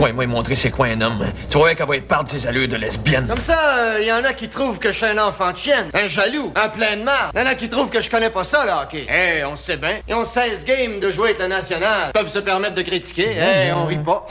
Tu 0.00 0.06
vois, 0.06 0.14
moi, 0.14 0.26
montrer 0.26 0.56
c'est 0.56 0.70
quoi 0.70 0.86
un 0.86 0.98
homme. 1.02 1.30
Tu 1.50 1.58
vois 1.58 1.74
qu'elle 1.74 1.86
va 1.86 1.94
être 1.94 2.08
part 2.08 2.24
de 2.24 2.30
ses 2.30 2.46
allures 2.46 2.66
de 2.66 2.76
lesbienne. 2.76 3.26
Comme 3.28 3.38
ça, 3.38 4.00
il 4.00 4.06
y 4.06 4.12
en 4.12 4.24
a 4.24 4.32
qui 4.32 4.48
trouvent 4.48 4.78
que 4.78 4.92
je 4.92 4.96
suis 4.96 5.04
un 5.04 5.18
enfant 5.18 5.52
de 5.52 5.58
chienne, 5.58 5.90
un 5.92 6.06
jaloux, 6.06 6.54
un 6.56 6.70
plein 6.70 6.96
de 6.96 7.02
marre. 7.02 7.30
Il 7.34 7.40
y 7.40 7.42
en 7.42 7.46
a 7.46 7.54
qui 7.54 7.68
trouvent 7.68 7.90
que 7.90 8.00
je 8.00 8.08
connais 8.08 8.30
pas 8.30 8.42
ça, 8.42 8.64
le 8.64 8.70
hockey. 8.70 9.06
Eh, 9.10 9.44
on 9.44 9.56
sait 9.58 9.76
bien. 9.76 9.98
Ils 10.08 10.14
ont 10.14 10.24
16 10.24 10.64
games 10.64 11.00
de 11.00 11.10
jouer 11.10 11.26
avec 11.26 11.40
le 11.40 11.48
national. 11.48 12.12
Ils 12.14 12.18
peuvent 12.18 12.32
se 12.32 12.38
permettre 12.38 12.76
de 12.76 12.80
critiquer. 12.80 13.36
Eh, 13.36 13.72
on 13.74 13.84
rit 13.84 13.98
pas. 13.98 14.26